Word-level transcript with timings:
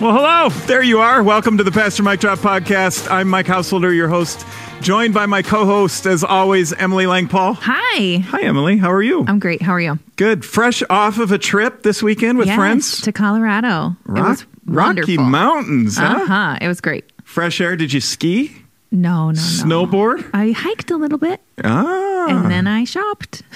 Well, 0.00 0.12
hello. 0.12 0.48
There 0.66 0.82
you 0.82 1.00
are. 1.00 1.24
Welcome 1.24 1.58
to 1.58 1.64
the 1.64 1.72
Pastor 1.72 2.04
Mike 2.04 2.20
Drop 2.20 2.38
Podcast. 2.38 3.10
I'm 3.10 3.28
Mike 3.28 3.48
Householder, 3.48 3.92
your 3.92 4.06
host, 4.06 4.46
joined 4.80 5.12
by 5.12 5.26
my 5.26 5.42
co 5.42 5.64
host, 5.64 6.06
as 6.06 6.22
always, 6.22 6.72
Emily 6.72 7.04
Langpaul. 7.06 7.56
Hi. 7.60 8.18
Hi, 8.18 8.42
Emily. 8.42 8.76
How 8.76 8.92
are 8.92 9.02
you? 9.02 9.24
I'm 9.26 9.40
great. 9.40 9.60
How 9.60 9.72
are 9.72 9.80
you? 9.80 9.98
Good. 10.14 10.44
Fresh 10.44 10.84
off 10.88 11.18
of 11.18 11.32
a 11.32 11.38
trip 11.38 11.82
this 11.82 12.00
weekend 12.00 12.38
with 12.38 12.46
yes, 12.46 12.56
friends? 12.56 13.00
to 13.00 13.12
Colorado. 13.12 13.96
it 14.06 14.12
was 14.12 14.46
Rocky. 14.66 15.18
Mountains, 15.18 15.98
huh? 15.98 16.04
Uh 16.22 16.26
huh. 16.26 16.58
It 16.60 16.68
was 16.68 16.80
great. 16.80 17.04
Fresh 17.24 17.60
air. 17.60 17.74
Did 17.74 17.92
you 17.92 18.00
ski? 18.00 18.54
No, 18.90 19.26
no, 19.26 19.32
no. 19.32 19.34
Snowboard? 19.34 20.30
I 20.32 20.52
hiked 20.52 20.90
a 20.90 20.96
little 20.96 21.18
bit 21.18 21.42
Ah. 21.62 22.26
and 22.30 22.50
then 22.50 22.66
I 22.66 22.84
shopped. 22.84 23.42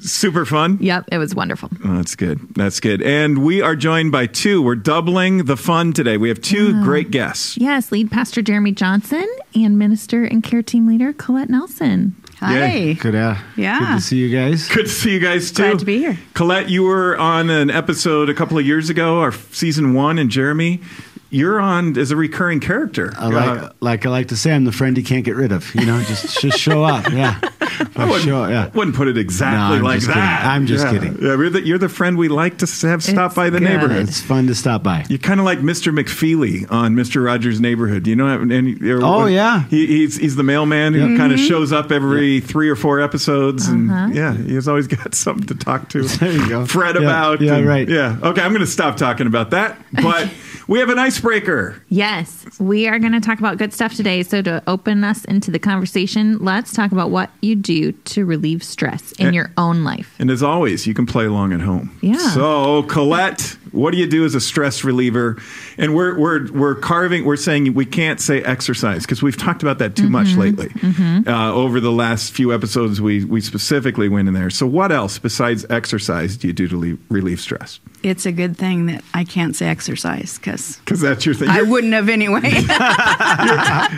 Super 0.00 0.44
fun. 0.46 0.78
Yep, 0.80 1.06
it 1.12 1.18
was 1.18 1.34
wonderful. 1.34 1.68
Oh, 1.84 1.96
that's 1.96 2.16
good. 2.16 2.40
That's 2.54 2.80
good. 2.80 3.02
And 3.02 3.44
we 3.44 3.60
are 3.60 3.76
joined 3.76 4.12
by 4.12 4.26
two. 4.26 4.62
We're 4.62 4.76
doubling 4.76 5.44
the 5.44 5.56
fun 5.56 5.92
today. 5.92 6.16
We 6.16 6.28
have 6.28 6.40
two 6.40 6.82
great 6.82 7.10
guests. 7.10 7.56
Yes, 7.58 7.92
lead 7.92 8.10
pastor 8.10 8.42
Jeremy 8.42 8.72
Johnson 8.72 9.26
and 9.54 9.78
minister 9.78 10.24
and 10.24 10.42
care 10.42 10.62
team 10.62 10.86
leader 10.86 11.12
Colette 11.12 11.50
Nelson. 11.50 12.14
Yay. 12.42 12.94
Good, 12.94 13.14
uh, 13.14 13.34
Yeah. 13.56 13.78
good 13.80 13.94
to 13.96 14.00
see 14.00 14.16
you 14.16 14.34
guys. 14.34 14.66
Good 14.68 14.86
to 14.86 14.92
see 14.92 15.12
you 15.12 15.20
guys 15.20 15.52
too. 15.52 15.62
Glad 15.64 15.78
to 15.80 15.84
be 15.84 15.98
here. 15.98 16.18
Colette, 16.32 16.70
you 16.70 16.84
were 16.84 17.18
on 17.18 17.50
an 17.50 17.70
episode 17.70 18.30
a 18.30 18.34
couple 18.34 18.58
of 18.58 18.64
years 18.64 18.88
ago, 18.88 19.20
our 19.20 19.32
season 19.52 19.92
one, 19.92 20.18
and 20.18 20.30
Jeremy, 20.30 20.80
you're 21.30 21.60
on 21.60 21.96
as 21.98 22.10
a 22.10 22.16
recurring 22.16 22.60
character. 22.60 23.12
I 23.16 23.26
like, 23.28 23.62
Uh, 23.62 23.70
like 23.80 24.06
I 24.06 24.08
like 24.10 24.28
to 24.28 24.36
say, 24.36 24.52
I'm 24.52 24.64
the 24.64 24.72
friend 24.72 24.96
he 24.96 25.02
can't 25.02 25.24
get 25.24 25.36
rid 25.36 25.52
of. 25.52 25.74
You 25.74 25.86
know, 25.86 26.00
just 26.02 26.40
just 26.40 26.58
show 26.58 26.84
up. 26.84 27.10
Yeah, 27.12 27.38
I 27.96 28.04
wouldn't, 28.04 28.24
show, 28.24 28.46
yeah. 28.46 28.70
wouldn't 28.74 28.96
put 28.96 29.08
it 29.08 29.16
exactly 29.16 29.78
No, 29.78 29.84
like 29.84 30.00
that. 30.02 30.06
kidding. 30.14 30.50
I'm 30.50 30.66
just 30.66 30.84
Yeah. 30.86 30.92
kidding. 30.92 31.12
Yeah, 31.20 31.36
you're 31.36 31.50
the, 31.50 31.62
you're 31.62 31.78
the 31.78 31.88
friend 31.88 32.18
we 32.18 32.28
like 32.28 32.58
to 32.58 32.66
have 32.88 33.02
stop 33.02 33.26
It's 33.30 33.34
by 33.34 33.48
the 33.50 33.58
good. 33.58 33.68
neighborhood. 33.68 34.08
It's 34.08 34.20
fun 34.20 34.46
to 34.48 34.54
stop 34.54 34.82
by. 34.82 35.04
You're 35.08 35.18
kind 35.18 35.40
of 35.40 35.46
like 35.46 35.60
Mr. 35.60 35.96
McFeely 35.96 36.70
on 36.70 36.94
Mr. 36.94 37.24
Rogers' 37.24 37.60
Neighborhood. 37.60 38.06
You 38.06 38.16
know? 38.16 38.26
And, 38.28 38.82
or- 38.84 39.00
Oh, 39.04 39.26
yeah. 39.26 39.64
he, 39.68 39.86
he's 39.86 40.16
he's 40.16 40.36
the 40.36 40.42
mailman 40.42 40.94
who 40.94 41.16
kind 41.16 41.32
of 41.32 41.38
shows 41.38 41.72
up 41.72 41.90
every 41.92 42.40
three 42.40 42.68
or 42.68 42.76
four 42.76 43.00
episodes, 43.00 43.68
and 43.68 44.14
yeah, 44.14 44.34
he's 44.36 44.68
always 44.68 44.86
got 44.98 45.14
something 45.14 45.46
to 45.46 45.54
talk 45.54 45.88
to. 45.90 46.02
There 46.02 46.32
you 46.32 46.48
go. 46.48 46.66
Fred 46.66 46.96
Yeah, 46.96 47.02
about. 47.02 47.40
yeah, 47.40 47.54
and- 47.56 47.66
right. 47.66 47.88
Yeah. 47.88 48.16
Okay, 48.22 48.40
I'm 48.42 48.50
going 48.50 48.60
to 48.60 48.66
stop 48.66 48.96
talking 48.96 49.26
about 49.26 49.50
that. 49.50 49.78
But 49.92 50.28
we 50.70 50.78
have 50.78 50.88
an 50.88 51.00
icebreaker. 51.00 51.82
Yes, 51.88 52.46
we 52.60 52.86
are 52.86 53.00
going 53.00 53.10
to 53.12 53.18
talk 53.20 53.40
about 53.40 53.58
good 53.58 53.72
stuff 53.74 53.94
today. 53.96 54.22
So, 54.22 54.40
to 54.42 54.62
open 54.68 55.02
us 55.02 55.24
into 55.24 55.50
the 55.50 55.58
conversation, 55.58 56.38
let's 56.38 56.72
talk 56.72 56.92
about 56.92 57.10
what 57.10 57.28
you 57.42 57.56
do 57.56 57.90
to 57.90 58.24
relieve 58.24 58.62
stress 58.62 59.10
in 59.18 59.26
Eh. 59.26 59.30
your 59.32 59.50
own 59.58 59.82
life. 59.82 60.14
And 60.20 60.30
as 60.30 60.44
always, 60.44 60.86
you 60.86 60.94
can 60.94 61.06
play 61.06 61.24
along 61.26 61.52
at 61.52 61.60
home. 61.60 61.90
Yeah. 62.02 62.16
So, 62.18 62.84
Colette, 62.84 63.56
what 63.72 63.92
do 63.92 63.98
you 63.98 64.06
do 64.06 64.24
as 64.24 64.34
a 64.34 64.40
stress 64.40 64.84
reliever? 64.84 65.36
And 65.78 65.94
we're 65.94 66.18
we're 66.18 66.50
we're 66.52 66.74
carving. 66.74 67.24
We're 67.24 67.36
saying 67.36 67.74
we 67.74 67.86
can't 67.86 68.20
say 68.20 68.42
exercise 68.42 69.02
because 69.02 69.22
we've 69.22 69.36
talked 69.36 69.62
about 69.62 69.78
that 69.78 69.96
too 69.96 70.08
much 70.08 70.28
Mm-hmm. 70.28 70.40
lately. 70.40 71.32
Uh, 71.32 71.52
over 71.52 71.80
the 71.80 71.90
last 71.92 72.32
few 72.32 72.52
episodes, 72.54 73.00
we 73.00 73.24
we 73.24 73.40
specifically 73.40 74.08
went 74.08 74.28
in 74.28 74.34
there. 74.34 74.50
So, 74.50 74.66
what 74.66 74.92
else 74.92 75.18
besides 75.18 75.64
exercise 75.70 76.36
do 76.36 76.46
you 76.48 76.52
do 76.52 76.68
to 76.68 76.78
le- 76.78 76.98
relieve 77.08 77.40
stress? 77.40 77.80
It's 78.02 78.24
a 78.26 78.32
good 78.32 78.56
thing 78.56 78.86
that 78.86 79.04
I 79.14 79.24
can't 79.24 79.54
say 79.54 79.66
exercise 79.68 80.38
because 80.38 80.76
Because 80.78 81.00
that's 81.00 81.26
your 81.26 81.34
thing. 81.34 81.48
I 81.50 81.56
You're, 81.58 81.66
wouldn't 81.66 81.92
have 81.92 82.08
anyway. 82.08 82.40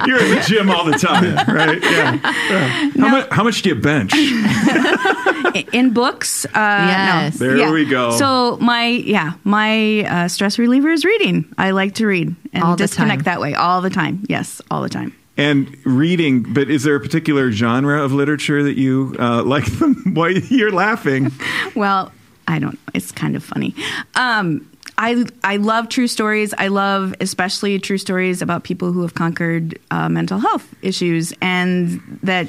you're 0.07 0.19
in 0.23 0.31
the 0.37 0.45
gym 0.47 0.71
all 0.71 0.85
the 0.85 0.99
time, 0.99 1.37
right? 1.55 1.81
Yeah. 1.83 2.19
Yeah. 2.23 2.91
How, 2.99 3.09
much, 3.09 3.29
how 3.31 3.45
much 3.45 3.63
do 3.63 3.69
you 3.71 3.75
bench? 3.77 4.13
In 5.73 5.93
books, 5.93 6.45
uh, 6.47 6.49
Yes. 6.55 7.39
no. 7.41 7.47
There 7.47 7.57
Yeah. 7.59 7.71
we 7.73 7.85
go. 7.85 8.13
So 8.17 8.57
my 8.61 8.87
yeah, 8.87 9.33
my 9.45 9.62
uh, 10.05 10.29
stress 10.29 10.59
reliever 10.59 10.91
is 10.91 11.05
reading. 11.05 11.45
I 11.59 11.71
like 11.73 11.95
to 11.97 12.07
read 12.07 12.35
and 12.53 12.65
All 12.65 12.77
disconnect 12.77 13.25
time. 13.25 13.35
that 13.35 13.41
way 13.41 13.55
all 13.55 13.81
the 13.81 13.91
time. 13.91 14.25
Yes, 14.29 14.61
all 14.71 14.83
the 14.83 14.89
time. 14.89 15.13
And 15.37 15.75
reading, 15.87 16.53
but 16.53 16.71
is 16.71 16.83
there 16.83 16.95
a 16.97 17.01
particular 17.01 17.51
genre 17.53 18.03
of 18.05 18.13
literature 18.13 18.63
that 18.63 18.77
you 18.77 19.17
uh, 19.19 19.43
like? 19.55 19.65
Them? 19.79 20.13
Why 20.15 20.29
you're 20.51 20.73
laughing? 20.73 21.31
Well, 21.75 22.13
I 22.47 22.59
don't. 22.59 22.79
It's 22.93 23.13
kind 23.13 23.35
of 23.35 23.43
funny. 23.43 23.75
Um, 24.15 24.69
I 24.99 25.25
I 25.43 25.57
love 25.57 25.89
true 25.89 26.07
stories. 26.07 26.53
I 26.59 26.69
love 26.69 27.15
especially 27.21 27.79
true 27.79 27.97
stories 27.99 28.43
about 28.43 28.63
people 28.65 28.93
who 28.93 29.01
have 29.03 29.15
conquered 29.15 29.79
uh, 29.91 30.09
mental 30.11 30.39
health 30.39 30.69
issues 30.83 31.33
and 31.41 32.01
that 32.23 32.47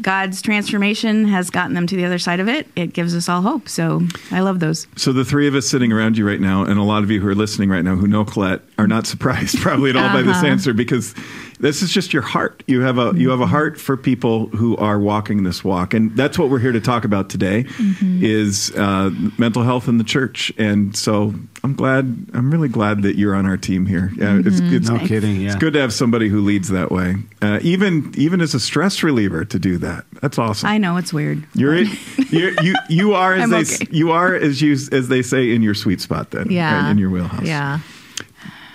God's 0.00 0.42
transformation 0.42 1.26
has 1.26 1.50
gotten 1.50 1.74
them 1.74 1.86
to 1.86 1.96
the 1.96 2.04
other 2.04 2.18
side 2.18 2.40
of 2.40 2.48
it. 2.48 2.66
It 2.74 2.92
gives 2.92 3.14
us 3.14 3.28
all 3.28 3.42
hope. 3.42 3.68
So 3.68 4.02
I 4.30 4.40
love 4.40 4.58
those. 4.60 4.86
So 4.96 5.12
the 5.12 5.24
three 5.24 5.46
of 5.46 5.54
us 5.54 5.68
sitting 5.68 5.92
around 5.92 6.18
you 6.18 6.26
right 6.26 6.40
now, 6.40 6.64
and 6.64 6.78
a 6.78 6.82
lot 6.82 7.04
of 7.04 7.10
you 7.10 7.20
who 7.20 7.28
are 7.28 7.34
listening 7.34 7.70
right 7.70 7.84
now 7.84 7.94
who 7.94 8.08
know 8.08 8.24
Colette, 8.24 8.62
are 8.78 8.88
not 8.88 9.06
surprised 9.14 9.58
probably 9.58 9.90
at 9.90 9.96
all 9.96 10.12
by 10.12 10.22
this 10.22 10.36
uh-huh. 10.36 10.46
answer 10.46 10.72
because 10.72 11.14
this 11.60 11.82
is 11.82 11.90
just 11.92 12.12
your 12.12 12.22
heart. 12.22 12.62
You 12.66 12.80
have 12.82 12.98
a 12.98 13.12
you 13.16 13.30
have 13.30 13.40
a 13.40 13.46
heart 13.46 13.80
for 13.80 13.96
people 13.96 14.46
who 14.48 14.76
are 14.76 14.98
walking 14.98 15.42
this 15.44 15.62
walk, 15.64 15.94
and 15.94 16.16
that's 16.16 16.38
what 16.38 16.50
we're 16.50 16.58
here 16.58 16.72
to 16.72 16.80
talk 16.80 17.04
about 17.04 17.30
today. 17.30 17.64
Is 18.02 18.70
uh, 18.76 19.10
mental 19.38 19.62
health 19.62 19.88
in 19.88 19.98
the 19.98 20.04
church, 20.04 20.52
and 20.58 20.96
so 20.96 21.34
I'm 21.62 21.74
glad. 21.74 22.26
I'm 22.34 22.50
really 22.50 22.68
glad 22.68 23.02
that 23.02 23.16
you're 23.16 23.34
on 23.34 23.46
our 23.46 23.56
team 23.56 23.86
here. 23.86 24.10
Yeah, 24.16 24.40
it's, 24.44 24.60
it's 24.60 24.88
No 24.88 24.98
kidding. 24.98 25.40
Yeah. 25.40 25.46
It's 25.48 25.56
good 25.56 25.72
to 25.74 25.80
have 25.80 25.92
somebody 25.92 26.28
who 26.28 26.40
leads 26.40 26.68
that 26.70 26.90
way, 26.90 27.16
uh, 27.42 27.60
even 27.62 28.12
even 28.16 28.40
as 28.40 28.54
a 28.54 28.60
stress 28.60 29.02
reliever 29.02 29.44
to 29.44 29.58
do 29.58 29.78
that. 29.78 30.04
That's 30.20 30.38
awesome. 30.38 30.68
I 30.68 30.78
know 30.78 30.96
it's 30.96 31.12
weird. 31.12 31.44
You're, 31.54 31.76
in, 31.76 31.88
you're 32.30 32.52
you 32.62 32.74
you 32.88 33.14
are 33.14 33.34
as 33.34 33.42
I'm 33.44 33.50
they 33.50 33.60
okay. 33.60 33.86
you 33.90 34.12
are 34.12 34.34
as 34.34 34.60
you 34.60 34.72
as 34.72 35.08
they 35.08 35.22
say 35.22 35.54
in 35.54 35.62
your 35.62 35.74
sweet 35.74 36.00
spot 36.00 36.30
then 36.30 36.50
Yeah. 36.50 36.82
right, 36.82 36.90
in 36.90 36.98
your 36.98 37.10
wheelhouse. 37.10 37.42
Yeah. 37.46 37.80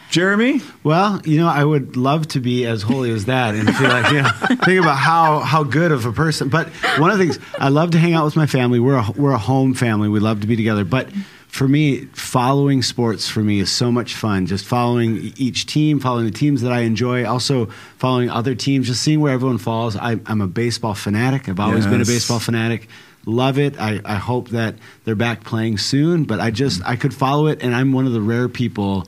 Jeremy, 0.09 0.62
Well, 0.84 1.22
you 1.24 1.38
know, 1.38 1.47
I 1.47 1.64
would 1.64 1.96
love 1.96 2.28
to 2.30 2.40
be 2.40 2.66
as 2.66 2.81
holy 2.81 3.12
as 3.12 3.25
that 3.25 3.53
and 3.53 3.74
feel 3.75 3.90
like, 3.90 4.12
you 4.12 4.22
know, 4.24 4.30
think 4.66 4.81
about 4.81 4.97
how, 4.97 5.40
how 5.40 5.64
good 5.64 5.92
of 5.92 6.06
a 6.06 6.12
person. 6.12 6.50
But 6.50 6.70
one 6.97 7.12
of 7.12 7.20
the 7.20 7.25
things, 7.25 7.40
I 7.59 7.70
love 7.70 7.92
to 7.92 8.00
hang 8.00 8.14
out 8.14 8.25
with 8.25 8.36
my 8.36 8.48
family. 8.48 8.80
We're 8.80 8.98
a, 8.98 9.12
we're 9.12 9.34
a 9.34 9.38
home 9.38 9.75
family. 9.75 10.09
We 10.09 10.19
love 10.19 10.42
to 10.42 10.48
be 10.48 10.56
together. 10.56 10.84
But 10.84 11.09
for 11.48 11.68
me, 11.68 12.06
following 12.14 12.81
sports 12.81 13.28
for 13.28 13.42
me 13.42 13.59
is 13.59 13.72
so 13.72 13.92
much 13.92 14.16
fun. 14.16 14.48
Just 14.48 14.66
following 14.66 15.31
each 15.38 15.68
team, 15.68 16.00
following 16.00 16.25
the 16.25 16.31
teams 16.31 16.64
that 16.64 16.72
I 16.72 16.81
enjoy, 16.81 17.25
also 17.28 17.68
following 17.98 18.31
other 18.31 18.56
teams, 18.56 18.88
just 18.88 19.03
seeing 19.03 19.19
where 19.19 19.34
everyone 19.34 19.59
falls. 19.59 19.96
I, 19.96 20.19
I'm 20.25 20.42
a 20.42 20.48
baseball 20.48 20.96
fanatic. 20.96 21.48
I've 21.48 21.59
always 21.59 21.86
been 21.86 22.02
a 22.02 22.06
baseball 22.06 22.40
fanatic. 22.40 22.88
Love 23.28 23.59
it. 23.59 23.80
I, 23.80 24.02
I 24.06 24.16
hope 24.16 24.50
that 24.50 24.75
they're 25.06 25.14
back 25.14 25.44
playing 25.44 25.78
soon. 25.78 26.24
But 26.24 26.40
I 26.40 26.50
just, 26.50 26.81
I 26.84 26.96
could 26.96 27.14
follow 27.14 27.46
it. 27.46 27.62
And 27.62 27.75
I'm 27.75 27.92
one 27.94 28.08
of 28.08 28.14
the 28.14 28.22
rare 28.22 28.50
people 28.50 29.08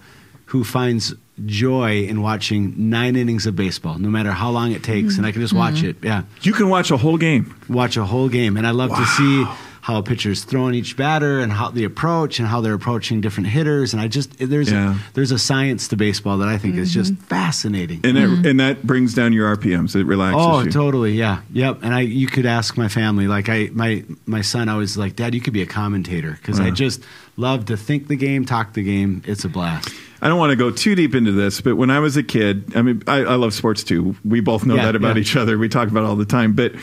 who 0.52 0.64
finds 0.64 1.14
joy 1.46 2.04
in 2.04 2.22
watching 2.22 2.74
nine 2.90 3.16
innings 3.16 3.46
of 3.48 3.56
baseball, 3.56 3.98
no 3.98 4.10
matter 4.10 4.32
how 4.32 4.50
long 4.52 4.72
it 4.74 4.84
takes, 4.84 5.18
and 5.18 5.26
I 5.26 5.32
can 5.32 5.42
just 5.42 5.54
watch 5.54 5.82
it. 5.84 5.96
Yeah, 6.04 6.24
you 6.42 6.54
can 6.54 6.70
watch 6.70 6.92
a 6.92 6.98
whole 6.98 7.18
game. 7.18 7.56
watch 7.70 7.98
a 7.98 8.06
whole 8.06 8.30
game, 8.30 8.58
and 8.58 8.68
I 8.68 8.72
love 8.72 8.92
to 8.96 9.06
see 9.06 9.46
how 9.84 9.98
a 9.98 10.04
pitcher's 10.04 10.44
throwing 10.44 10.76
each 10.76 10.96
batter 10.96 11.40
and 11.40 11.52
how 11.52 11.72
the 11.72 11.84
approach 11.86 12.38
and 12.38 12.48
how 12.48 12.62
they're 12.62 12.76
approaching 12.76 13.20
different 13.20 13.48
hitters. 13.50 13.94
And 13.94 14.02
I 14.02 14.08
just 14.08 14.38
there's 14.38 14.72
Yeah. 14.72 14.94
a, 14.94 15.14
there's 15.14 15.32
a 15.32 15.40
science 15.40 15.88
to 15.88 15.96
baseball 15.98 16.38
that 16.38 16.48
I 16.48 16.60
think 16.60 16.76
is 16.76 16.94
just 16.94 17.16
fascinating. 17.16 18.02
And 18.04 18.16
it, 18.16 18.46
and 18.46 18.60
that 18.60 18.84
brings 18.86 19.16
down 19.16 19.34
your 19.34 19.56
RPMs. 19.58 19.96
It 19.96 20.04
relaxes 20.06 20.46
Oh, 20.46 20.60
you. 20.62 20.70
totally, 20.72 21.14
yeah, 21.14 21.42
yep. 21.52 21.80
And 21.82 21.96
I, 21.96 22.02
you 22.02 22.28
could 22.28 22.46
ask 22.46 22.78
my 22.78 22.90
family. 22.90 23.28
Like 23.28 23.50
I, 23.50 23.70
my, 23.74 24.04
my 24.28 24.42
son 24.42 24.70
always 24.70 24.98
like, 24.98 25.16
Dad, 25.16 25.34
you 25.34 25.42
could 25.42 25.54
be 25.54 25.64
a 25.64 25.66
commentator 25.66 26.38
because 26.40 26.60
I 26.60 26.68
Uh. 26.68 26.72
just 26.72 27.02
love 27.36 27.66
to 27.66 27.76
think 27.78 28.08
the 28.08 28.16
game, 28.16 28.46
talk 28.46 28.74
the 28.74 28.84
game. 28.84 29.24
It's 29.26 29.46
a 29.46 29.50
blast. 29.50 29.90
I 30.22 30.28
don't 30.28 30.38
want 30.38 30.52
to 30.52 30.56
go 30.56 30.70
too 30.70 30.94
deep 30.96 31.16
into 31.16 31.32
this, 31.32 31.62
but 31.62 31.76
when 31.76 31.90
I 31.90 32.00
was 32.00 32.16
a 32.18 32.24
kid, 32.24 32.74
I 32.76 32.82
mean, 32.84 33.02
I, 33.08 33.18
I 33.24 33.36
love 33.36 33.54
sports 33.54 33.84
too. 33.84 34.16
We 34.24 34.40
both 34.40 34.66
know 34.66 34.76
Yeah, 34.76 34.86
that 34.86 34.96
about 34.96 35.16
yeah. 35.16 35.22
each 35.22 35.36
other. 35.36 35.58
We 35.58 35.68
talk 35.68 35.88
about 35.90 36.04
it 36.04 36.06
all 36.08 36.16
the 36.16 36.26
time. 36.26 36.54
But 36.54 36.74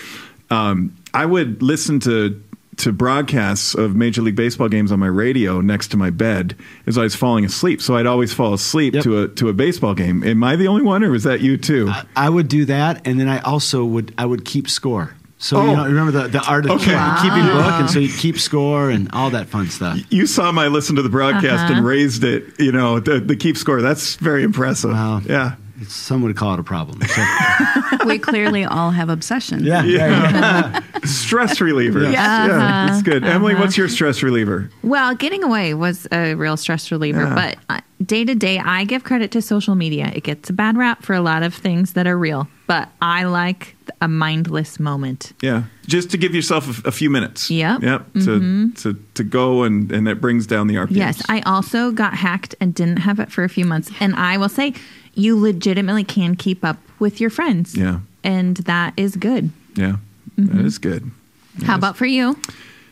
um, 0.50 0.96
I 1.14 1.24
would 1.24 1.62
listen 1.62 2.00
to 2.00 2.42
to 2.78 2.92
broadcasts 2.92 3.74
of 3.74 3.96
Major 3.96 4.22
League 4.22 4.36
Baseball 4.36 4.68
games 4.68 4.92
on 4.92 5.00
my 5.00 5.08
radio 5.08 5.60
next 5.60 5.88
to 5.88 5.96
my 5.96 6.10
bed 6.10 6.54
as 6.86 6.96
I 6.96 7.02
was 7.02 7.14
falling 7.16 7.44
asleep. 7.44 7.82
So 7.82 7.96
I'd 7.96 8.06
always 8.06 8.32
fall 8.32 8.54
asleep 8.54 8.94
Yep. 8.94 9.02
to 9.04 9.22
a 9.22 9.28
to 9.28 9.48
a 9.48 9.52
baseball 9.52 9.94
game. 9.94 10.22
Am 10.22 10.42
I 10.44 10.54
the 10.56 10.68
only 10.68 10.82
one, 10.82 11.02
or 11.02 11.10
was 11.10 11.24
that 11.24 11.40
you 11.40 11.56
too? 11.56 11.88
I, 11.88 12.04
I 12.16 12.28
would 12.28 12.46
do 12.48 12.64
that, 12.66 13.06
and 13.06 13.18
then 13.18 13.28
I 13.28 13.40
also 13.40 13.84
would 13.84 14.14
I 14.16 14.26
would 14.26 14.44
keep 14.44 14.68
score. 14.68 15.14
So 15.40 15.56
Oh. 15.58 15.64
you 15.70 15.76
know, 15.76 15.84
remember 15.84 16.10
the, 16.10 16.28
the 16.28 16.42
art 16.42 16.64
of 16.66 16.72
Okay. 16.72 16.84
keep- 16.86 17.22
keeping 17.32 17.46
book, 17.46 17.72
and 17.80 17.88
so 17.90 17.98
you 18.00 18.08
keep 18.12 18.38
score 18.40 18.90
and 18.90 19.08
all 19.12 19.30
that 19.30 19.48
fun 19.48 19.68
stuff. 19.70 19.98
you 20.10 20.26
saw 20.26 20.50
my 20.52 20.66
listen 20.66 20.96
to 20.96 21.02
the 21.02 21.08
broadcast 21.08 21.64
Uh-huh. 21.64 21.74
and 21.74 21.86
raised 21.86 22.24
it. 22.24 22.44
You 22.58 22.72
know 22.72 22.98
the, 23.00 23.20
the 23.20 23.36
keep 23.36 23.56
score. 23.56 23.80
That's 23.80 24.16
very 24.16 24.42
impressive. 24.42 24.90
Wow. 24.90 25.20
Yeah. 25.24 25.52
Some 25.86 26.22
would 26.22 26.34
call 26.36 26.54
it 26.54 26.60
a 26.60 26.64
problem. 26.64 27.00
So, 27.06 27.24
we 28.04 28.18
clearly 28.18 28.64
all 28.64 28.90
have 28.90 29.08
obsessions. 29.08 29.62
yeah, 29.62 29.84
Yeah. 29.84 30.80
stress 31.04 31.60
reliever. 31.60 32.02
Yeah. 32.02 32.10
Yeah, 32.10 32.84
it's 32.86 32.92
uh-huh. 32.94 33.00
good. 33.02 33.24
Emily, 33.24 33.54
what's 33.54 33.74
uh-huh. 33.74 33.82
your 33.82 33.88
stress 33.88 34.20
reliever? 34.24 34.70
Well, 34.82 35.14
getting 35.14 35.44
away 35.44 35.74
was 35.74 36.08
a 36.10 36.34
real 36.34 36.56
stress 36.56 36.90
reliever, 36.90 37.22
Yeah. 37.22 37.34
but 37.68 37.76
uh, 37.76 37.80
day 38.04 38.24
to 38.24 38.34
day, 38.34 38.58
I 38.58 38.82
give 38.86 39.04
credit 39.04 39.30
to 39.32 39.40
social 39.42 39.76
media. 39.76 40.10
It 40.12 40.24
gets 40.24 40.50
a 40.50 40.52
bad 40.52 40.76
rap 40.76 41.04
for 41.04 41.14
a 41.14 41.20
lot 41.20 41.44
of 41.44 41.54
things 41.54 41.92
that 41.92 42.08
are 42.08 42.18
real, 42.18 42.48
but 42.66 42.88
I 43.00 43.22
like 43.24 43.76
a 44.00 44.08
mindless 44.08 44.78
moment. 44.78 45.32
Yeah, 45.42 45.64
just 45.86 46.10
to 46.10 46.18
give 46.18 46.34
yourself 46.34 46.84
a, 46.84 46.88
a 46.88 46.92
few 46.92 47.10
minutes. 47.10 47.50
Yep. 47.50 47.82
Yep. 47.82 48.12
To 48.12 48.18
mm-hmm. 48.18 48.70
to 48.72 48.94
to 49.14 49.24
go 49.24 49.62
and 49.62 49.90
and 49.92 50.06
that 50.06 50.20
brings 50.20 50.46
down 50.46 50.66
the 50.66 50.76
RPMs. 50.76 50.96
Yes, 50.96 51.22
I 51.28 51.40
also 51.42 51.90
got 51.90 52.14
hacked 52.14 52.54
and 52.60 52.74
didn't 52.74 52.98
have 52.98 53.20
it 53.20 53.30
for 53.30 53.44
a 53.44 53.48
few 53.48 53.64
months. 53.64 53.90
And 54.00 54.14
I 54.14 54.36
will 54.36 54.48
say, 54.48 54.74
you 55.14 55.38
legitimately 55.38 56.04
can 56.04 56.36
keep 56.36 56.64
up 56.64 56.78
with 56.98 57.20
your 57.20 57.30
friends. 57.30 57.76
Yeah. 57.76 58.00
And 58.24 58.56
that 58.58 58.94
is 58.96 59.16
good. 59.16 59.50
Yeah, 59.74 59.96
that 60.36 60.42
mm-hmm. 60.42 60.66
is 60.66 60.78
good. 60.78 61.10
How 61.64 61.76
about 61.76 61.96
for 61.96 62.06
you? 62.06 62.36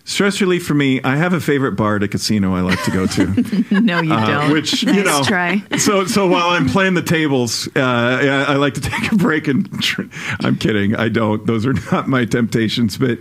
Stress 0.08 0.40
relief 0.40 0.64
for 0.64 0.72
me. 0.74 1.02
I 1.02 1.16
have 1.16 1.32
a 1.32 1.40
favorite 1.40 1.72
bar 1.72 1.96
at 1.96 2.02
a 2.04 2.08
casino 2.08 2.54
I 2.54 2.60
like 2.60 2.80
to 2.84 2.90
go 2.92 3.06
to. 3.06 3.64
No, 3.80 4.00
you 4.00 4.12
Uh, 4.12 4.26
don't. 4.26 4.52
which 4.52 4.84
you 4.84 4.92
Nice 4.92 5.04
know, 5.04 5.22
try. 5.24 5.62
So 5.78 6.06
so 6.06 6.28
while 6.28 6.50
I'm 6.50 6.68
playing 6.68 6.94
the 6.94 7.02
tables, 7.02 7.66
uh, 7.74 7.80
I, 7.80 8.52
I 8.52 8.56
like 8.56 8.74
to 8.74 8.80
take 8.92 9.10
a 9.10 9.16
break 9.16 9.48
and. 9.48 9.68
Tr- 9.82 10.02
I'm 10.40 10.56
kidding. 10.58 10.94
I 10.94 11.08
don't. 11.08 11.44
Those 11.44 11.66
are 11.66 11.72
not 11.92 12.06
my 12.08 12.24
temptations. 12.24 12.96
But, 12.96 13.18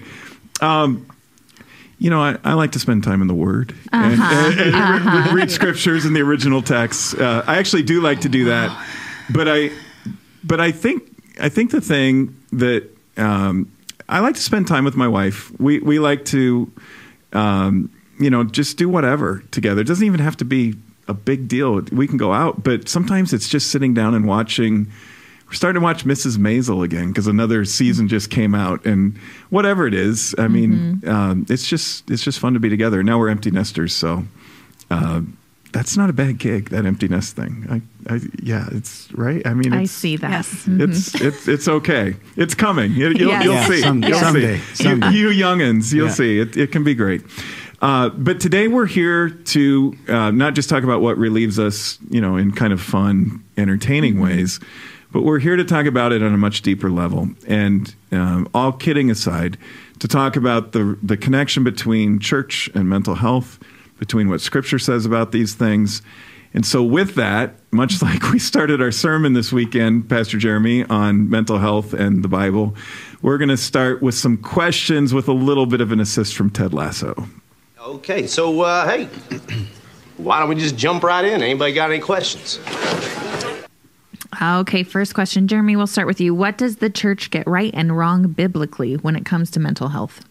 um, 0.62 1.08
you 1.98 2.12
know, 2.12 2.22
I, 2.22 2.38
I 2.44 2.54
like 2.54 2.74
to 2.74 2.80
spend 2.80 3.04
time 3.04 3.22
in 3.22 3.28
the 3.28 3.34
Word 3.34 3.74
and, 3.92 4.22
and- 4.22 4.76
and 4.76 5.06
re- 5.34 5.42
read 5.42 5.50
scriptures 5.52 6.06
in 6.06 6.14
the 6.14 6.22
original 6.22 6.62
text. 6.62 7.16
Uh, 7.16 7.42
I 7.48 7.58
actually 7.58 7.84
do 7.84 8.00
like 8.00 8.22
to 8.22 8.30
do 8.30 8.46
that, 8.46 8.70
but 9.32 9.48
I, 9.50 9.72
but 10.44 10.62
I 10.62 10.72
think 10.72 11.04
I 11.42 11.50
think 11.50 11.72
the 11.72 11.82
thing 11.82 12.36
that 12.52 12.84
um, 13.18 13.72
I 14.08 14.20
like 14.20 14.36
to 14.36 14.42
spend 14.42 14.68
time 14.68 14.86
with 14.86 14.96
my 14.96 15.08
wife. 15.08 15.52
We 15.60 15.80
we 15.80 16.00
like 16.00 16.26
to 16.26 16.72
um, 17.34 17.92
you 18.18 18.30
know, 18.30 18.44
just 18.44 18.78
do 18.78 18.88
whatever 18.90 19.44
together. 19.52 19.82
It 19.82 19.88
doesn't 19.88 20.06
even 20.06 20.20
have 20.22 20.38
to 20.38 20.46
be 20.46 20.76
a 21.08 21.14
big 21.14 21.48
deal. 21.48 21.82
We 21.92 22.08
can 22.08 22.18
go 22.18 22.34
out, 22.34 22.64
but 22.64 22.88
sometimes 22.90 23.34
it's 23.34 23.50
just 23.50 23.70
sitting 23.72 23.94
down 23.94 24.16
and 24.16 24.26
watching. 24.26 24.92
We're 25.48 25.54
starting 25.54 25.80
to 25.80 25.84
watch 25.84 26.06
Mrs. 26.06 26.38
Maisel 26.38 26.84
again 26.84 27.10
because 27.10 27.28
another 27.28 27.66
season 27.66 28.08
just 28.08 28.32
came 28.32 28.56
out, 28.56 28.84
and 28.86 29.18
whatever 29.50 29.86
it 29.86 29.94
is, 29.94 30.34
I 30.40 30.48
mean, 30.48 31.04
um, 31.08 31.46
it's 31.50 31.68
just 31.68 32.10
it's 32.10 32.24
just 32.24 32.40
fun 32.40 32.54
to 32.54 32.60
be 32.60 32.70
together. 32.70 33.04
Now 33.04 33.20
we're 33.20 33.30
empty 33.30 33.52
nesters, 33.52 33.94
so 33.94 34.24
uh, 34.90 35.22
that's 35.76 35.98
not 35.98 36.10
a 36.10 36.14
bad 36.14 36.38
gig. 36.40 36.70
That 36.70 36.86
empty 36.86 37.08
nest 37.08 37.36
thing, 37.36 37.66
I, 37.70 38.14
I 38.16 38.20
yeah, 38.42 38.68
it's 38.72 39.12
right. 39.14 39.46
I 39.46 39.54
mean, 39.54 39.74
I 39.74 39.86
see 39.86 40.16
that. 40.18 40.32
Yes. 40.32 40.64
it's 40.68 41.16
it's 41.22 41.48
it's 41.48 41.68
okay. 41.68 42.16
It's 42.38 42.56
coming. 42.56 42.92
You, 42.94 43.08
will 43.10 43.18
Yes. 43.20 43.44
you'll 43.44 43.54
Yeah, 43.54 43.68
see. 43.68 43.82
some- 43.82 44.04
you'll 44.04 44.20
someday, 44.20 44.58
see. 44.74 44.84
someday. 44.84 45.10
You, 45.12 45.30
you 45.30 45.44
youngins, 45.46 45.94
you'll 45.94 46.08
Yeah. 46.08 46.14
see. 46.14 46.40
It, 46.40 46.56
it 46.58 46.72
can 46.72 46.84
be 46.84 46.96
great. 46.96 47.22
Uh, 47.82 48.10
but 48.10 48.40
today 48.40 48.68
we're 48.70 48.86
here 48.88 49.30
to 49.30 49.94
uh, 50.08 50.32
not 50.32 50.56
just 50.56 50.70
talk 50.70 50.84
about 50.84 51.02
what 51.02 51.18
relieves 51.18 51.60
us, 51.60 52.00
you 52.10 52.22
know, 52.22 52.38
in 52.38 52.52
kind 52.52 52.72
of 52.74 52.82
fun, 52.82 53.44
entertaining 53.58 54.20
ways, 54.22 54.60
but 55.12 55.24
we're 55.24 55.40
here 55.40 55.58
to 55.58 55.64
talk 55.66 55.86
about 55.86 56.12
it 56.14 56.24
on 56.24 56.34
a 56.34 56.38
much 56.38 56.62
deeper 56.62 56.90
level. 56.90 57.30
And 57.48 57.94
um, 58.14 58.48
all 58.54 58.72
kidding 58.72 59.12
aside, 59.12 59.58
to 60.00 60.08
talk 60.08 60.36
about 60.38 60.72
the 60.72 60.98
the 61.04 61.18
connection 61.18 61.64
between 61.64 62.20
church 62.20 62.70
and 62.74 62.88
mental 62.90 63.16
health, 63.16 63.60
between 64.06 64.30
what 64.30 64.40
Scripture 64.40 64.78
says 64.78 65.06
about 65.06 65.32
these 65.32 65.56
things. 65.56 66.04
And 66.54 66.66
so, 66.66 66.84
with 66.84 67.16
that, 67.16 67.56
much 67.72 68.02
like 68.02 68.32
we 68.32 68.40
started 68.40 68.82
our 68.82 68.92
sermon 68.92 69.34
this 69.34 69.52
weekend, 69.52 70.08
Pastor 70.08 70.38
Jeremy, 70.38 70.86
on 70.86 71.30
mental 71.30 71.58
health 71.58 71.94
and 71.94 72.24
the 72.24 72.28
Bible, 72.28 72.76
we're 73.22 73.38
going 73.38 73.50
to 73.50 73.58
start 73.58 74.02
with 74.02 74.16
some 74.16 74.38
questions 74.38 75.14
with 75.14 75.28
a 75.28 75.34
little 75.34 75.66
bit 75.66 75.82
of 75.82 75.92
an 75.92 76.00
assist 76.00 76.36
from 76.36 76.50
Ted 76.50 76.74
Lasso. 76.74 77.28
Okay, 77.80 78.28
so 78.28 78.62
uh, 78.62 78.88
hey, 78.88 79.06
why 80.18 80.40
don't 80.40 80.50
we 80.50 80.56
just 80.56 80.78
jump 80.78 81.04
right 81.04 81.26
in? 81.26 81.42
Anybody 81.42 81.74
got 81.74 81.90
any 81.90 82.00
questions? 82.00 82.60
Okay, 84.42 84.84
first 84.84 85.14
question. 85.14 85.48
Jeremy, 85.48 85.76
we'll 85.76 85.88
start 85.88 86.08
with 86.08 86.20
you. 86.20 86.36
What 86.36 86.58
does 86.58 86.78
the 86.78 86.90
church 86.90 87.32
get 87.32 87.48
right 87.48 87.72
and 87.74 87.98
wrong 87.98 88.28
biblically 88.28 88.96
when 88.96 89.16
it 89.16 89.26
comes 89.26 89.50
to 89.52 89.60
mental 89.60 89.90
health? 89.90 90.26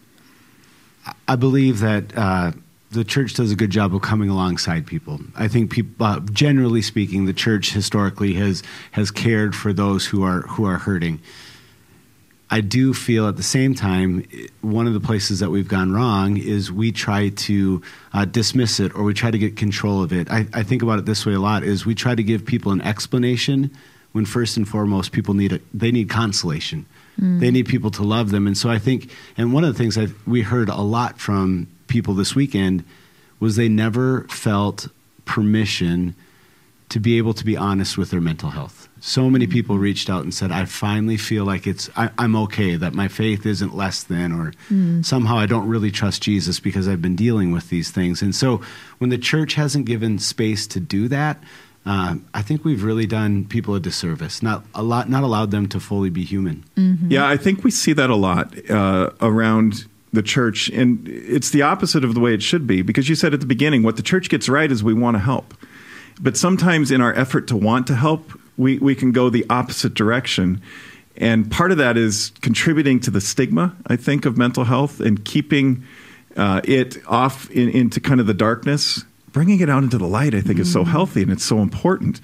I 1.27 1.35
believe 1.35 1.79
that 1.79 2.17
uh, 2.17 2.51
the 2.95 3.03
church 3.03 3.33
does 3.35 3.51
a 3.51 3.55
good 3.55 3.69
job 3.69 3.93
of 3.93 4.01
coming 4.01 4.29
alongside 4.29 4.87
people. 4.87 5.19
I 5.35 5.47
think, 5.47 5.71
people, 5.71 6.05
uh, 6.05 6.19
generally 6.31 6.81
speaking, 6.81 7.25
the 7.25 7.33
church 7.33 7.71
historically 7.71 8.33
has 8.33 8.63
has 8.91 9.11
cared 9.11 9.55
for 9.55 9.73
those 9.73 10.07
who 10.07 10.23
are 10.23 10.41
who 10.41 10.65
are 10.65 10.77
hurting. 10.77 11.19
I 12.49 12.61
do 12.61 12.93
feel 12.93 13.27
at 13.27 13.37
the 13.37 13.43
same 13.43 13.73
time, 13.73 14.23
one 14.61 14.87
of 14.87 14.93
the 14.93 14.99
places 14.99 15.39
that 15.39 15.49
we've 15.49 15.67
gone 15.67 15.91
wrong 15.91 16.37
is 16.37 16.71
we 16.71 16.91
try 16.91 17.29
to 17.29 17.81
uh, 18.13 18.25
dismiss 18.25 18.79
it 18.79 18.95
or 18.95 19.03
we 19.03 19.13
try 19.13 19.31
to 19.31 19.37
get 19.37 19.57
control 19.57 20.03
of 20.03 20.13
it. 20.13 20.29
I, 20.31 20.45
I 20.53 20.63
think 20.63 20.83
about 20.83 20.99
it 20.99 21.05
this 21.05 21.25
way 21.25 21.33
a 21.33 21.39
lot: 21.39 21.63
is 21.63 21.85
we 21.85 21.95
try 21.95 22.15
to 22.15 22.23
give 22.23 22.45
people 22.45 22.71
an 22.71 22.81
explanation 22.81 23.71
when 24.13 24.25
first 24.25 24.57
and 24.57 24.67
foremost 24.67 25.11
people 25.11 25.33
need 25.33 25.53
a, 25.53 25.59
they 25.73 25.91
need 25.91 26.09
consolation. 26.09 26.85
They 27.17 27.49
need 27.49 27.65
people 27.67 27.91
to 27.91 28.03
love 28.03 28.31
them, 28.31 28.45
and 28.45 28.57
so 28.57 28.69
I 28.69 28.77
think. 28.77 29.09
And 29.37 29.53
one 29.53 29.63
of 29.63 29.73
the 29.73 29.77
things 29.77 29.95
that 29.95 30.11
we 30.27 30.41
heard 30.41 30.67
a 30.67 30.81
lot 30.81 31.17
from 31.17 31.67
people 31.95 32.13
this 32.13 32.35
weekend 32.35 32.83
was 33.39 33.55
they 33.55 33.69
never 33.69 34.25
felt 34.27 34.89
permission 35.23 36.13
to 36.89 36.99
be 36.99 37.17
able 37.17 37.33
to 37.33 37.45
be 37.45 37.55
honest 37.55 37.97
with 37.97 38.11
their 38.11 38.19
mental 38.19 38.49
health. 38.49 38.89
So 38.99 39.29
many 39.29 39.47
people 39.47 39.77
reached 39.77 40.09
out 40.09 40.23
and 40.23 40.33
said, 40.33 40.51
"I 40.51 40.65
finally 40.65 41.15
feel 41.15 41.45
like 41.45 41.65
it's 41.65 41.89
I, 41.95 42.09
I'm 42.17 42.35
okay. 42.35 42.75
That 42.75 42.93
my 42.93 43.07
faith 43.07 43.45
isn't 43.45 43.73
less 43.73 44.03
than, 44.03 44.33
or 44.33 44.51
somehow 45.03 45.37
I 45.37 45.45
don't 45.45 45.69
really 45.69 45.89
trust 45.89 46.21
Jesus 46.21 46.59
because 46.59 46.85
I've 46.89 47.01
been 47.01 47.15
dealing 47.15 47.53
with 47.53 47.69
these 47.69 47.91
things." 47.91 48.21
And 48.21 48.35
so, 48.35 48.61
when 48.97 49.09
the 49.09 49.17
church 49.17 49.53
hasn't 49.53 49.85
given 49.85 50.19
space 50.19 50.67
to 50.67 50.81
do 50.81 51.07
that, 51.07 51.41
uh, 51.85 52.15
I 52.33 52.41
think 52.41 52.65
we've 52.65 52.83
really 52.83 53.05
done 53.07 53.45
people 53.45 53.73
a 53.75 53.79
disservice. 53.79 54.43
Not 54.43 54.65
a 54.73 54.83
lot, 54.83 55.09
not 55.09 55.23
allowed 55.23 55.51
them 55.51 55.67
to 55.69 55.79
fully 55.79 56.09
be 56.09 56.25
human. 56.25 56.65
Yeah, 57.09 57.25
I 57.27 57.37
think 57.37 57.63
we 57.63 57.71
see 57.71 57.93
that 57.93 58.09
a 58.09 58.15
lot 58.15 58.53
uh, 58.69 59.11
around 59.21 59.85
the 60.15 60.23
church, 60.23 60.69
and 60.69 61.07
it's 61.07 61.51
the 61.51 61.61
opposite 61.61 62.03
of 62.03 62.13
the 62.13 62.19
way 62.19 62.33
it 62.33 62.41
should 62.41 62.65
be. 62.65 62.81
Because 62.81 63.07
you 63.07 63.15
said 63.15 63.33
at 63.33 63.39
the 63.39 63.45
beginning, 63.45 63.83
what 63.83 63.95
the 63.95 64.03
church 64.03 64.29
gets 64.29 64.49
right 64.49 64.71
is 64.71 64.83
we 64.83 64.93
want 64.93 65.15
to 65.15 65.19
help, 65.19 65.53
but 66.19 66.35
sometimes 66.35 66.91
in 66.91 67.01
our 67.01 67.13
effort 67.13 67.47
to 67.47 67.55
want 67.55 67.87
to 67.87 67.95
help, 67.95 68.31
we 68.57 68.77
we 68.79 68.95
can 68.95 69.11
go 69.11 69.29
the 69.29 69.45
opposite 69.49 69.93
direction. 69.93 70.61
And 71.17 71.49
part 71.49 71.71
of 71.71 71.77
that 71.77 71.95
is 71.95 72.31
contributing 72.41 72.99
to 73.01 73.11
the 73.11 73.21
stigma, 73.21 73.75
I 73.87 73.95
think, 73.95 74.25
of 74.25 74.37
mental 74.37 74.65
health 74.65 74.99
and 74.99 75.23
keeping 75.23 75.85
uh, 76.35 76.61
it 76.65 76.97
off 77.07 77.49
in, 77.51 77.69
into 77.69 77.99
kind 78.01 78.19
of 78.19 78.27
the 78.27 78.33
darkness. 78.33 79.05
Bringing 79.31 79.59
it 79.59 79.69
out 79.69 79.83
into 79.83 79.97
the 79.97 80.07
light, 80.07 80.33
I 80.33 80.41
think, 80.41 80.59
is 80.59 80.71
so 80.71 80.83
healthy 80.83 81.21
and 81.21 81.31
it's 81.31 81.43
so 81.43 81.59
important. 81.59 82.21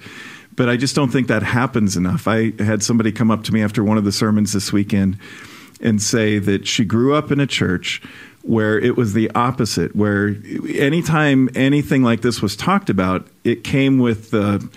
But 0.56 0.68
I 0.68 0.76
just 0.76 0.94
don't 0.94 1.10
think 1.10 1.28
that 1.28 1.42
happens 1.42 1.96
enough. 1.96 2.28
I 2.28 2.52
had 2.62 2.82
somebody 2.82 3.12
come 3.12 3.30
up 3.30 3.44
to 3.44 3.52
me 3.52 3.62
after 3.62 3.82
one 3.84 3.98
of 3.98 4.04
the 4.04 4.12
sermons 4.12 4.52
this 4.52 4.72
weekend 4.72 5.18
and 5.82 6.00
say 6.00 6.38
that 6.38 6.66
she 6.66 6.84
grew 6.84 7.14
up 7.14 7.30
in 7.30 7.40
a 7.40 7.46
church 7.46 8.02
where 8.42 8.78
it 8.78 8.96
was 8.96 9.12
the 9.12 9.30
opposite, 9.34 9.94
where 9.94 10.36
anytime 10.74 11.48
anything 11.54 12.02
like 12.02 12.22
this 12.22 12.42
was 12.42 12.56
talked 12.56 12.90
about, 12.90 13.26
it 13.44 13.64
came 13.64 13.98
with 13.98 14.30
the 14.30 14.68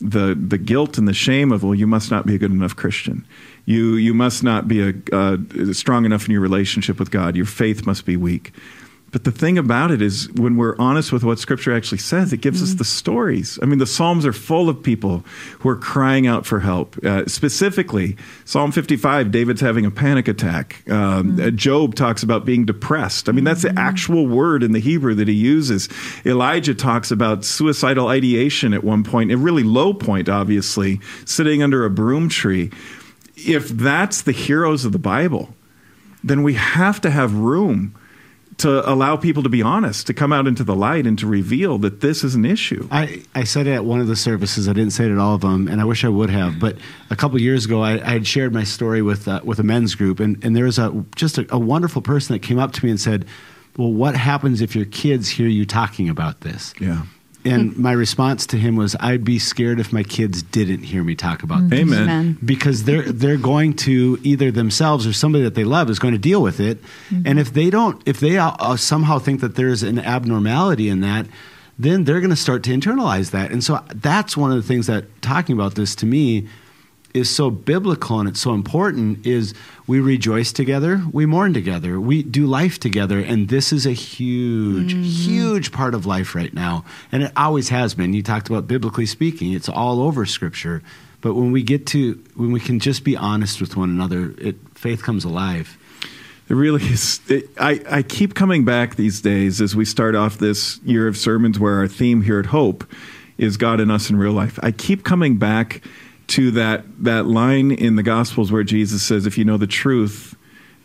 the 0.00 0.34
the 0.34 0.58
guilt 0.58 0.98
and 0.98 1.08
the 1.08 1.14
shame 1.14 1.52
of 1.52 1.62
well, 1.62 1.74
you 1.74 1.86
must 1.86 2.10
not 2.10 2.26
be 2.26 2.34
a 2.34 2.38
good 2.38 2.50
enough 2.50 2.76
Christian. 2.76 3.24
You 3.64 3.94
you 3.94 4.12
must 4.12 4.42
not 4.42 4.68
be 4.68 4.82
a 4.82 4.94
uh, 5.12 5.38
strong 5.72 6.04
enough 6.04 6.26
in 6.26 6.32
your 6.32 6.42
relationship 6.42 6.98
with 6.98 7.10
God. 7.10 7.36
Your 7.36 7.46
faith 7.46 7.86
must 7.86 8.04
be 8.04 8.16
weak. 8.16 8.52
But 9.14 9.22
the 9.22 9.30
thing 9.30 9.58
about 9.58 9.92
it 9.92 10.02
is, 10.02 10.28
when 10.32 10.56
we're 10.56 10.74
honest 10.76 11.12
with 11.12 11.22
what 11.22 11.38
Scripture 11.38 11.72
actually 11.72 11.98
says, 11.98 12.32
it 12.32 12.40
gives 12.40 12.60
us 12.60 12.74
the 12.74 12.84
stories. 12.84 13.60
I 13.62 13.64
mean, 13.64 13.78
the 13.78 13.86
Psalms 13.86 14.26
are 14.26 14.32
full 14.32 14.68
of 14.68 14.82
people 14.82 15.18
who 15.60 15.68
are 15.68 15.76
crying 15.76 16.26
out 16.26 16.44
for 16.44 16.58
help. 16.58 16.98
Uh, 17.04 17.24
specifically, 17.28 18.16
Psalm 18.44 18.72
55, 18.72 19.30
David's 19.30 19.60
having 19.60 19.86
a 19.86 19.90
panic 19.92 20.26
attack. 20.26 20.82
Um, 20.90 21.40
uh, 21.40 21.50
Job 21.50 21.94
talks 21.94 22.24
about 22.24 22.44
being 22.44 22.64
depressed. 22.64 23.28
I 23.28 23.32
mean, 23.32 23.44
that's 23.44 23.62
the 23.62 23.72
actual 23.78 24.26
word 24.26 24.64
in 24.64 24.72
the 24.72 24.80
Hebrew 24.80 25.14
that 25.14 25.28
he 25.28 25.34
uses. 25.34 25.88
Elijah 26.26 26.74
talks 26.74 27.12
about 27.12 27.44
suicidal 27.44 28.08
ideation 28.08 28.74
at 28.74 28.82
one 28.82 29.04
point, 29.04 29.30
a 29.30 29.36
really 29.36 29.62
low 29.62 29.94
point, 29.94 30.28
obviously, 30.28 31.00
sitting 31.24 31.62
under 31.62 31.84
a 31.84 31.88
broom 31.88 32.28
tree. 32.28 32.72
If 33.36 33.68
that's 33.68 34.22
the 34.22 34.32
heroes 34.32 34.84
of 34.84 34.90
the 34.90 34.98
Bible, 34.98 35.54
then 36.24 36.42
we 36.42 36.54
have 36.54 37.00
to 37.02 37.10
have 37.10 37.32
room 37.32 37.94
to 38.58 38.88
allow 38.88 39.16
people 39.16 39.42
to 39.42 39.48
be 39.48 39.62
honest, 39.62 40.06
to 40.06 40.14
come 40.14 40.32
out 40.32 40.46
into 40.46 40.64
the 40.64 40.74
light 40.74 41.06
and 41.06 41.18
to 41.18 41.26
reveal 41.26 41.78
that 41.78 42.00
this 42.00 42.22
is 42.22 42.34
an 42.34 42.44
issue. 42.44 42.86
I, 42.90 43.22
I 43.34 43.44
said 43.44 43.66
it 43.66 43.72
at 43.72 43.84
one 43.84 44.00
of 44.00 44.06
the 44.06 44.16
services. 44.16 44.68
I 44.68 44.72
didn't 44.72 44.92
say 44.92 45.06
it 45.06 45.12
at 45.12 45.18
all 45.18 45.34
of 45.34 45.40
them, 45.40 45.68
and 45.68 45.80
I 45.80 45.84
wish 45.84 46.04
I 46.04 46.08
would 46.08 46.30
have. 46.30 46.58
But 46.58 46.76
a 47.10 47.16
couple 47.16 47.40
years 47.40 47.64
ago, 47.64 47.82
I, 47.82 47.92
I 47.94 48.12
had 48.12 48.26
shared 48.26 48.52
my 48.52 48.64
story 48.64 49.02
with 49.02 49.26
uh, 49.26 49.40
with 49.44 49.58
a 49.58 49.64
men's 49.64 49.94
group, 49.94 50.20
and, 50.20 50.42
and 50.44 50.56
there 50.56 50.64
was 50.64 50.78
a 50.78 51.04
just 51.16 51.38
a, 51.38 51.46
a 51.50 51.58
wonderful 51.58 52.02
person 52.02 52.34
that 52.34 52.40
came 52.40 52.58
up 52.58 52.72
to 52.72 52.84
me 52.84 52.90
and 52.90 53.00
said, 53.00 53.24
"Well, 53.76 53.92
what 53.92 54.14
happens 54.14 54.60
if 54.60 54.76
your 54.76 54.86
kids 54.86 55.28
hear 55.28 55.48
you 55.48 55.64
talking 55.66 56.08
about 56.08 56.42
this?" 56.42 56.74
Yeah. 56.80 57.02
And 57.44 57.76
my 57.76 57.92
response 57.92 58.46
to 58.46 58.56
him 58.56 58.76
was, 58.76 58.96
"I'd 59.00 59.24
be 59.24 59.38
scared 59.38 59.78
if 59.80 59.92
my 59.92 60.02
kids 60.02 60.42
didn't 60.42 60.82
hear 60.84 61.04
me 61.04 61.14
talk 61.14 61.42
about 61.42 61.68
this." 61.68 61.80
Amen. 61.80 62.02
Amen. 62.02 62.38
because 62.44 62.84
they're 62.84 63.10
they're 63.12 63.36
going 63.36 63.74
to 63.74 64.18
either 64.22 64.50
themselves 64.50 65.06
or 65.06 65.12
somebody 65.12 65.44
that 65.44 65.54
they 65.54 65.64
love 65.64 65.90
is 65.90 65.98
going 65.98 66.14
to 66.14 66.18
deal 66.18 66.42
with 66.42 66.60
it, 66.60 66.78
and 67.24 67.38
if 67.38 67.52
they 67.52 67.70
don't, 67.70 68.00
if 68.06 68.18
they 68.20 68.38
uh, 68.38 68.52
uh, 68.58 68.76
somehow 68.76 69.18
think 69.18 69.40
that 69.40 69.56
there's 69.56 69.82
an 69.82 69.98
abnormality 69.98 70.88
in 70.88 71.00
that, 71.00 71.26
then 71.78 72.04
they're 72.04 72.20
going 72.20 72.30
to 72.30 72.36
start 72.36 72.62
to 72.64 72.70
internalize 72.70 73.30
that. 73.32 73.50
And 73.50 73.62
so 73.62 73.82
that's 73.94 74.36
one 74.36 74.50
of 74.50 74.56
the 74.56 74.62
things 74.62 74.86
that 74.86 75.04
talking 75.22 75.54
about 75.54 75.74
this 75.74 75.94
to 75.96 76.06
me 76.06 76.48
is 77.14 77.30
so 77.30 77.48
biblical 77.48 78.18
and 78.18 78.28
it's 78.28 78.40
so 78.40 78.52
important 78.52 79.24
is 79.24 79.54
we 79.86 80.00
rejoice 80.00 80.52
together, 80.52 81.00
we 81.12 81.24
mourn 81.24 81.54
together, 81.54 82.00
we 82.00 82.24
do 82.24 82.44
life 82.44 82.80
together, 82.80 83.20
and 83.20 83.48
this 83.48 83.72
is 83.72 83.86
a 83.86 83.92
huge, 83.92 84.94
mm-hmm. 84.94 85.02
huge 85.02 85.70
part 85.70 85.94
of 85.94 86.06
life 86.06 86.34
right 86.34 86.52
now, 86.52 86.84
and 87.12 87.22
it 87.22 87.32
always 87.36 87.68
has 87.68 87.94
been. 87.94 88.12
You 88.12 88.22
talked 88.22 88.48
about 88.48 88.66
biblically 88.66 89.06
speaking; 89.06 89.52
it's 89.52 89.68
all 89.68 90.00
over 90.00 90.26
Scripture. 90.26 90.82
But 91.20 91.34
when 91.34 91.52
we 91.52 91.62
get 91.62 91.86
to 91.88 92.22
when 92.34 92.50
we 92.50 92.60
can 92.60 92.80
just 92.80 93.04
be 93.04 93.16
honest 93.16 93.60
with 93.60 93.76
one 93.76 93.90
another, 93.90 94.34
it 94.38 94.56
faith 94.74 95.04
comes 95.04 95.24
alive. 95.24 95.78
It 96.48 96.54
really 96.54 96.84
is. 96.84 97.20
It, 97.28 97.48
I, 97.58 97.80
I 97.88 98.02
keep 98.02 98.34
coming 98.34 98.64
back 98.64 98.96
these 98.96 99.20
days 99.20 99.60
as 99.60 99.76
we 99.76 99.84
start 99.84 100.16
off 100.16 100.38
this 100.38 100.80
year 100.84 101.06
of 101.06 101.16
sermons 101.16 101.60
where 101.60 101.76
our 101.76 101.88
theme 101.88 102.22
here 102.22 102.40
at 102.40 102.46
Hope 102.46 102.84
is 103.38 103.56
God 103.56 103.80
and 103.80 103.90
us 103.90 104.10
in 104.10 104.16
real 104.16 104.32
life. 104.32 104.58
I 104.62 104.70
keep 104.70 105.04
coming 105.04 105.38
back 105.38 105.80
to 106.28 106.50
that 106.52 106.84
that 107.04 107.26
line 107.26 107.70
in 107.70 107.96
the 107.96 108.02
Gospels 108.02 108.50
where 108.50 108.64
Jesus 108.64 109.02
says, 109.02 109.26
"If 109.26 109.38
you 109.38 109.44
know 109.44 109.56
the 109.56 109.66
truth, 109.66 110.36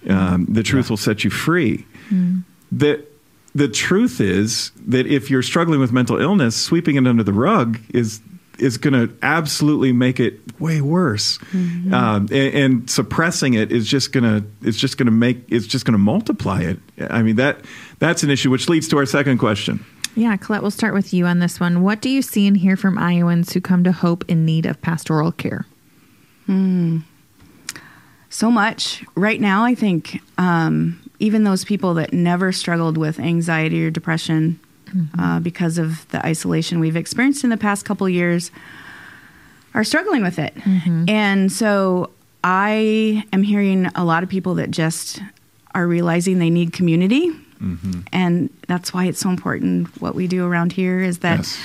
um, 0.08 0.46
the 0.50 0.64
truth 0.64 0.86
yeah. 0.86 0.90
will 0.90 0.98
set 0.98 1.24
you 1.24 1.30
free." 1.30 1.86
Mm. 2.10 2.44
That 2.72 3.10
the 3.56 3.68
truth 3.68 4.22
is 4.22 4.72
that 4.88 5.08
if 5.08 5.30
you're 5.30 5.44
struggling 5.44 5.80
with 5.80 5.92
mental 5.92 6.20
illness, 6.20 6.56
sweeping 6.56 6.96
it 6.96 7.08
under 7.08 7.24
the 7.24 7.34
rug 7.34 7.80
is 7.94 8.22
is 8.60 8.78
going 8.78 8.94
to 8.94 9.16
absolutely 9.24 9.94
make 9.94 10.20
it 10.20 10.60
way 10.60 10.82
worse, 10.82 11.38
mm-hmm. 11.38 11.94
um, 11.94 12.28
and, 12.30 12.54
and, 12.54 12.90
suppressing 12.90 13.54
it 13.54 13.72
is 13.72 13.88
just 13.88 14.12
going 14.12 14.24
to 14.24 14.46
it's 14.68 14.78
just 14.78 14.98
going 14.98 15.06
to 15.06 15.12
make 15.12 15.44
it's 15.48 15.66
just 15.66 15.86
going 15.86 15.94
to 15.94 16.00
multiply 16.00 16.62
it. 16.62 16.80
I 17.10 17.24
mean 17.24 17.38
that 17.38 17.64
that's 18.00 18.24
an 18.24 18.30
issue, 18.30 18.50
which 18.50 18.68
leads 18.70 18.88
to 18.90 18.98
our 18.98 19.06
second 19.06 19.38
question. 19.38 19.86
Yeah, 20.16 20.36
Colette, 20.38 20.62
we'll 20.62 20.72
start 20.72 20.94
with 20.94 21.14
you 21.14 21.26
on 21.26 21.40
this 21.40 21.60
one. 21.60 21.82
What 21.82 22.02
do 22.02 22.10
you 22.10 22.22
see 22.22 22.48
and 22.48 22.58
hear 22.58 22.76
from 22.76 22.98
Iowans 22.98 23.54
who 23.54 23.62
come 23.62 23.84
to 23.84 23.92
Hope 23.92 24.26
in 24.28 24.46
need 24.46 24.66
of 24.66 24.82
pastoral 24.82 25.32
care? 25.32 25.66
Hmm. 26.46 27.00
So 28.30 28.52
much. 28.52 29.04
Right 29.16 29.40
now, 29.40 29.64
I 29.64 29.76
think 29.76 30.22
um, 30.38 31.00
even 31.20 31.44
those 31.44 31.64
people 31.64 31.94
that 31.96 32.14
never 32.14 32.52
struggled 32.52 32.98
with 32.98 33.20
anxiety 33.20 33.86
or 33.86 33.92
depression 33.92 34.60
mm-hmm. 34.86 35.20
uh, 35.20 35.40
because 35.40 35.78
of 35.78 36.08
the 36.10 36.26
isolation 36.26 36.80
we've 36.80 36.96
experienced 36.96 37.44
in 37.44 37.50
the 37.50 37.58
past 37.58 37.86
couple 37.86 38.08
years 38.10 38.52
are 39.74 39.84
struggling 39.84 40.22
with 40.22 40.40
it. 40.40 40.56
Mm-hmm. 40.56 41.10
And 41.10 41.52
so 41.52 42.12
I 42.44 43.24
am 43.32 43.44
hearing 43.44 43.88
a 43.88 44.04
lot 44.04 44.24
of 44.24 44.30
people 44.30 44.56
that 44.56 44.72
just 44.72 45.22
are 45.76 45.88
realizing 45.88 46.40
they 46.40 46.50
need 46.50 46.74
community 46.74 47.32
Mm-hmm. 47.62 48.02
And 48.14 48.50
that's 48.68 48.94
why 48.94 49.06
it's 49.06 49.20
so 49.20 49.30
important 49.30 50.02
what 50.02 50.16
we 50.16 50.28
do 50.28 50.46
around 50.46 50.72
here 50.72 51.02
is 51.02 51.20
that 51.20 51.40
yes. 51.40 51.60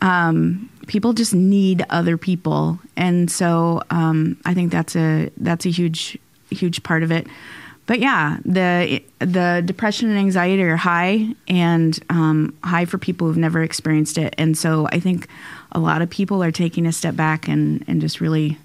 um, 0.00 0.70
people 0.86 1.12
just 1.12 1.34
need 1.34 1.84
other 1.90 2.16
people. 2.16 2.78
And 2.96 3.30
so 3.30 3.82
um, 3.90 4.38
I 4.44 4.54
think 4.54 4.72
that's 4.72 4.96
a 4.96 5.30
that's 5.36 5.66
a 5.66 5.70
huge 5.70 6.18
huge 6.50 6.82
part 6.82 7.02
of 7.02 7.12
it. 7.12 7.26
But 7.86 8.00
yeah, 8.00 8.38
the 8.44 9.02
the 9.18 9.62
depression 9.64 10.08
and 10.08 10.18
anxiety 10.18 10.62
are 10.62 10.76
high 10.76 11.34
and 11.46 11.98
um, 12.08 12.56
high 12.64 12.86
for 12.86 12.96
people 12.96 13.26
who've 13.26 13.36
never 13.36 13.62
experienced 13.62 14.16
it. 14.16 14.34
And 14.38 14.56
so 14.56 14.88
I 14.90 15.00
think 15.00 15.28
a 15.72 15.78
lot 15.78 16.00
of 16.00 16.08
people 16.08 16.42
are 16.42 16.52
taking 16.52 16.86
a 16.86 16.92
step 16.92 17.16
back 17.16 17.48
and, 17.48 17.84
and 17.86 18.00
just 18.00 18.20
really 18.20 18.58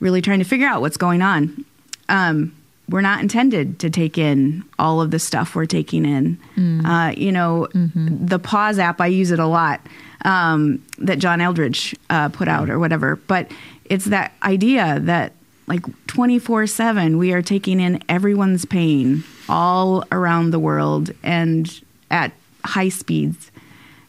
really 0.00 0.22
trying 0.22 0.38
to 0.38 0.44
figure 0.44 0.66
out 0.66 0.80
what's 0.80 0.96
going 0.96 1.22
on. 1.22 1.64
Um, 2.08 2.54
we're 2.88 3.02
not 3.02 3.20
intended 3.20 3.78
to 3.80 3.90
take 3.90 4.16
in 4.16 4.64
all 4.78 5.00
of 5.00 5.10
the 5.10 5.18
stuff 5.18 5.54
we're 5.54 5.66
taking 5.66 6.04
in. 6.04 6.38
Mm. 6.56 6.86
Uh, 6.86 7.14
you 7.16 7.32
know, 7.32 7.68
mm-hmm. 7.74 8.26
the 8.26 8.38
Pause 8.38 8.78
app, 8.78 9.00
I 9.00 9.06
use 9.06 9.30
it 9.30 9.38
a 9.38 9.46
lot 9.46 9.80
um, 10.24 10.84
that 10.98 11.18
John 11.18 11.40
Eldredge 11.40 11.94
uh, 12.10 12.28
put 12.30 12.48
out 12.48 12.70
or 12.70 12.78
whatever. 12.78 13.16
But 13.16 13.50
it's 13.84 14.06
that 14.06 14.32
idea 14.42 15.00
that 15.00 15.32
like 15.66 15.84
24 16.06 16.66
7, 16.66 17.18
we 17.18 17.32
are 17.32 17.42
taking 17.42 17.78
in 17.78 18.02
everyone's 18.08 18.64
pain 18.64 19.22
all 19.48 20.04
around 20.10 20.50
the 20.50 20.58
world 20.58 21.10
and 21.22 21.82
at 22.10 22.32
high 22.64 22.88
speeds. 22.88 23.50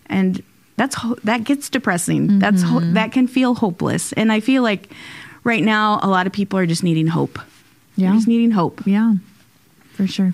And 0.08 0.42
that's 0.78 0.96
that 1.26 1.44
gets 1.44 1.70
depressing. 1.70 2.28
Mm-hmm. 2.28 2.40
That's 2.40 2.64
that 2.94 3.12
can 3.12 3.28
feel 3.28 3.56
hopeless. 3.56 4.14
And 4.14 4.32
I 4.32 4.40
feel 4.40 4.64
like 4.64 4.90
right 5.44 5.64
now 5.64 6.00
a 6.02 6.08
lot 6.08 6.26
of 6.26 6.34
people 6.34 6.58
are 6.58 6.66
just 6.66 6.84
needing 6.84 7.08
hope. 7.08 7.38
Yeah. 8.00 8.13
just 8.13 8.27
needing 8.27 8.51
hope. 8.51 8.86
Yeah, 8.86 9.15
for 9.94 10.08
sure. 10.08 10.34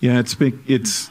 Yeah, 0.00 0.18
it's 0.18 0.34
big. 0.34 0.58
It's 0.66 1.10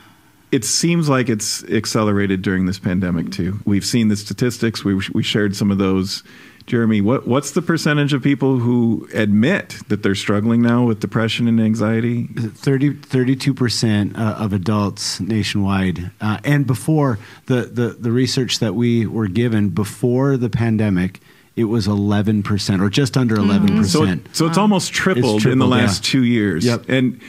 it 0.51 0.63
seems 0.63 1.09
like 1.09 1.29
it's 1.29 1.63
accelerated 1.63 2.43
during 2.43 2.67
this 2.67 2.77
pandemic 2.77 3.31
too. 3.31 3.59
We've 3.65 3.83
seen 3.85 4.09
the 4.09 4.15
statistics. 4.15 4.83
We 4.83 5.01
we 5.13 5.23
shared 5.23 5.55
some 5.55 5.71
of 5.71 5.77
those. 5.79 6.23
Jeremy, 6.65 7.01
what 7.01 7.27
what's 7.27 7.51
the 7.51 7.61
percentage 7.61 8.13
of 8.13 8.21
people 8.23 8.59
who 8.59 9.05
admit 9.13 9.79
that 9.89 10.01
they're 10.01 10.15
struggling 10.15 10.61
now 10.61 10.85
with 10.85 11.01
depression 11.01 11.47
and 11.49 11.59
anxiety? 11.59 12.27
32 12.27 13.53
percent 13.53 14.15
uh, 14.15 14.35
of 14.39 14.53
adults 14.53 15.19
nationwide, 15.19 16.11
uh, 16.21 16.37
and 16.45 16.65
before 16.65 17.19
the, 17.47 17.63
the 17.63 17.97
the 17.99 18.11
research 18.11 18.59
that 18.59 18.75
we 18.75 19.05
were 19.05 19.27
given 19.27 19.69
before 19.69 20.37
the 20.37 20.49
pandemic 20.49 21.19
it 21.55 21.65
was 21.65 21.87
11% 21.87 22.81
or 22.81 22.89
just 22.89 23.15
under 23.15 23.35
11%. 23.35 23.67
Mm-hmm. 23.67 23.83
So, 23.83 24.03
it, 24.03 24.35
so 24.35 24.47
it's 24.47 24.57
almost 24.57 24.91
tripled, 24.91 25.35
it's 25.35 25.43
tripled 25.43 25.53
in 25.53 25.59
the 25.59 25.67
last 25.67 26.05
yeah. 26.05 26.11
two 26.11 26.23
years. 26.23 26.65
Yep. 26.65 26.89
And 26.89 27.21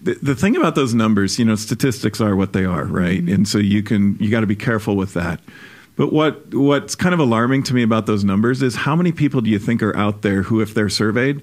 the, 0.00 0.14
the 0.22 0.34
thing 0.34 0.56
about 0.56 0.74
those 0.74 0.94
numbers, 0.94 1.38
you 1.38 1.44
know, 1.44 1.56
statistics 1.56 2.20
are 2.20 2.36
what 2.36 2.52
they 2.52 2.64
are, 2.64 2.84
right? 2.84 3.20
Mm-hmm. 3.20 3.34
And 3.34 3.48
so 3.48 3.58
you 3.58 3.82
can, 3.82 4.16
you 4.20 4.30
got 4.30 4.40
to 4.40 4.46
be 4.46 4.56
careful 4.56 4.96
with 4.96 5.14
that. 5.14 5.40
But 5.96 6.12
what, 6.12 6.54
what's 6.54 6.94
kind 6.94 7.12
of 7.12 7.20
alarming 7.20 7.64
to 7.64 7.74
me 7.74 7.82
about 7.82 8.06
those 8.06 8.24
numbers 8.24 8.62
is 8.62 8.76
how 8.76 8.96
many 8.96 9.12
people 9.12 9.40
do 9.40 9.50
you 9.50 9.58
think 9.58 9.82
are 9.82 9.94
out 9.96 10.22
there 10.22 10.42
who, 10.42 10.60
if 10.60 10.74
they're 10.74 10.88
surveyed, 10.88 11.42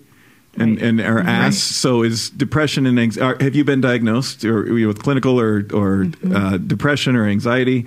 and, 0.58 0.78
right. 0.78 0.84
and 0.84 1.02
are 1.02 1.20
asked, 1.20 1.30
right. 1.30 1.54
so 1.54 2.02
is 2.04 2.32
depression 2.32 2.88
and 2.88 3.00
anxiety, 3.00 3.44
have 3.44 3.56
you 3.56 3.64
been 3.64 3.82
diagnosed 3.82 4.44
or, 4.44 4.64
with 4.88 5.02
clinical 5.02 5.40
or, 5.40 5.58
or 5.74 6.06
mm-hmm. 6.06 6.36
uh, 6.36 6.58
depression 6.58 7.16
or 7.16 7.28
anxiety? 7.28 7.86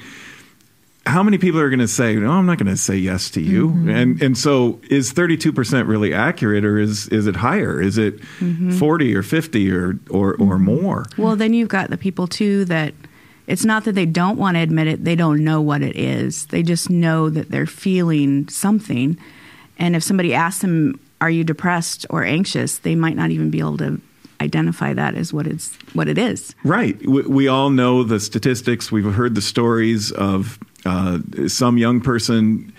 How 1.07 1.23
many 1.23 1.37
people 1.39 1.59
are 1.61 1.69
going 1.69 1.81
to 1.81 1.89
say, 1.89 2.15
"No, 2.15 2.31
I'm 2.31 2.47
not 2.47 2.59
going 2.59 2.71
to 2.71 2.77
say 2.77 2.97
yes 2.97 3.31
to 3.31 3.41
you"? 3.41 3.69
Mm-hmm. 3.69 3.89
And 3.89 4.23
and 4.23 4.39
so, 4.39 4.81
is 4.89 5.13
32 5.13 5.53
percent 5.53 5.89
really 5.89 6.15
accurate, 6.15 6.65
or 6.65 6.79
is 6.79 7.09
is 7.09 7.27
it 7.27 7.37
higher? 7.37 7.81
Is 7.81 7.99
it 7.99 8.21
mm-hmm. 8.39 8.71
40 8.73 9.15
or 9.15 9.23
50 9.23 9.73
or 9.73 9.99
or 10.11 10.33
or 10.35 10.37
mm-hmm. 10.37 10.65
more? 10.65 11.05
Well, 11.19 11.37
then 11.37 11.55
you've 11.55 11.69
got 11.69 11.91
the 11.91 11.99
people 11.99 12.27
too 12.27 12.65
that 12.67 12.95
it's 13.47 13.65
not 13.65 13.85
that 13.85 13.95
they 13.95 14.07
don't 14.07 14.39
want 14.39 14.57
to 14.57 14.61
admit 14.61 14.87
it; 14.87 15.05
they 15.05 15.17
don't 15.17 15.43
know 15.43 15.61
what 15.61 15.83
it 15.83 15.97
is. 15.97 16.47
They 16.47 16.63
just 16.63 16.89
know 16.89 17.29
that 17.31 17.51
they're 17.51 17.67
feeling 17.67 18.49
something, 18.49 19.19
and 19.79 19.97
if 19.97 20.05
somebody 20.05 20.35
asks 20.35 20.63
them, 20.63 21.01
"Are 21.21 21.31
you 21.31 21.43
depressed 21.43 22.07
or 22.11 22.23
anxious?" 22.23 22.79
they 22.79 22.95
might 22.95 23.17
not 23.17 23.31
even 23.31 23.51
be 23.51 23.59
able 23.59 23.79
to 23.79 24.01
identify 24.41 24.93
that 24.93 25.15
as 25.15 25.33
what 25.33 25.47
it's 25.47 25.77
what 25.95 26.09
it 26.09 26.19
is. 26.19 26.55
Right. 26.65 26.97
We, 27.07 27.23
we 27.23 27.49
all 27.49 27.71
know 27.71 28.03
the 28.03 28.21
statistics. 28.21 28.93
We've 28.93 29.15
heard 29.15 29.35
the 29.35 29.43
stories 29.43 30.11
of 30.13 30.59
uh, 30.85 31.19
some 31.49 31.79
young 31.79 32.01
person 32.01 32.73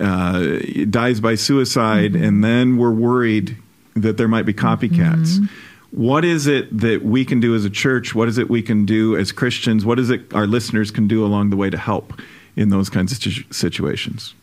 uh, 0.00 0.58
dies 0.90 1.20
by 1.20 1.34
suicide, 1.34 2.12
mm-hmm. 2.12 2.24
and 2.24 2.44
then 2.44 2.76
we're 2.76 2.92
worried 2.92 3.56
that 3.94 4.16
there 4.16 4.28
might 4.28 4.46
be 4.46 4.52
copycats. 4.52 5.38
Mm-hmm. 5.38 5.46
What 5.92 6.24
is 6.24 6.48
it 6.48 6.76
that 6.76 7.04
we 7.04 7.24
can 7.24 7.38
do 7.38 7.54
as 7.54 7.64
a 7.64 7.70
church? 7.70 8.14
What 8.14 8.26
is 8.26 8.36
it 8.36 8.50
we 8.50 8.62
can 8.62 8.84
do 8.84 9.16
as 9.16 9.30
Christians? 9.30 9.84
What 9.84 10.00
is 10.00 10.10
it 10.10 10.34
our 10.34 10.46
listeners 10.46 10.90
can 10.90 11.06
do 11.06 11.24
along 11.24 11.50
the 11.50 11.56
way 11.56 11.70
to 11.70 11.78
help 11.78 12.20
in 12.56 12.70
those 12.70 12.90
kinds 12.90 13.12
of 13.12 13.54
situations? 13.54 14.34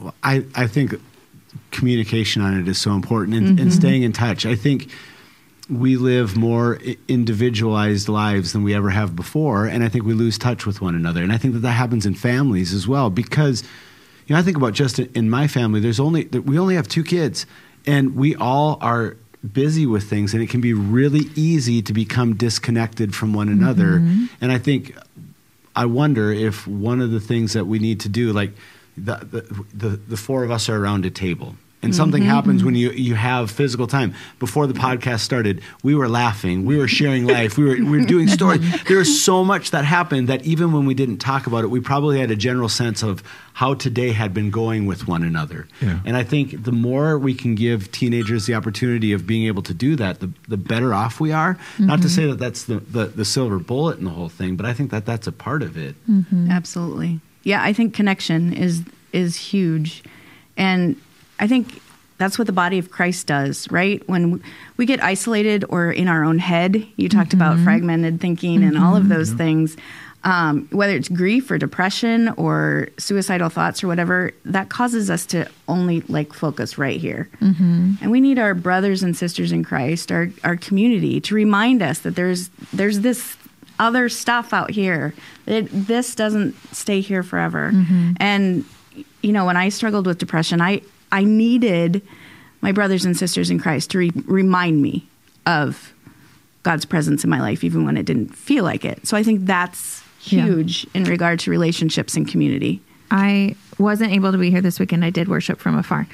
Well, 0.00 0.14
I, 0.24 0.44
I 0.56 0.66
think 0.66 0.94
communication 1.70 2.42
on 2.42 2.58
it 2.58 2.66
is 2.66 2.78
so 2.78 2.92
important 2.92 3.36
and, 3.36 3.46
mm-hmm. 3.46 3.62
and 3.62 3.72
staying 3.72 4.02
in 4.02 4.12
touch. 4.12 4.44
I 4.44 4.56
think 4.56 4.90
we 5.70 5.96
live 5.96 6.36
more 6.36 6.78
individualized 7.06 8.08
lives 8.08 8.52
than 8.52 8.62
we 8.62 8.74
ever 8.74 8.90
have 8.90 9.14
before 9.14 9.66
and 9.66 9.84
i 9.84 9.88
think 9.88 10.04
we 10.04 10.12
lose 10.12 10.36
touch 10.36 10.66
with 10.66 10.80
one 10.80 10.94
another. 10.94 11.22
And 11.22 11.32
i 11.32 11.38
think 11.38 11.54
that 11.54 11.60
that 11.60 11.72
happens 11.72 12.06
in 12.06 12.14
families 12.14 12.74
as 12.74 12.88
well 12.88 13.08
because 13.10 13.62
you 14.26 14.34
know 14.34 14.40
i 14.40 14.42
think 14.42 14.56
about 14.56 14.74
just 14.74 14.98
in 14.98 15.30
my 15.30 15.46
family 15.46 15.80
there's 15.80 16.00
only 16.00 16.24
we 16.24 16.58
only 16.58 16.74
have 16.74 16.88
two 16.88 17.04
kids 17.04 17.46
and 17.86 18.16
we 18.16 18.34
all 18.34 18.78
are 18.80 19.16
busy 19.52 19.86
with 19.86 20.04
things 20.04 20.34
and 20.34 20.42
it 20.42 20.50
can 20.50 20.60
be 20.60 20.74
really 20.74 21.30
easy 21.34 21.80
to 21.82 21.92
become 21.92 22.34
disconnected 22.36 23.14
from 23.14 23.32
one 23.32 23.48
another. 23.48 24.00
Mm-hmm. 24.00 24.26
and 24.40 24.52
i 24.52 24.58
think 24.58 24.96
i 25.76 25.86
wonder 25.86 26.32
if 26.32 26.66
one 26.66 27.00
of 27.00 27.10
the 27.10 27.20
things 27.20 27.52
that 27.52 27.66
we 27.66 27.78
need 27.78 28.00
to 28.00 28.08
do 28.08 28.32
like 28.32 28.52
the, 28.96 29.16
the, 29.16 29.64
the, 29.72 29.88
the 29.96 30.16
four 30.16 30.44
of 30.44 30.50
us 30.50 30.68
are 30.68 30.76
around 30.76 31.06
a 31.06 31.10
table 31.10 31.54
And 31.82 31.94
something 31.94 32.22
mm-hmm, 32.22 32.30
happens 32.30 32.62
when 32.62 32.74
mm-hmm. 32.74 32.94
you, 32.94 33.04
you 33.04 33.14
have 33.14 33.50
physical 33.50 33.86
time. 33.86 34.14
Before 34.38 34.66
the 34.66 34.74
podcast 34.74 35.20
started, 35.20 35.62
we 35.82 35.94
were 35.94 36.08
laughing, 36.10 36.66
we 36.66 36.76
were 36.76 36.88
sharing 36.88 37.26
life, 37.26 37.56
we 37.56 37.64
were, 37.64 37.76
we 37.76 37.98
were 37.98 38.04
doing 38.04 38.28
stories. 38.28 38.60
There 38.90 38.98
was 38.98 39.22
so 39.22 39.44
much 39.44 39.70
that 39.70 39.84
happened 39.84 40.28
that 40.28 40.44
even 40.44 40.72
when 40.72 40.84
we 40.84 40.94
didn't 40.94 41.18
talk 41.18 41.46
about 41.46 41.64
it, 41.64 41.68
we 41.68 41.80
probably 41.80 42.18
had 42.18 42.30
a 42.30 42.36
general 42.36 42.68
sense 42.68 43.02
of 43.02 43.22
how 43.54 43.74
today 43.74 44.12
had 44.12 44.34
been 44.34 44.50
going 44.50 44.86
with 44.86 45.06
one 45.08 45.22
another. 45.22 45.68
Yeah. 45.80 46.00
And 46.04 46.16
I 46.16 46.24
think 46.24 46.64
the 46.64 46.72
more 46.72 47.18
we 47.18 47.34
can 47.34 47.54
give 47.54 47.90
teenagers 47.92 48.46
the 48.46 48.54
opportunity 48.54 49.12
of 49.12 49.26
being 49.26 49.46
able 49.46 49.62
to 49.62 49.74
do 49.74 49.96
that, 49.96 50.20
the, 50.20 50.30
the 50.48 50.56
better 50.56 50.92
off 50.92 51.20
we 51.20 51.32
are. 51.32 51.58
Not 51.78 52.02
to 52.02 52.08
mm-hmm. 52.08 52.08
say 52.08 52.26
that 52.26 52.38
that's 52.38 52.64
the, 52.64 52.80
the, 52.80 53.06
the 53.06 53.24
silver 53.24 53.58
bullet 53.58 53.98
in 53.98 54.04
the 54.04 54.10
whole 54.10 54.28
thing, 54.28 54.56
but 54.56 54.66
I 54.66 54.74
think 54.74 54.90
that 54.90 55.06
that's 55.06 55.26
a 55.26 55.32
part 55.32 55.62
of 55.62 55.78
it. 55.78 55.94
Absolutely. 56.50 57.20
Yeah, 57.42 57.62
I 57.62 57.72
think 57.72 57.94
connection 57.94 58.52
is 58.52 58.82
is 59.12 59.36
huge. 59.36 60.02
And 60.56 61.00
I 61.40 61.46
think 61.46 61.82
that's 62.20 62.38
what 62.38 62.46
the 62.46 62.52
body 62.52 62.78
of 62.78 62.90
Christ 62.90 63.26
does, 63.26 63.68
right? 63.70 64.06
When 64.06 64.42
we 64.76 64.84
get 64.84 65.02
isolated 65.02 65.64
or 65.70 65.90
in 65.90 66.06
our 66.06 66.22
own 66.22 66.38
head, 66.38 66.86
you 66.96 67.08
talked 67.08 67.32
about 67.32 67.54
mm-hmm. 67.56 67.64
fragmented 67.64 68.20
thinking 68.20 68.62
and 68.62 68.76
all 68.76 68.94
of 68.94 69.04
mm-hmm. 69.04 69.12
those 69.12 69.32
things. 69.32 69.76
Um, 70.22 70.68
whether 70.70 70.94
it's 70.94 71.08
grief 71.08 71.50
or 71.50 71.56
depression 71.56 72.28
or 72.36 72.88
suicidal 72.98 73.48
thoughts 73.48 73.82
or 73.82 73.88
whatever, 73.88 74.32
that 74.44 74.68
causes 74.68 75.08
us 75.08 75.24
to 75.26 75.48
only 75.66 76.02
like 76.02 76.34
focus 76.34 76.76
right 76.76 77.00
here. 77.00 77.30
Mm-hmm. 77.40 77.94
And 78.02 78.10
we 78.10 78.20
need 78.20 78.38
our 78.38 78.52
brothers 78.52 79.02
and 79.02 79.16
sisters 79.16 79.50
in 79.50 79.64
Christ, 79.64 80.12
our 80.12 80.28
our 80.44 80.58
community, 80.58 81.22
to 81.22 81.34
remind 81.34 81.80
us 81.80 82.00
that 82.00 82.16
there's 82.16 82.50
there's 82.74 83.00
this 83.00 83.38
other 83.78 84.10
stuff 84.10 84.52
out 84.52 84.70
here. 84.70 85.14
It, 85.46 85.70
this 85.72 86.14
doesn't 86.14 86.54
stay 86.74 87.00
here 87.00 87.22
forever. 87.22 87.72
And 88.20 88.66
you 89.22 89.32
know, 89.32 89.46
when 89.46 89.56
I 89.56 89.70
struggled 89.70 90.06
with 90.06 90.18
depression, 90.18 90.60
I 90.60 90.82
I 91.12 91.24
needed 91.24 92.02
my 92.60 92.72
brothers 92.72 93.04
and 93.04 93.16
sisters 93.16 93.50
in 93.50 93.58
Christ 93.58 93.90
to 93.92 93.98
re- 93.98 94.12
remind 94.26 94.82
me 94.82 95.06
of 95.46 95.92
God's 96.62 96.84
presence 96.84 97.24
in 97.24 97.30
my 97.30 97.40
life, 97.40 97.64
even 97.64 97.84
when 97.86 97.96
it 97.96 98.04
didn't 98.04 98.34
feel 98.34 98.64
like 98.64 98.84
it. 98.84 99.06
So 99.06 99.16
I 99.16 99.22
think 99.22 99.46
that's 99.46 100.02
Yeah. 100.24 100.44
huge 100.44 100.86
in 100.92 101.04
regard 101.04 101.38
to 101.40 101.50
relationships 101.50 102.16
and 102.16 102.28
community. 102.28 102.80
I 103.10 103.56
wasn't 103.78 104.12
able 104.12 104.30
to 104.30 104.38
be 104.38 104.50
here 104.50 104.60
this 104.60 104.78
weekend. 104.78 105.04
I 105.04 105.10
did 105.10 105.26
worship 105.26 105.58
from 105.58 105.76
afar. 105.76 106.06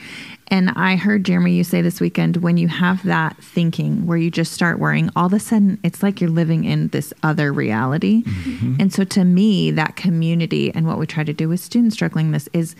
And 0.49 0.71
I 0.76 0.95
heard 0.95 1.25
Jeremy 1.25 1.53
you 1.57 1.65
say 1.65 1.83
this 1.83 2.00
weekend 2.00 2.37
when 2.38 2.57
you 2.57 2.69
have 2.69 3.03
that 3.03 3.37
thinking 3.38 4.07
where 4.07 4.17
you 4.17 4.31
just 4.31 4.53
start 4.53 4.79
worrying, 4.79 5.11
all 5.17 5.26
of 5.26 5.33
a 5.33 5.41
sudden 5.41 5.79
it's 5.83 6.03
like 6.05 6.21
you're 6.21 6.31
living 6.31 6.65
in 6.65 6.88
this 6.88 7.12
other 7.25 7.53
reality. 7.53 8.23
Mm-hmm. 8.23 8.76
And 8.79 8.93
so 8.93 9.03
to 9.03 9.25
me, 9.25 9.73
that 9.73 9.97
community 9.97 10.73
and 10.73 10.87
what 10.87 10.99
we 10.99 11.07
try 11.07 11.25
to 11.25 11.33
do 11.33 11.49
with 11.49 11.59
students 11.59 11.97
struggling 11.97 12.31
this 12.31 12.49
is 12.53 12.76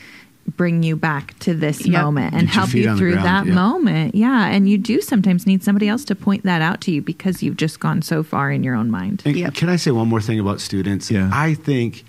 bring 0.57 0.83
you 0.83 0.97
back 0.97 1.38
to 1.41 1.55
this 1.55 1.85
Yep. 1.87 2.03
moment 2.03 2.35
and 2.35 2.43
Get 2.43 2.50
help 2.55 2.75
you 2.75 2.97
through 2.97 3.12
ground, 3.12 3.26
that 3.26 3.47
yeah. 3.47 3.55
moment. 3.55 4.15
Yeah. 4.15 4.47
And 4.47 4.69
you 4.69 4.79
do 4.79 5.00
sometimes 5.00 5.47
need 5.47 5.62
somebody 5.65 5.88
else 5.88 6.05
to 6.07 6.15
point 6.15 6.45
that 6.45 6.62
out 6.62 6.81
to 6.83 6.93
you 6.93 7.03
because 7.03 7.43
you've 7.43 7.57
just 7.57 7.81
gone 7.81 8.00
so 8.03 8.23
far 8.23 8.50
in 8.50 8.62
your 8.62 8.75
own 8.75 8.91
mind. 8.91 9.23
And 9.25 9.37
Yep. 9.37 9.55
Can 9.55 9.69
I 9.69 9.76
say 9.76 9.91
one 9.91 10.09
more 10.09 10.21
thing 10.21 10.38
about 10.41 10.61
students? 10.61 11.11
Yeah. 11.11 11.31
I 11.33 11.55
think 11.55 12.05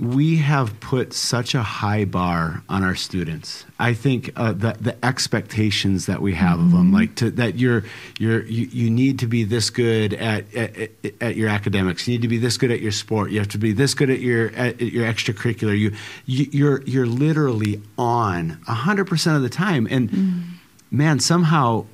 we 0.00 0.38
have 0.38 0.80
put 0.80 1.12
such 1.12 1.54
a 1.54 1.62
high 1.62 2.06
bar 2.06 2.62
on 2.70 2.82
our 2.82 2.94
students. 2.94 3.66
I 3.78 3.92
think 3.92 4.32
uh, 4.34 4.52
the 4.52 4.72
the 4.80 5.04
expectations 5.04 6.06
that 6.06 6.22
we 6.22 6.34
have 6.34 6.58
of 6.58 6.72
them, 6.72 6.90
like 6.90 7.16
to, 7.16 7.30
that 7.32 7.56
you're 7.56 7.84
you're 8.18 8.42
you, 8.46 8.66
you 8.66 8.90
need 8.90 9.18
to 9.18 9.26
be 9.26 9.44
this 9.44 9.68
good 9.68 10.14
at, 10.14 10.52
at 10.54 10.90
at 11.20 11.36
your 11.36 11.50
academics. 11.50 12.08
You 12.08 12.14
need 12.14 12.22
to 12.22 12.28
be 12.28 12.38
this 12.38 12.56
good 12.56 12.70
at 12.70 12.80
your 12.80 12.92
sport. 12.92 13.30
You 13.30 13.40
have 13.40 13.48
to 13.48 13.58
be 13.58 13.72
this 13.72 13.92
good 13.92 14.08
at 14.08 14.20
your 14.20 14.50
at 14.52 14.80
your 14.80 15.04
extracurricular. 15.04 15.78
You, 15.78 15.94
you 16.24 16.46
you're 16.50 16.82
you're 16.82 17.06
literally 17.06 17.82
on 17.98 18.50
hundred 18.66 19.06
percent 19.06 19.36
of 19.36 19.42
the 19.42 19.50
time. 19.50 19.86
And 19.90 20.58
man, 20.90 21.20
somehow 21.20 21.84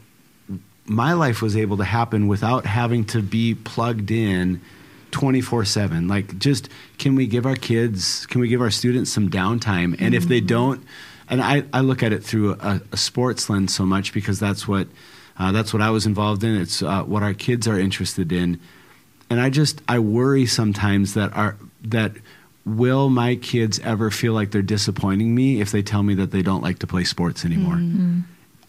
my 0.85 1.13
life 1.13 1.43
was 1.43 1.57
able 1.57 1.77
to 1.79 1.85
happen 1.85 2.29
without 2.29 2.67
having 2.67 3.05
to 3.07 3.21
be 3.21 3.57
plugged 3.57 4.13
in 4.13 4.61
24 5.17 5.65
7 5.65 6.09
like 6.09 6.39
just 6.39 6.69
can 6.99 7.15
we 7.15 7.27
give 7.27 7.47
our 7.47 7.57
kids 7.57 8.27
can 8.27 8.39
we 8.39 8.49
give 8.49 8.61
our 8.61 8.71
students 8.71 9.11
some 9.11 9.31
downtime? 9.31 9.97
And 9.99 10.15
if 10.15 10.29
they 10.29 10.43
don't 10.43 10.85
and 11.31 11.43
i, 11.43 11.65
I 11.73 11.81
look 11.81 12.03
at 12.03 12.13
it 12.13 12.23
through 12.23 12.53
a, 12.61 12.83
a 12.93 12.99
sports 12.99 13.49
lens 13.49 13.75
so 13.75 13.87
much 13.87 14.13
because 14.13 14.39
that's 14.39 14.69
what 14.69 14.89
uh, 15.39 15.53
that's 15.53 15.73
what 15.73 15.81
i 15.81 15.89
was 15.89 16.05
involved 16.05 16.45
in. 16.45 16.55
It's 16.61 16.83
uh, 16.83 17.03
what 17.05 17.23
our 17.23 17.33
kids 17.33 17.67
are 17.67 17.79
interested 17.81 18.31
in. 18.31 18.61
And 19.31 19.41
i 19.41 19.49
just 19.49 19.81
i 19.89 19.99
worry 19.99 20.45
sometimes 20.45 21.15
that 21.15 21.35
our 21.35 21.57
that 21.85 22.13
will 22.67 23.09
my 23.09 23.37
kids 23.37 23.79
ever 23.81 24.11
feel 24.11 24.35
like 24.35 24.51
they're 24.51 24.61
disappointing 24.61 25.35
me 25.35 25.63
if 25.63 25.71
they 25.71 25.83
tell 25.83 26.03
me 26.03 26.15
that 26.17 26.31
they 26.31 26.43
don't 26.43 26.63
like 26.63 26.81
to 26.81 26.87
play 26.87 27.05
sports 27.05 27.43
anymore? 27.43 27.81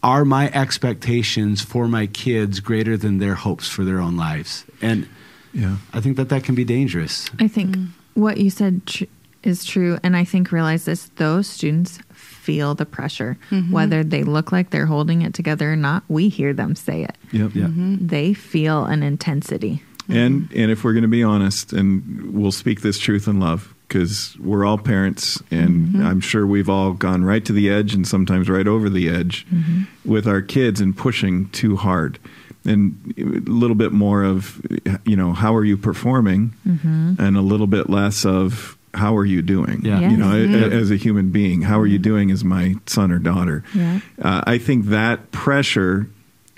Are 0.02 0.24
my 0.24 0.50
expectations 0.54 1.62
for 1.62 1.90
my 1.90 2.08
kids 2.08 2.62
greater 2.62 2.96
than 2.96 3.18
their 3.18 3.36
hopes 3.36 3.68
for 3.68 3.84
their 3.84 4.00
own 4.00 4.16
lives? 4.16 4.64
And 4.82 5.10
Yeah. 5.54 5.78
i 5.94 6.02
think 6.02 6.18
that 6.18 6.30
that 6.30 6.44
can 6.44 6.56
be 6.56 6.64
dangerous 6.64 7.30
I 7.40 7.48
think 7.48 7.76
mm. 7.76 7.90
what 8.14 8.38
you 8.38 8.50
said 8.50 8.86
tr- 8.86 9.06
is 9.48 9.64
true. 9.64 9.98
And 10.04 10.16
I 10.16 10.24
think 10.24 10.52
realize 10.52 10.86
this 10.86 11.10
those 11.16 11.48
students 11.48 12.00
feel 12.14 12.76
the 12.76 12.86
pressure, 12.86 13.38
mm-hmm. 13.50 13.72
whether 13.72 14.04
they 14.04 14.24
look 14.24 14.52
like 14.52 14.70
they're 14.70 14.86
holding 14.86 15.22
it 15.22 15.34
together 15.34 15.72
or 15.72 15.76
not. 15.76 16.04
We 16.08 16.30
hear 16.30 16.54
them 16.54 16.76
say 16.76 17.04
it. 17.04 17.18
Yep. 17.32 17.52
yeah 17.56 17.66
mm-hmm. 17.66 18.08
They 18.08 18.34
feel 18.34 18.86
an 18.86 19.04
intensity. 19.04 19.84
And 20.10 20.50
and 20.54 20.72
if 20.72 20.84
we're 20.84 20.94
going 20.94 21.04
to 21.04 21.10
be 21.10 21.24
honest, 21.24 21.74
and 21.74 22.34
we'll 22.34 22.52
speak 22.54 22.82
this 22.82 22.98
truth 22.98 23.28
in 23.28 23.40
love, 23.40 23.74
because 23.88 24.38
we're 24.40 24.66
all 24.66 24.78
parents, 24.78 25.42
and 25.52 25.88
mm-hmm. 25.88 26.06
I'm 26.06 26.22
sure 26.22 26.48
we've 26.48 26.70
all 26.70 26.94
gone 26.94 27.26
right 27.26 27.44
to 27.44 27.54
the 27.54 27.70
edge, 27.70 27.94
and 27.94 28.08
sometimes 28.08 28.50
right 28.50 28.68
over 28.68 28.90
the 28.90 29.10
edge, 29.10 29.46
with 30.06 30.26
our 30.26 30.42
kids 30.42 30.80
and 30.80 30.96
pushing 30.96 31.50
too 31.50 31.76
hard, 31.76 32.20
and 32.68 33.14
a 33.18 33.50
little 33.50 33.76
bit 33.76 33.92
more 33.92 34.24
of, 34.24 34.62
you 35.06 35.16
know, 35.16 35.34
how 35.34 35.56
are 35.56 35.66
you 35.66 35.78
performing, 35.78 36.54
and 36.66 37.38
a 37.38 37.42
little 37.42 37.68
bit 37.68 37.90
less 37.90 38.26
of 38.26 38.78
how 38.94 39.16
are 39.16 39.26
you 39.26 39.42
doing, 39.42 39.82
Yeah. 39.84 40.00
Yes. 40.00 40.12
you 40.12 40.18
know, 40.18 40.32
a- 40.32 40.72
as 40.82 40.90
a 40.92 40.96
human 40.96 41.30
being, 41.30 41.62
how 41.64 41.80
are 41.80 41.86
you 41.86 42.00
doing 42.00 42.32
as 42.32 42.44
my 42.44 42.76
son 42.88 43.12
or 43.12 43.20
daughter? 43.20 43.64
Yeah. 43.74 44.00
Uh, 44.22 44.42
I 44.48 44.58
think 44.58 44.88
that 44.88 45.32
pressure 45.32 46.08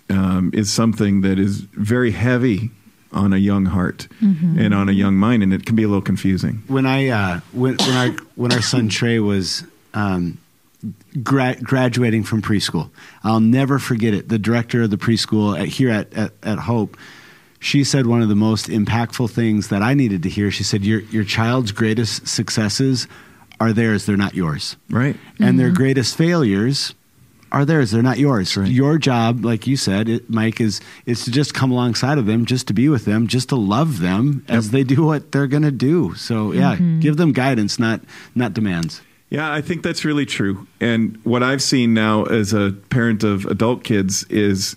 um, 0.09 0.49
is 0.53 0.71
something 0.71 1.21
that 1.21 1.37
is 1.37 1.61
very 1.73 2.11
heavy 2.11 2.71
on 3.11 3.33
a 3.33 3.37
young 3.37 3.65
heart 3.65 4.07
and 4.21 4.73
on 4.73 4.87
a 4.89 4.91
young 4.91 5.15
mind, 5.15 5.43
and 5.43 5.53
it 5.53 5.65
can 5.65 5.75
be 5.75 5.83
a 5.83 5.87
little 5.87 6.01
confusing. 6.01 6.61
when 6.67 6.85
I 6.85 7.07
uh, 7.09 7.39
when 7.51 7.75
when 7.77 7.95
our 7.97 8.09
when 8.35 8.51
our 8.53 8.61
son 8.61 8.87
Trey 8.89 9.19
was 9.19 9.63
um, 9.93 10.37
gra- 11.23 11.57
graduating 11.61 12.23
from 12.23 12.41
preschool, 12.41 12.89
I'll 13.23 13.39
never 13.39 13.79
forget 13.79 14.13
it. 14.13 14.29
The 14.29 14.39
director 14.39 14.83
of 14.83 14.89
the 14.89 14.97
preschool 14.97 15.59
at, 15.59 15.67
here 15.67 15.89
at, 15.89 16.13
at 16.13 16.31
at 16.43 16.59
Hope, 16.59 16.97
she 17.59 17.83
said 17.83 18.07
one 18.07 18.21
of 18.21 18.29
the 18.29 18.35
most 18.35 18.67
impactful 18.67 19.29
things 19.31 19.67
that 19.69 19.81
I 19.81 19.93
needed 19.93 20.23
to 20.23 20.29
hear. 20.29 20.51
She 20.51 20.63
said, 20.63 20.83
"Your 20.85 21.01
your 21.01 21.23
child's 21.23 21.71
greatest 21.71 22.27
successes 22.27 23.07
are 23.59 23.73
theirs; 23.73 24.05
they're 24.05 24.17
not 24.17 24.35
yours, 24.35 24.77
Right. 24.89 25.17
and 25.39 25.59
their 25.59 25.67
mm-hmm. 25.67 25.75
greatest 25.75 26.17
failures." 26.17 26.93
Are 27.51 27.65
theirs? 27.65 27.89
They're 27.89 28.03
not 28.03 28.19
yours. 28.19 28.55
Right. 28.55 28.69
Your 28.69 28.99
job, 28.99 29.43
like 29.43 29.65
you 29.65 29.75
said, 29.75 30.07
it, 30.07 30.29
Mike, 30.29 30.61
is 30.61 30.81
is 31.07 31.25
to 31.25 31.31
just 31.31 31.55
come 31.55 31.71
alongside 31.71 32.19
of 32.19 32.27
them, 32.27 32.45
just 32.45 32.67
to 32.67 32.73
be 32.73 32.89
with 32.89 33.05
them, 33.05 33.25
just 33.25 33.49
to 33.49 33.55
love 33.55 33.99
them 33.99 34.45
as 34.47 34.69
they 34.69 34.83
do 34.83 35.03
what 35.03 35.31
they're 35.31 35.47
going 35.47 35.63
to 35.63 35.71
do. 35.71 36.13
So 36.13 36.51
yeah, 36.51 36.75
mm-hmm. 36.75 36.99
give 36.99 37.17
them 37.17 37.31
guidance, 37.31 37.79
not 37.79 38.01
not 38.35 38.53
demands. 38.53 39.01
Yeah, 39.29 39.51
I 39.51 39.61
think 39.61 39.83
that's 39.83 40.03
really 40.03 40.25
true. 40.25 40.67
And 40.81 41.19
what 41.23 41.43
I've 41.43 41.61
seen 41.61 41.93
now 41.93 42.23
as 42.23 42.51
a 42.51 42.71
parent 42.89 43.23
of 43.23 43.45
adult 43.45 43.83
kids 43.83 44.23
is 44.23 44.75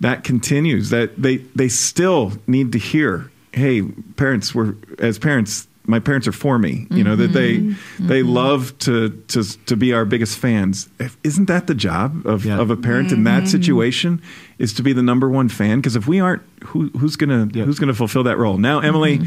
that 0.00 0.24
continues. 0.24 0.90
That 0.90 1.20
they 1.20 1.38
they 1.54 1.68
still 1.68 2.32
need 2.46 2.72
to 2.72 2.78
hear, 2.78 3.30
"Hey, 3.52 3.82
parents, 3.82 4.54
we're 4.54 4.74
as 4.98 5.18
parents, 5.18 5.68
my 5.84 5.98
parents 5.98 6.26
are 6.26 6.32
for 6.32 6.58
me." 6.58 6.86
You 6.90 7.04
know 7.04 7.14
that 7.16 7.34
they 7.34 7.58
mm-hmm. 7.58 8.06
they 8.06 8.22
mm-hmm. 8.22 8.30
love 8.30 8.78
to 8.80 9.10
to 9.28 9.44
to 9.66 9.76
be 9.76 9.92
our 9.92 10.06
biggest 10.06 10.38
fans. 10.38 10.88
Isn't 11.22 11.46
that 11.46 11.66
the 11.66 11.74
job 11.74 12.26
of 12.26 12.46
Yeah. 12.46 12.58
of 12.58 12.70
a 12.70 12.76
parent 12.76 13.12
in 13.12 13.24
that 13.24 13.42
mm-hmm. 13.42 13.48
situation? 13.48 14.22
Is 14.58 14.72
to 14.74 14.82
be 14.82 14.94
the 14.94 15.02
number 15.02 15.28
one 15.28 15.50
fan? 15.50 15.78
Because 15.78 15.94
if 15.94 16.08
we 16.08 16.20
aren't, 16.20 16.42
who 16.64 16.88
who's 16.96 17.16
gonna 17.16 17.50
Yeah. 17.52 17.64
who's 17.64 17.78
gonna 17.78 17.92
fulfill 17.92 18.22
that 18.24 18.38
role? 18.38 18.56
Now, 18.56 18.80
Emily. 18.80 19.20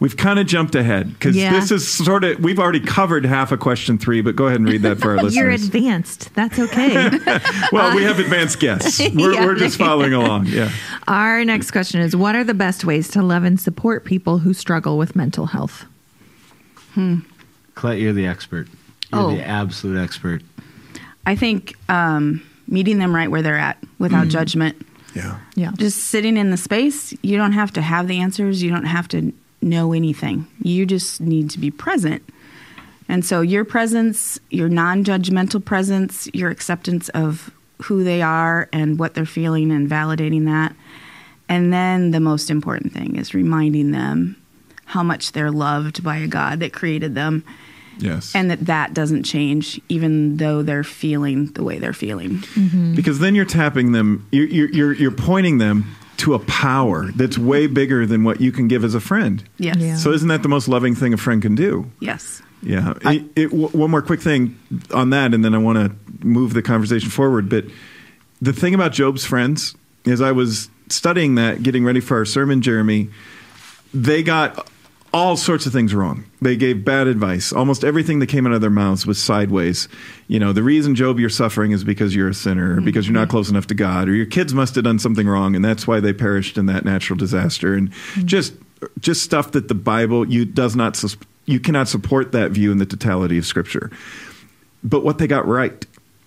We've 0.00 0.16
kind 0.16 0.38
of 0.38 0.46
jumped 0.46 0.74
ahead 0.74 1.12
because 1.12 1.36
Yeah. 1.36 1.52
this 1.52 1.70
is 1.70 1.86
sort 1.86 2.24
of 2.24 2.40
we've 2.40 2.58
already 2.58 2.80
covered 2.80 3.26
half 3.26 3.52
of 3.52 3.60
question 3.60 3.98
three, 3.98 4.22
but 4.22 4.34
go 4.34 4.46
ahead 4.46 4.58
and 4.58 4.66
read 4.68 4.80
that 4.82 4.98
for 4.98 5.10
our 5.10 5.16
listeners. 5.22 5.36
You're 5.36 5.50
advanced. 5.50 6.34
That's 6.34 6.58
okay. 6.58 7.10
well, 7.72 7.94
we 7.94 8.02
have 8.04 8.18
advanced 8.18 8.60
guests. 8.60 8.98
We're, 9.14 9.34
Yeah. 9.34 9.44
we're 9.44 9.56
just 9.56 9.76
following 9.78 10.14
along. 10.14 10.46
Yeah. 10.46 10.70
Our 11.06 11.44
next 11.44 11.70
question 11.72 12.00
is 12.00 12.16
What 12.16 12.34
are 12.34 12.44
the 12.44 12.54
best 12.54 12.84
ways 12.84 13.08
to 13.08 13.22
love 13.22 13.44
and 13.44 13.60
support 13.60 14.04
people 14.06 14.38
who 14.38 14.54
struggle 14.54 14.96
with 14.96 15.14
mental 15.14 15.46
health? 15.46 15.84
Colette, 17.74 17.98
you're 17.98 18.12
the 18.12 18.26
expert. 18.26 18.68
You're 19.12 19.20
Oh. 19.22 19.30
the 19.34 19.46
absolute 19.46 19.98
expert. 20.02 20.42
I 21.26 21.34
think 21.36 21.74
um, 21.88 22.42
meeting 22.66 22.98
them 22.98 23.14
right 23.14 23.30
where 23.30 23.42
they're 23.42 23.58
at 23.58 23.78
without 23.98 24.28
judgment. 24.28 24.76
Yeah. 25.14 25.38
Yeah. 25.56 25.72
Just 25.76 25.98
sitting 26.04 26.36
in 26.36 26.50
the 26.50 26.56
space. 26.56 27.12
You 27.22 27.36
don't 27.36 27.52
have 27.52 27.72
to 27.74 27.82
have 27.82 28.08
the 28.08 28.20
answers. 28.20 28.62
You 28.62 28.70
don't 28.70 28.84
have 28.86 29.08
to 29.08 29.32
know 29.62 29.92
anything. 29.92 30.46
You 30.62 30.86
just 30.86 31.20
need 31.20 31.50
to 31.50 31.58
be 31.58 31.70
present 31.70 32.22
And 33.08 33.24
so 33.24 33.40
your 33.40 33.64
presence, 33.64 34.38
your 34.50 34.68
non 34.68 35.02
judgmental 35.04 35.62
presence, 35.64 36.28
your 36.32 36.48
acceptance 36.50 37.08
of 37.10 37.50
who 37.82 38.04
they 38.04 38.22
are 38.22 38.68
and 38.72 38.98
what 38.98 39.14
they're 39.14 39.26
feeling 39.26 39.72
and 39.72 39.88
validating 39.90 40.44
that. 40.44 40.74
And 41.48 41.72
then 41.72 42.12
the 42.12 42.20
most 42.20 42.50
important 42.50 42.92
thing 42.92 43.16
is 43.16 43.34
reminding 43.34 43.90
them 43.90 44.36
how 44.84 45.02
much 45.02 45.32
they're 45.32 45.50
loved 45.50 46.02
by 46.04 46.18
a 46.18 46.26
God 46.28 46.60
that 46.60 46.72
created 46.72 47.14
them 47.14 47.42
Yes. 47.98 48.34
and 48.34 48.50
that 48.50 48.64
that 48.66 48.94
doesn't 48.94 49.24
change 49.24 49.78
even 49.88 50.36
though 50.38 50.62
they're 50.62 50.84
feeling 50.84 51.46
the 51.52 51.62
way 51.62 51.78
they're 51.78 51.92
feeling. 51.92 52.38
Mm-hmm. 52.54 52.94
because 52.94 53.18
then 53.18 53.34
you're 53.34 53.44
tapping 53.44 53.92
them 53.92 54.26
you're, 54.30 54.46
you're, 54.46 54.70
you're, 54.70 54.92
you're 54.94 55.10
pointing 55.10 55.58
them 55.58 55.84
to 56.20 56.34
a 56.34 56.38
power 56.40 57.10
that's 57.12 57.36
way 57.38 57.66
bigger 57.66 58.06
than 58.06 58.24
what 58.24 58.40
you 58.40 58.52
can 58.52 58.68
give 58.68 58.84
as 58.84 58.94
a 58.94 59.00
friend 59.00 59.42
Yes. 59.58 59.76
Yeah. 59.78 59.96
so 59.96 60.12
isn't 60.12 60.28
that 60.28 60.42
the 60.42 60.48
most 60.48 60.68
loving 60.68 60.94
thing 60.94 61.12
a 61.12 61.16
friend 61.16 61.42
can 61.42 61.54
do 61.54 61.90
Yes. 62.00 62.42
yeah 62.62 62.94
it, 63.02 63.24
it, 63.36 63.46
w- 63.50 63.68
one 63.68 63.90
more 63.90 64.02
quick 64.02 64.20
thing 64.20 64.58
on 64.94 65.10
that 65.10 65.34
and 65.34 65.44
then 65.44 65.54
i 65.54 65.58
want 65.58 65.76
to 65.78 66.24
move 66.26 66.52
the 66.54 66.62
conversation 66.62 67.10
forward 67.10 67.48
but 67.48 67.64
the 68.42 68.52
thing 68.52 68.74
about 68.74 68.92
job's 68.92 69.24
friends 69.24 69.74
is 70.04 70.20
i 70.20 70.32
was 70.32 70.68
studying 70.88 71.34
that 71.36 71.62
getting 71.62 71.84
ready 71.84 72.00
for 72.00 72.16
our 72.16 72.24
sermon 72.24 72.60
jeremy 72.62 73.08
they 73.94 74.22
got 74.22 74.68
all 75.12 75.36
sorts 75.36 75.66
of 75.66 75.72
things 75.72 75.94
wrong. 75.94 76.24
They 76.40 76.56
gave 76.56 76.84
bad 76.84 77.08
advice. 77.08 77.52
Almost 77.52 77.82
everything 77.82 78.20
that 78.20 78.28
came 78.28 78.46
out 78.46 78.52
of 78.52 78.60
their 78.60 78.70
mouths 78.70 79.06
was 79.06 79.20
sideways. 79.20 79.88
You 80.28 80.38
know, 80.38 80.52
the 80.52 80.62
reason 80.62 80.94
Job 80.94 81.18
you're 81.18 81.28
suffering 81.28 81.72
is 81.72 81.82
because 81.82 82.14
you're 82.14 82.28
a 82.28 82.34
sinner, 82.34 82.76
or 82.76 82.80
because 82.80 83.06
you're 83.06 83.14
not 83.14 83.22
mm-hmm. 83.22 83.30
close 83.30 83.50
enough 83.50 83.66
to 83.68 83.74
God, 83.74 84.08
or 84.08 84.14
your 84.14 84.26
kids 84.26 84.54
must 84.54 84.76
have 84.76 84.84
done 84.84 84.98
something 84.98 85.26
wrong, 85.26 85.56
and 85.56 85.64
that's 85.64 85.86
why 85.86 86.00
they 86.00 86.12
perished 86.12 86.56
in 86.56 86.66
that 86.66 86.84
natural 86.84 87.16
disaster. 87.16 87.74
And 87.74 87.90
mm-hmm. 87.90 88.26
just 88.26 88.54
just 89.00 89.22
stuff 89.22 89.52
that 89.52 89.68
the 89.68 89.74
Bible 89.74 90.28
you 90.28 90.44
does 90.44 90.76
not 90.76 91.02
you 91.46 91.60
cannot 91.60 91.88
support 91.88 92.32
that 92.32 92.52
view 92.52 92.70
in 92.70 92.78
the 92.78 92.86
totality 92.86 93.36
of 93.36 93.46
Scripture. 93.46 93.90
But 94.84 95.04
what 95.04 95.18
they 95.18 95.26
got 95.26 95.46
right 95.46 95.84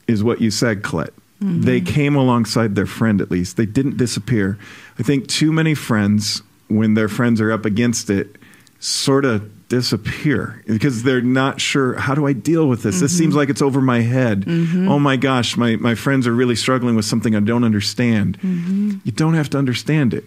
is 0.08 0.24
what 0.24 0.42
you 0.42 0.52
said, 0.52 0.84
Colette. 0.84 1.14
Mm-hmm. 1.42 1.62
They 1.62 1.82
came 1.82 2.16
alongside 2.16 2.76
their 2.76 2.86
friend 2.86 3.22
at 3.22 3.32
least. 3.32 3.58
They 3.58 3.66
didn't 3.66 3.98
disappear. 3.98 4.58
I 5.00 5.04
think 5.04 5.28
too 5.28 5.52
many 5.52 5.74
friends, 5.74 6.44
when 6.68 6.94
their 6.94 7.10
friends 7.10 7.42
are 7.42 7.52
up 7.52 7.66
against 7.66 8.10
it, 8.10 8.36
sort 8.84 9.24
of 9.24 9.70
disappear 9.70 10.62
because 10.68 11.04
they're 11.04 11.22
not 11.22 11.62
sure 11.62 11.94
how 11.94 12.14
do 12.14 12.28
I 12.28 12.34
deal 12.34 12.68
with 12.68 12.84
this? 12.84 13.00
This 13.00 13.14
mm-hmm. 13.14 13.18
seems 13.18 13.36
like 13.36 13.50
it's 13.50 13.62
over 13.62 13.80
my 13.80 14.02
head. 14.02 14.42
Mm-hmm. 14.42 14.90
Oh 14.90 15.00
my 15.00 15.16
gosh, 15.16 15.56
my, 15.56 15.78
my 15.78 15.96
friends 15.96 16.28
are 16.28 16.34
really 16.34 16.56
struggling 16.56 16.96
with 16.96 17.06
something 17.06 17.34
I 17.34 17.40
don't 17.40 17.64
understand. 17.64 18.38
Mm-hmm. 18.40 18.98
You 19.06 19.12
don't 19.14 19.36
have 19.36 19.50
to 19.52 19.58
understand 19.58 20.14
it. 20.14 20.26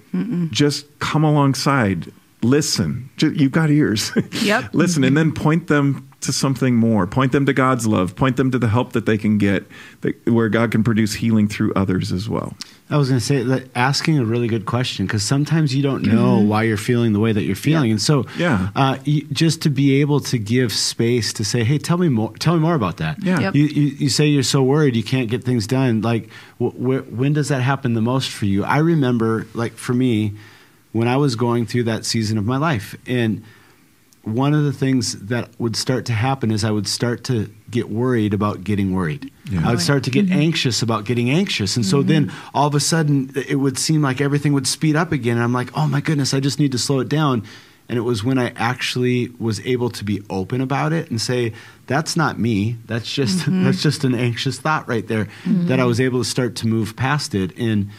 Just 0.51 0.99
come 1.01 1.23
alongside, 1.23 2.11
listen. 2.43 3.11
Ju- 3.19 3.33
You've 3.33 3.53
got 3.53 3.71
ears. 3.71 4.11
Yep. 4.43 4.71
listen, 4.73 5.05
and 5.05 5.17
then 5.17 5.33
point 5.33 5.67
them 5.67 6.09
to 6.23 6.33
something 6.33 6.75
more. 6.77 7.07
Point 7.07 7.33
them 7.33 7.45
to 7.47 7.53
God's 7.53 7.87
love. 7.87 8.17
Point 8.17 8.37
them 8.39 8.51
to 8.53 8.59
the 8.59 8.69
help 8.69 8.95
that 8.95 9.05
they 9.05 9.19
can 9.19 9.37
get, 9.37 9.65
that, 10.01 10.27
where 10.27 10.49
God 10.49 10.73
can 10.73 10.83
produce 10.83 11.15
healing 11.15 11.47
through 11.47 11.75
others 11.75 12.11
as 12.11 12.29
well. 12.29 12.57
I 12.89 12.97
was 12.99 13.09
going 13.09 13.19
to 13.19 13.25
say 13.27 13.43
that 13.43 13.69
asking 13.75 14.19
a 14.21 14.25
really 14.25 14.47
good 14.47 14.65
question 14.65 15.07
because 15.07 15.25
sometimes 15.25 15.75
you 15.75 15.83
don't 15.83 16.03
know 16.05 16.39
why 16.41 16.63
you're 16.63 16.77
feeling 16.77 17.13
the 17.13 17.19
way 17.19 17.33
that 17.33 17.43
you're 17.43 17.57
feeling, 17.57 17.91
and 17.91 18.01
so 18.01 18.27
Yeah. 18.39 18.69
uh, 18.77 18.99
you, 19.05 19.23
just 19.33 19.63
to 19.63 19.71
be 19.71 20.01
able 20.01 20.21
to 20.21 20.39
give 20.39 20.73
space 20.73 21.33
to 21.33 21.45
say, 21.45 21.65
"Hey, 21.65 21.79
tell 21.79 21.99
me 21.99 22.09
more. 22.09 22.33
Tell 22.39 22.55
me 22.55 22.61
more 22.61 22.77
about 22.77 22.99
that." 22.99 23.21
Yeah. 23.25 23.41
Yep. 23.41 23.55
You, 23.57 23.65
you, 23.65 23.83
you 23.99 24.09
say 24.09 24.27
you're 24.29 24.45
so 24.45 24.63
worried 24.63 24.95
you 24.95 25.03
can't 25.03 25.29
get 25.29 25.43
things 25.43 25.67
done. 25.67 26.01
Like, 26.03 26.29
wh- 26.61 26.71
wh- 26.77 27.13
when 27.13 27.33
does 27.33 27.49
that 27.49 27.61
happen 27.63 27.95
the 27.95 28.01
most 28.03 28.31
for 28.31 28.47
you? 28.47 28.63
I 28.63 28.79
remember, 28.79 29.49
like 29.53 29.73
for 29.73 29.93
me, 29.93 30.35
when 30.93 31.09
I 31.09 31.17
was 31.17 31.35
going 31.35 31.67
through 31.67 31.85
that 31.85 32.05
season 32.05 32.39
of 32.39 32.47
my 32.47 32.57
life, 32.57 32.95
and 33.07 33.43
one 34.23 34.55
of 34.55 34.63
the 34.65 34.73
things 34.73 35.27
that 35.27 35.49
would 35.59 35.75
start 35.77 36.05
to 36.07 36.13
happen 36.13 36.51
is 36.53 36.63
I 36.65 36.71
would 36.71 36.87
start 36.89 37.25
to 37.25 37.51
get 37.71 37.89
worried 37.91 38.33
about 38.33 38.63
getting 38.65 38.93
worried. 38.95 39.33
Yeah. 39.51 39.67
I 39.67 39.71
would 39.71 39.81
start 39.81 40.05
to 40.05 40.11
get 40.11 40.27
mm-hmm. 40.27 40.41
anxious 40.41 40.83
about 40.83 41.05
getting 41.05 41.31
anxious. 41.31 41.77
And 41.77 41.87
so 41.87 42.03
then 42.03 42.27
mm-hmm. 42.27 42.57
all 42.57 42.67
of 42.67 42.75
a 42.75 42.81
sudden 42.81 43.31
it 43.35 43.57
would 43.57 43.79
seem 43.79 44.03
like 44.03 44.21
everything 44.21 44.53
would 44.55 44.67
speed 44.67 44.97
up 44.97 45.13
again. 45.13 45.37
And 45.37 45.45
I'm 45.45 45.53
like, 45.53 45.71
oh 45.77 45.87
my 45.87 46.01
goodness, 46.01 46.35
I 46.35 46.41
just 46.41 46.59
need 46.59 46.73
to 46.73 46.79
slow 46.79 46.99
it 46.99 47.09
down. 47.09 47.45
And 47.89 47.97
it 47.97 48.03
was 48.03 48.25
when 48.25 48.39
I 48.39 48.53
actually 48.57 49.29
was 49.39 49.65
able 49.65 49.91
to 49.91 50.05
be 50.05 50.21
open 50.29 50.61
about 50.61 50.93
it 50.93 51.11
and 51.11 51.21
say, 51.21 51.53
that's 51.87 52.17
not 52.17 52.39
me. 52.39 52.77
That's 52.87 53.13
just 53.13 53.39
mm-hmm. 53.41 53.65
that's 53.65 53.83
just 53.83 54.03
an 54.03 54.15
anxious 54.15 54.59
thought 54.59 54.89
right 54.89 55.07
there. 55.07 55.29
That 55.47 55.79
I 55.79 55.85
was 55.85 56.01
able 56.01 56.21
to 56.21 56.29
start 56.29 56.57
to 56.57 56.67
move 56.67 56.97
past 56.97 57.35
it. 57.35 57.57
And 57.57 57.91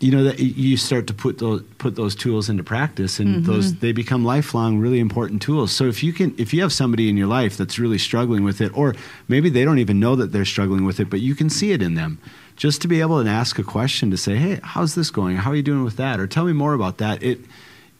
you 0.00 0.12
know 0.12 0.22
that 0.24 0.38
you 0.38 0.76
start 0.76 1.08
to 1.08 1.14
put 1.14 1.38
those 1.38 1.62
put 1.78 1.96
those 1.96 2.14
tools 2.14 2.48
into 2.48 2.62
practice 2.62 3.18
and 3.18 3.36
mm-hmm. 3.36 3.52
those 3.52 3.74
they 3.76 3.92
become 3.92 4.24
lifelong 4.24 4.78
really 4.78 5.00
important 5.00 5.42
tools. 5.42 5.72
So 5.72 5.84
if 5.84 6.02
you 6.02 6.12
can 6.12 6.34
if 6.38 6.54
you 6.54 6.62
have 6.62 6.72
somebody 6.72 7.08
in 7.08 7.16
your 7.16 7.26
life 7.26 7.56
that's 7.56 7.78
really 7.78 7.98
struggling 7.98 8.44
with 8.44 8.60
it 8.60 8.76
or 8.76 8.94
maybe 9.26 9.48
they 9.50 9.64
don't 9.64 9.80
even 9.80 9.98
know 9.98 10.14
that 10.14 10.30
they're 10.30 10.44
struggling 10.44 10.84
with 10.84 11.00
it 11.00 11.10
but 11.10 11.20
you 11.20 11.34
can 11.34 11.50
see 11.50 11.72
it 11.72 11.82
in 11.82 11.94
them 11.94 12.18
just 12.56 12.80
to 12.82 12.88
be 12.88 13.00
able 13.00 13.22
to 13.22 13.28
ask 13.28 13.58
a 13.58 13.64
question 13.64 14.10
to 14.10 14.16
say 14.16 14.36
hey 14.36 14.60
how's 14.62 14.94
this 14.94 15.10
going? 15.10 15.36
How 15.36 15.50
are 15.50 15.56
you 15.56 15.62
doing 15.62 15.82
with 15.82 15.96
that? 15.96 16.20
Or 16.20 16.26
tell 16.26 16.44
me 16.44 16.52
more 16.52 16.74
about 16.74 16.98
that. 16.98 17.22
It 17.22 17.40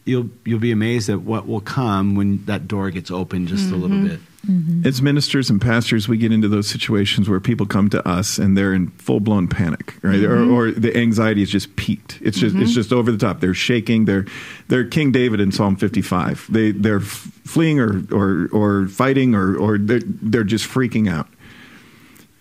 you'll 0.04 0.30
you'll 0.44 0.60
be 0.60 0.72
amazed 0.72 1.08
at 1.08 1.22
what 1.22 1.48
will 1.48 1.60
come 1.60 2.14
when 2.14 2.44
that 2.44 2.68
door 2.68 2.90
gets 2.90 3.10
open 3.10 3.48
just 3.48 3.72
a 3.72 3.74
little 3.74 3.96
mm-hmm. 3.96 4.08
bit 4.08 4.20
Mm-hmm. 4.46 4.86
As 4.86 5.02
ministers 5.02 5.50
and 5.50 5.60
pastors, 5.60 6.08
we 6.08 6.16
get 6.16 6.32
into 6.32 6.48
those 6.48 6.68
situations 6.68 7.28
where 7.28 7.40
people 7.40 7.66
come 7.66 7.90
to 7.90 8.06
us 8.08 8.38
and 8.38 8.56
they're 8.56 8.72
in 8.72 8.88
full 8.92 9.20
blown 9.20 9.48
panic, 9.48 9.94
right? 10.02 10.22
Or, 10.22 10.36
mm-hmm. 10.36 10.54
or 10.54 10.70
the 10.70 10.96
anxiety 10.96 11.42
is 11.42 11.50
just 11.50 11.74
peaked. 11.76 12.18
It's 12.22 12.38
just 12.38 12.54
it's 12.54 12.70
mm-hmm. 12.70 12.74
just 12.74 12.92
over 12.92 13.10
the 13.10 13.18
top. 13.18 13.40
They're 13.40 13.52
shaking. 13.52 14.04
They're 14.04 14.26
they're 14.68 14.86
King 14.86 15.10
David 15.10 15.40
in 15.40 15.50
Psalm 15.50 15.76
fifty 15.76 16.02
five. 16.02 16.46
They 16.48 16.70
they're 16.70 17.00
f- 17.00 17.30
fleeing 17.44 17.80
or 17.80 18.04
or 18.12 18.48
or 18.52 18.86
fighting 18.88 19.34
or 19.34 19.56
or 19.56 19.76
they're 19.76 20.00
they're 20.04 20.44
just 20.44 20.68
freaking 20.68 21.10
out. 21.10 21.28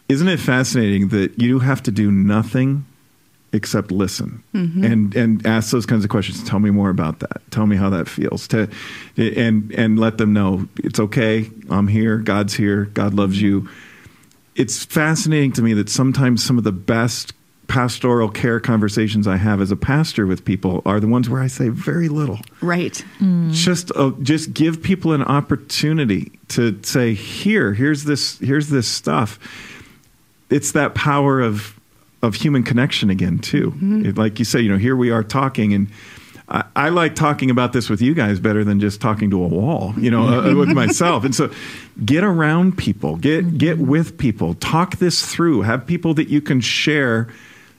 Isn't 0.07 0.27
it 0.27 0.39
fascinating 0.39 1.09
that 1.09 1.41
you 1.41 1.59
have 1.59 1.81
to 1.83 1.91
do 1.91 2.11
nothing 2.11 2.85
except 3.53 3.91
listen. 3.91 4.43
And 4.53 5.15
and 5.15 5.45
ask 5.45 5.71
those 5.71 5.85
kinds 5.85 6.03
of 6.03 6.09
questions. 6.09 6.43
Tell 6.43 6.59
me 6.59 6.69
more 6.69 6.89
about 6.89 7.19
that. 7.19 7.41
Tell 7.51 7.65
me 7.65 7.75
how 7.75 7.89
that 7.91 8.07
feels 8.07 8.47
to 8.49 8.69
and 9.15 9.71
and 9.71 9.99
let 9.99 10.17
them 10.17 10.33
know 10.33 10.67
it's 10.77 10.99
okay. 10.99 11.49
I'm 11.69 11.87
here. 11.87 12.17
God's 12.17 12.53
here. 12.53 12.85
God 12.85 13.13
loves 13.13 13.41
you. 13.41 13.69
It's 14.55 14.83
fascinating 14.85 15.51
to 15.53 15.61
me 15.61 15.73
that 15.73 15.89
sometimes 15.89 16.43
some 16.43 16.57
of 16.57 16.63
the 16.63 16.71
best 16.71 17.33
pastoral 17.67 18.29
care 18.29 18.61
conversations 18.61 19.27
i 19.27 19.35
have 19.35 19.59
as 19.59 19.71
a 19.71 19.75
pastor 19.75 20.25
with 20.25 20.45
people 20.45 20.81
are 20.85 21.01
the 21.01 21.07
ones 21.07 21.29
where 21.29 21.41
i 21.41 21.47
say 21.47 21.67
very 21.67 22.07
little. 22.07 22.39
Right. 22.61 23.03
just 23.51 23.91
uh, 23.95 24.11
just 24.21 24.53
give 24.53 24.81
people 24.81 25.11
an 25.11 25.21
opportunity 25.21 26.31
to 26.47 26.79
say 26.83 27.13
here 27.13 27.73
here's 27.73 28.05
this 28.05 28.39
here's 28.39 28.69
this 28.69 28.87
stuff. 28.87 29.37
It's 30.49 30.71
that 30.71 30.95
power 30.95 31.41
of 31.41 31.76
of 32.27 32.35
human 32.35 32.63
connection 32.63 33.09
again 33.09 33.39
too 33.39 33.71
mm-hmm. 33.71 34.05
It- 34.05 34.17
like 34.17 34.39
you 34.39 34.45
say 34.45 34.59
you 34.59 34.69
know 34.69 34.77
here 34.77 34.95
we 34.95 35.09
are 35.09 35.23
talking 35.23 35.73
and 35.73 35.87
I, 36.49 36.63
I 36.75 36.89
like 36.89 37.15
talking 37.15 37.49
about 37.49 37.73
this 37.73 37.89
with 37.89 38.01
you 38.01 38.13
guys 38.13 38.39
better 38.39 38.63
than 38.63 38.79
just 38.79 39.01
talking 39.01 39.29
to 39.31 39.43
a 39.43 39.47
wall, 39.47 39.93
you 39.97 40.09
know, 40.09 40.27
uh, 40.49 40.55
with 40.55 40.69
myself. 40.69 41.25
And 41.25 41.35
so, 41.35 41.51
get 42.05 42.23
around 42.23 42.77
people, 42.77 43.17
get 43.17 43.45
mm-hmm. 43.45 43.57
get 43.57 43.77
with 43.79 44.17
people, 44.17 44.53
talk 44.55 44.97
this 44.97 45.25
through. 45.25 45.63
Have 45.63 45.85
people 45.85 46.13
that 46.13 46.29
you 46.29 46.39
can 46.39 46.61
share, 46.61 47.27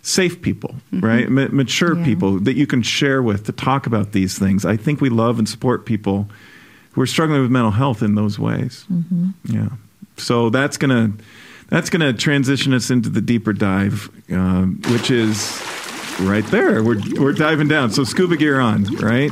safe 0.02 0.42
people, 0.42 0.74
mm-hmm. 0.92 1.00
right, 1.00 1.28
Ma- 1.30 1.48
mature 1.50 1.96
Yeah. 1.96 2.04
people 2.04 2.40
that 2.40 2.56
you 2.56 2.66
can 2.66 2.82
share 2.82 3.22
with 3.22 3.44
to 3.46 3.52
talk 3.52 3.86
about 3.86 4.12
these 4.12 4.38
things. 4.38 4.66
I 4.66 4.76
think 4.76 5.00
we 5.00 5.08
love 5.08 5.38
and 5.38 5.48
support 5.48 5.86
people 5.86 6.28
who 6.92 7.00
are 7.00 7.06
struggling 7.06 7.40
with 7.40 7.50
mental 7.50 7.70
health 7.70 8.02
in 8.02 8.16
those 8.16 8.38
ways. 8.38 8.84
Yeah. 9.44 9.68
So 10.18 10.50
that's 10.50 10.76
gonna 10.76 11.12
that's 11.68 11.90
gonna 11.90 12.12
transition 12.12 12.72
us 12.74 12.90
into 12.90 13.08
the 13.08 13.20
deeper 13.20 13.52
dive, 13.52 14.10
um, 14.30 14.80
which 14.90 15.10
is 15.10 15.62
right 16.20 16.44
there. 16.46 16.82
We're 16.82 17.00
we're 17.18 17.32
diving 17.32 17.68
down. 17.68 17.90
So 17.90 18.04
scuba 18.04 18.36
gear 18.36 18.60
on, 18.60 18.84
right? 18.96 19.30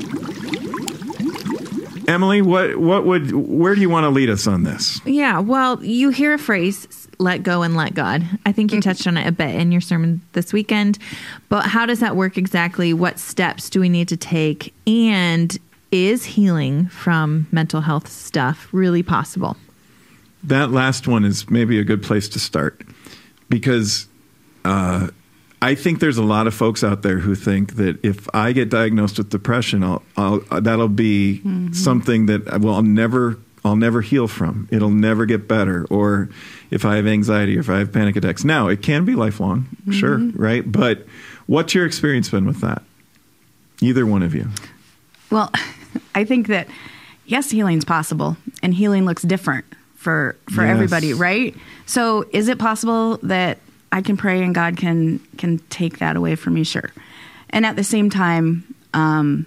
Emily, 2.08 2.40
what 2.40 2.76
what 2.76 3.04
would 3.04 3.32
where 3.32 3.74
do 3.74 3.80
you 3.80 3.90
want 3.90 4.04
to 4.04 4.10
lead 4.10 4.30
us 4.30 4.46
on 4.46 4.62
this? 4.62 5.00
Yeah, 5.04 5.40
well, 5.40 5.82
you 5.84 6.10
hear 6.10 6.34
a 6.34 6.38
phrase, 6.38 7.08
let 7.18 7.42
go 7.42 7.62
and 7.62 7.76
let 7.76 7.94
God. 7.94 8.24
I 8.44 8.52
think 8.52 8.72
you 8.72 8.80
touched 8.82 9.06
on 9.06 9.16
it 9.16 9.26
a 9.26 9.32
bit 9.32 9.54
in 9.54 9.72
your 9.72 9.80
sermon 9.80 10.20
this 10.32 10.52
weekend. 10.52 10.98
But 11.48 11.66
how 11.66 11.84
does 11.84 12.00
that 12.00 12.14
work 12.14 12.38
exactly? 12.38 12.92
What 12.92 13.18
steps 13.18 13.68
do 13.68 13.80
we 13.80 13.88
need 13.88 14.08
to 14.08 14.16
take? 14.16 14.72
And 14.86 15.56
is 15.90 16.24
healing 16.24 16.88
from 16.88 17.46
mental 17.50 17.80
health 17.80 18.08
stuff 18.08 18.68
really 18.72 19.02
possible? 19.02 19.56
That 20.44 20.70
last 20.70 21.08
one 21.08 21.24
is 21.24 21.50
maybe 21.50 21.78
a 21.78 21.84
good 21.84 22.02
place 22.02 22.28
to 22.30 22.38
start 22.38 22.82
because 23.48 24.06
uh, 24.64 25.08
I 25.62 25.74
think 25.74 26.00
there's 26.00 26.18
a 26.18 26.22
lot 26.22 26.46
of 26.46 26.54
folks 26.54 26.84
out 26.84 27.02
there 27.02 27.18
who 27.18 27.34
think 27.34 27.76
that 27.76 28.04
if 28.04 28.28
I 28.34 28.52
get 28.52 28.68
diagnosed 28.68 29.18
with 29.18 29.30
depression, 29.30 29.82
I'll, 29.82 30.02
I'll 30.16 30.40
uh, 30.50 30.60
that'll 30.60 30.88
be 30.88 31.40
mm-hmm. 31.44 31.72
something 31.72 32.26
that 32.26 32.46
I- 32.48 32.58
well 32.58 32.74
I'll 32.74 32.82
never 32.82 33.38
I'll 33.64 33.76
never 33.76 34.00
heal 34.00 34.28
from. 34.28 34.68
It'll 34.70 34.90
never 34.90 35.26
get 35.26 35.48
better. 35.48 35.86
Or 35.90 36.28
if 36.70 36.84
I 36.84 36.96
have 36.96 37.06
anxiety 37.06 37.56
or 37.56 37.60
if 37.60 37.68
I 37.68 37.78
have 37.78 37.92
panic 37.92 38.14
attacks. 38.14 38.44
Now 38.44 38.68
it 38.68 38.80
can 38.80 39.04
be 39.04 39.16
lifelong, 39.16 39.62
mm-hmm. 39.62 39.90
sure, 39.90 40.18
right? 40.34 40.70
But 40.70 41.04
what's 41.46 41.74
your 41.74 41.84
experience 41.84 42.28
been 42.28 42.46
with 42.46 42.60
that? 42.60 42.82
Either 43.80 44.06
one 44.06 44.22
of 44.22 44.34
you. 44.34 44.48
Well, 45.30 45.50
I 46.14 46.24
think 46.24 46.46
that 46.46 46.68
yes, 47.24 47.50
healing's 47.50 47.84
possible, 47.84 48.36
and 48.62 48.72
healing 48.72 49.04
looks 49.04 49.22
different 49.22 49.64
for 50.06 50.36
for 50.54 50.62
Yes. 50.62 50.70
everybody, 50.70 51.14
right? 51.14 51.52
So 51.84 52.26
is 52.32 52.46
it 52.46 52.58
possible 52.60 53.18
that 53.24 53.58
I 53.90 54.02
can 54.02 54.16
pray 54.16 54.40
and 54.44 54.54
God 54.54 54.76
can 54.76 55.18
can 55.36 55.58
take 55.68 55.98
that 55.98 56.14
away 56.14 56.36
from 56.36 56.54
me? 56.54 56.62
Sure. 56.62 56.92
And 57.50 57.66
at 57.66 57.74
the 57.74 57.82
same 57.82 58.08
time, 58.08 58.62
um, 58.94 59.46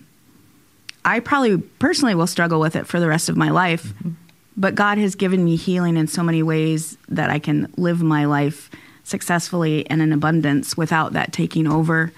I 1.06 1.22
probably 1.22 1.58
personally 1.80 2.14
will 2.14 2.28
struggle 2.28 2.60
with 2.60 2.76
it 2.76 2.88
for 2.88 3.00
the 3.00 3.08
rest 3.08 3.30
of 3.30 3.38
my 3.38 3.52
life. 3.52 3.86
Mm-hmm. 3.86 4.10
But 4.58 4.76
God 4.76 4.98
has 4.98 5.16
given 5.16 5.46
me 5.46 5.56
healing 5.56 5.96
in 5.96 6.08
so 6.08 6.24
many 6.24 6.44
ways 6.44 6.98
that 7.08 7.30
I 7.30 7.40
can 7.40 7.72
live 7.78 8.02
my 8.04 8.26
life 8.26 8.70
successfully 9.06 9.90
and 9.90 10.02
in 10.02 10.12
abundance 10.12 10.76
without 10.76 11.14
that 11.14 11.32
taking 11.32 11.68
over. 11.68 12.12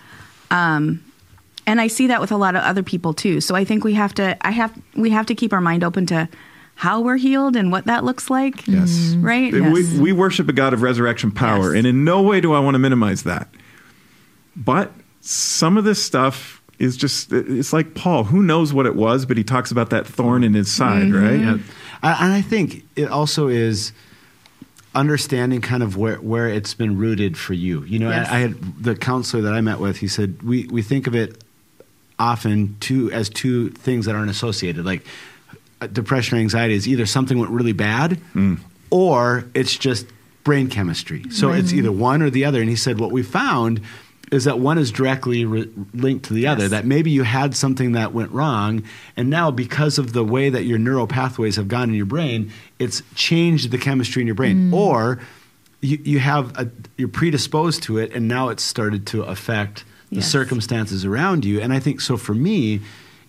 Um, 0.49 1.03
and 1.67 1.79
I 1.79 1.87
see 1.87 2.07
that 2.07 2.19
with 2.19 2.31
a 2.31 2.37
lot 2.37 2.55
of 2.55 2.63
other 2.63 2.81
people 2.81 3.13
too. 3.13 3.39
So 3.39 3.53
I 3.53 3.65
think 3.65 3.83
we 3.83 3.93
have 3.93 4.13
to 4.15 4.35
I 4.41 4.49
have 4.49 4.73
we 4.95 5.11
have 5.11 5.27
to 5.27 5.35
keep 5.35 5.53
our 5.53 5.61
mind 5.61 5.83
open 5.83 6.07
to 6.07 6.27
how 6.81 6.99
we're 6.99 7.17
healed 7.17 7.55
and 7.55 7.71
what 7.71 7.85
that 7.85 8.03
looks 8.03 8.27
like. 8.31 8.67
Yes. 8.67 9.13
Right? 9.19 9.53
We, 9.53 9.59
Yes. 9.83 9.99
we 9.99 10.11
worship 10.13 10.49
a 10.49 10.53
God 10.53 10.73
of 10.73 10.81
resurrection 10.81 11.31
power, 11.31 11.69
Yes. 11.75 11.77
and 11.77 11.85
in 11.85 12.03
no 12.03 12.23
way 12.23 12.41
do 12.41 12.53
I 12.53 12.59
want 12.59 12.73
to 12.73 12.79
minimize 12.79 13.21
that. 13.21 13.47
But 14.55 14.91
some 15.21 15.77
of 15.77 15.83
this 15.83 16.03
stuff 16.03 16.59
is 16.79 16.97
just, 16.97 17.31
it's 17.31 17.71
like 17.71 17.93
Paul. 17.93 18.23
Who 18.23 18.41
knows 18.41 18.73
what 18.73 18.87
it 18.87 18.95
was, 18.95 19.27
but 19.27 19.37
he 19.37 19.43
talks 19.43 19.69
about 19.69 19.91
that 19.91 20.07
thorn 20.07 20.43
in 20.43 20.55
his 20.55 20.71
side, 20.71 21.03
Mm-hmm. 21.03 21.23
right? 21.23 21.39
Yeah. 21.39 21.57
I- 22.01 22.25
And 22.25 22.33
I 22.33 22.41
think 22.41 22.83
it 22.95 23.09
also 23.09 23.47
is 23.47 23.93
understanding 24.95 25.61
kind 25.61 25.83
of 25.83 25.95
where, 25.97 26.15
where 26.15 26.47
it's 26.49 26.73
been 26.73 26.97
rooted 26.97 27.37
for 27.37 27.53
you. 27.53 27.83
You 27.83 27.99
know, 27.99 28.09
Yes. 28.09 28.27
I, 28.27 28.37
I 28.37 28.39
had 28.39 28.83
the 28.83 28.95
counselor 28.95 29.43
that 29.43 29.53
I 29.53 29.61
met 29.61 29.79
with, 29.79 29.97
he 29.97 30.07
said, 30.07 30.41
we, 30.41 30.65
we 30.71 30.81
think 30.81 31.05
of 31.05 31.13
it 31.13 31.43
often 32.17 32.75
two, 32.79 33.11
as 33.11 33.29
two 33.29 33.69
things 33.69 34.07
that 34.07 34.15
aren't 34.15 34.31
associated. 34.31 34.83
Like 34.83 35.05
Uh, 35.81 35.87
depression 35.87 36.37
or 36.37 36.41
anxiety 36.41 36.75
is 36.75 36.87
either 36.87 37.07
something 37.07 37.39
went 37.39 37.51
really 37.51 37.73
bad 37.73 38.19
mm. 38.35 38.59
or 38.91 39.45
it's 39.55 39.75
just 39.75 40.05
brain 40.43 40.69
chemistry. 40.69 41.23
So 41.31 41.51
it's 41.51 41.73
either 41.73 41.91
one 41.91 42.21
or 42.21 42.29
the 42.29 42.45
other. 42.45 42.61
And 42.61 42.69
he 42.69 42.75
said, 42.75 42.99
what 42.99 43.11
we 43.11 43.23
found 43.23 43.81
is 44.31 44.45
that 44.45 44.59
one 44.59 44.77
is 44.77 44.91
directly 44.91 45.43
re- 45.43 45.69
linked 45.93 46.25
to 46.25 46.33
the 46.33 46.47
other. 46.47 46.67
That 46.67 46.85
maybe 46.85 47.09
you 47.09 47.23
had 47.23 47.55
something 47.55 47.93
that 47.93 48.13
went 48.13 48.31
wrong, 48.31 48.83
and 49.17 49.29
now 49.29 49.51
because 49.51 49.97
of 49.97 50.13
the 50.13 50.23
way 50.23 50.49
that 50.49 50.63
your 50.63 50.77
neural 50.77 51.07
pathways 51.07 51.57
have 51.57 51.67
gone 51.67 51.89
in 51.89 51.95
your 51.95 52.05
brain, 52.05 52.51
it's 52.79 53.01
changed 53.15 53.71
the 53.71 53.77
chemistry 53.77 54.21
in 54.21 54.27
your 54.27 54.35
brain. 54.35 54.71
Mm. 54.71 54.73
Or 54.73 55.19
you, 55.81 55.99
you 56.03 56.19
have 56.19 56.57
a, 56.57 56.69
you're 56.97 57.09
predisposed 57.09 57.83
to 57.83 57.97
it, 57.97 58.13
and 58.15 58.27
now 58.27 58.49
it's 58.49 58.63
started 58.63 59.05
to 59.07 59.23
affect 59.23 59.83
the 60.11 60.21
circumstances 60.21 61.05
around 61.05 61.43
you. 61.45 61.59
And 61.59 61.73
I 61.73 61.79
think 61.79 62.01
so 62.01 62.17
for 62.17 62.33
me, 62.33 62.81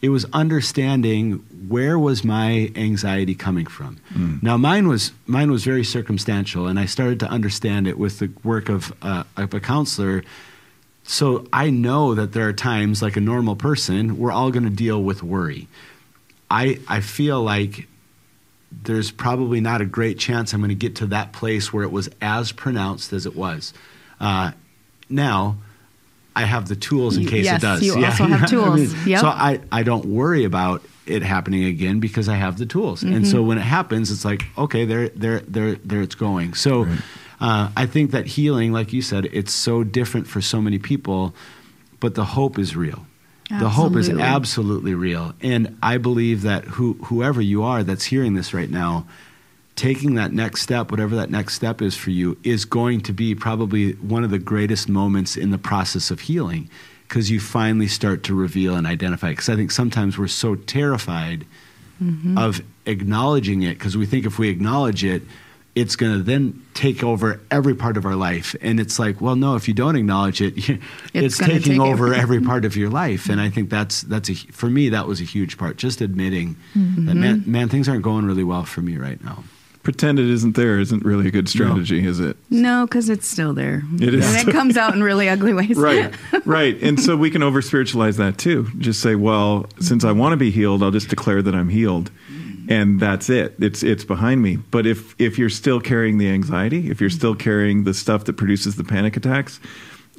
it 0.02 0.08
was 0.08 0.26
understanding 0.32 1.34
where 1.68 1.96
was 1.96 2.24
my 2.24 2.72
anxiety 2.74 3.36
coming 3.36 3.66
from. 3.66 3.98
Now 4.42 4.56
mine 4.56 4.88
was 4.88 5.12
mine 5.26 5.50
was 5.50 5.64
very 5.64 5.84
circumstantial, 5.84 6.66
and 6.66 6.78
I 6.78 6.86
started 6.86 7.20
to 7.20 7.26
understand 7.28 7.86
it 7.86 7.96
with 7.98 8.18
the 8.18 8.30
work 8.42 8.68
of 8.68 8.92
uh, 9.00 9.22
of 9.36 9.54
a 9.54 9.60
counselor. 9.60 10.24
So 11.04 11.46
I 11.52 11.70
know 11.70 12.14
that 12.14 12.32
there 12.32 12.48
are 12.48 12.52
times, 12.52 13.00
like 13.02 13.16
a 13.16 13.20
normal 13.20 13.56
person, 13.56 14.18
we're 14.18 14.32
all 14.32 14.50
going 14.50 14.64
to 14.64 14.70
deal 14.70 15.02
with 15.02 15.22
worry. 15.22 15.68
I 16.50 16.80
I 16.88 17.00
feel 17.00 17.42
like 17.42 17.86
there's 18.84 19.10
probably 19.10 19.60
not 19.60 19.80
a 19.80 19.84
great 19.84 20.18
chance 20.18 20.52
I'm 20.52 20.60
going 20.60 20.70
to 20.70 20.74
get 20.74 20.96
to 20.96 21.06
that 21.06 21.32
place 21.32 21.72
where 21.72 21.84
it 21.84 21.92
was 21.92 22.08
as 22.20 22.52
pronounced 22.52 23.12
as 23.12 23.26
it 23.26 23.36
was. 23.36 23.72
Uh, 24.18 24.52
now, 25.08 25.58
I 26.34 26.42
have 26.44 26.68
the 26.68 26.76
tools 26.76 27.16
in 27.16 27.26
case 27.26 27.44
yes, 27.44 27.62
it 27.62 27.66
does. 27.66 27.82
you 27.82 28.04
also 28.04 28.24
have 28.34 28.48
tools. 28.48 28.94
Yep. 29.06 29.20
So 29.20 29.26
I, 29.28 29.60
I 29.70 29.82
don't 29.82 30.06
worry 30.06 30.44
about 30.44 30.82
it 31.06 31.22
happening 31.22 31.64
again 31.64 32.00
because 32.00 32.28
I 32.28 32.36
have 32.36 32.58
the 32.58 32.66
tools. 32.66 33.02
And 33.02 33.14
Mm-hmm. 33.16 33.24
so 33.24 33.42
when 33.42 33.58
it 33.58 33.62
happens, 33.62 34.10
it's 34.10 34.24
like, 34.24 34.44
okay, 34.56 34.84
there, 34.84 35.08
there, 35.10 35.40
there, 35.40 35.74
there 35.76 36.00
it's 36.00 36.14
going. 36.14 36.54
So 36.54 36.86
uh, 37.40 37.70
I 37.76 37.86
think 37.86 38.12
that 38.12 38.26
healing, 38.26 38.72
like 38.72 38.92
you 38.92 39.02
said, 39.02 39.26
it's 39.32 39.52
so 39.52 39.82
different 39.84 40.26
for 40.26 40.40
so 40.40 40.60
many 40.60 40.78
people, 40.78 41.34
but 42.00 42.14
the 42.14 42.24
hope 42.24 42.58
is 42.58 42.76
real. 42.76 43.04
The 43.50 43.68
hope 43.68 43.96
is 43.96 44.08
Absolutely. 44.08 44.22
absolutely 44.22 44.94
real. 44.94 45.34
And 45.42 45.76
I 45.82 45.98
believe 45.98 46.40
that 46.42 46.64
who, 46.64 46.94
whoever 47.04 47.42
you 47.42 47.62
are 47.64 47.82
that's 47.82 48.04
hearing 48.04 48.32
this 48.32 48.54
right 48.54 48.70
now, 48.70 49.06
taking 49.76 50.14
that 50.14 50.32
next 50.32 50.62
step, 50.62 50.90
whatever 50.90 51.16
that 51.16 51.30
next 51.30 51.54
step 51.54 51.80
is 51.80 51.96
for 51.96 52.10
you, 52.10 52.36
is 52.44 52.64
going 52.64 53.00
to 53.02 53.12
be 53.12 53.34
probably 53.34 53.92
one 53.94 54.24
of 54.24 54.30
the 54.30 54.38
greatest 54.38 54.88
moments 54.88 55.36
in 55.36 55.50
the 55.50 55.58
process 55.58 56.10
of 56.10 56.20
healing 56.20 56.68
because 57.08 57.30
you 57.30 57.40
finally 57.40 57.88
start 57.88 58.22
to 58.24 58.34
reveal 58.34 58.74
and 58.74 58.86
identify. 58.86 59.30
Because 59.30 59.48
I 59.48 59.56
think 59.56 59.70
sometimes 59.70 60.16
we're 60.16 60.28
so 60.28 60.54
terrified 60.54 61.46
mm-hmm. 62.02 62.38
of 62.38 62.62
acknowledging 62.86 63.62
it 63.62 63.74
because 63.74 63.96
we 63.96 64.06
think 64.06 64.26
if 64.26 64.38
we 64.38 64.48
acknowledge 64.48 65.04
it, 65.04 65.22
it's 65.74 65.96
going 65.96 66.12
to 66.12 66.22
then 66.22 66.62
take 66.74 67.02
over 67.02 67.40
every 67.50 67.74
part 67.74 67.96
of 67.96 68.04
our 68.04 68.14
life. 68.14 68.54
And 68.60 68.78
it's 68.78 68.98
like, 68.98 69.20
well, 69.22 69.36
no, 69.36 69.56
if 69.56 69.68
you 69.68 69.74
don't 69.74 69.96
acknowledge 69.96 70.42
it, 70.42 70.54
it's, 70.58 70.78
It's 71.14 71.38
taking 71.38 71.72
take 71.72 71.80
over 71.80 72.12
every 72.12 72.38
mm-hmm. 72.38 72.46
part 72.46 72.64
of 72.64 72.76
your 72.76 72.90
life. 72.90 73.28
And 73.28 73.40
I 73.40 73.48
think 73.48 73.70
that's 73.70 74.02
that's 74.02 74.28
a 74.28 74.34
for 74.34 74.66
me 74.66 74.90
that 74.90 75.06
was 75.06 75.20
a 75.20 75.24
huge 75.24 75.56
part. 75.56 75.78
Just 75.78 76.00
admitting 76.00 76.56
that 76.74 76.80
mm-hmm. 76.80 77.20
man, 77.20 77.44
man, 77.46 77.68
things 77.68 77.88
aren't 77.88 78.02
going 78.02 78.26
really 78.26 78.44
well 78.44 78.64
for 78.64 78.82
me 78.82 78.98
right 78.98 79.22
now. 79.24 79.44
Pretend 79.82 80.18
it 80.20 80.28
isn't 80.28 80.54
there 80.54 80.78
isn't 80.78 81.04
really 81.04 81.26
a 81.26 81.30
good 81.32 81.48
strategy, 81.48 82.06
is 82.06 82.20
it? 82.20 82.36
No, 82.50 82.86
because 82.86 83.08
it's 83.08 83.26
still 83.26 83.52
there. 83.52 83.82
It 84.00 84.14
is 84.14 84.24
And 84.36 84.48
it 84.48 84.52
comes 84.52 84.76
out 84.76 84.94
in 84.94 85.02
really 85.02 85.28
ugly 85.28 85.52
ways. 85.52 85.76
right 85.76 86.14
right 86.46 86.80
and 86.82 87.00
so 87.00 87.16
we 87.16 87.30
can 87.30 87.42
over 87.42 87.60
spiritualize 87.60 88.16
that 88.18 88.38
too 88.38 88.68
just 88.78 89.00
say 89.00 89.14
well 89.16 89.66
since 89.80 90.04
i 90.04 90.12
want 90.12 90.32
to 90.32 90.36
be 90.36 90.50
healed 90.50 90.82
i'll 90.82 90.90
just 90.90 91.08
declare 91.08 91.42
that 91.42 91.54
i'm 91.54 91.68
healed 91.68 92.10
and 92.68 93.00
that's 93.00 93.28
it 93.28 93.54
it's 93.58 93.82
it's 93.82 94.04
behind 94.04 94.40
me 94.42 94.56
but 94.56 94.86
if 94.86 95.14
if 95.20 95.38
you're 95.38 95.48
still 95.50 95.80
carrying 95.80 96.18
the 96.18 96.28
anxiety 96.28 96.90
if 96.90 97.00
you're 97.00 97.10
still 97.10 97.34
carrying 97.34 97.84
the 97.84 97.94
stuff 97.94 98.24
that 98.24 98.34
produces 98.34 98.76
the 98.76 98.84
panic 98.84 99.16
attacks 99.16 99.60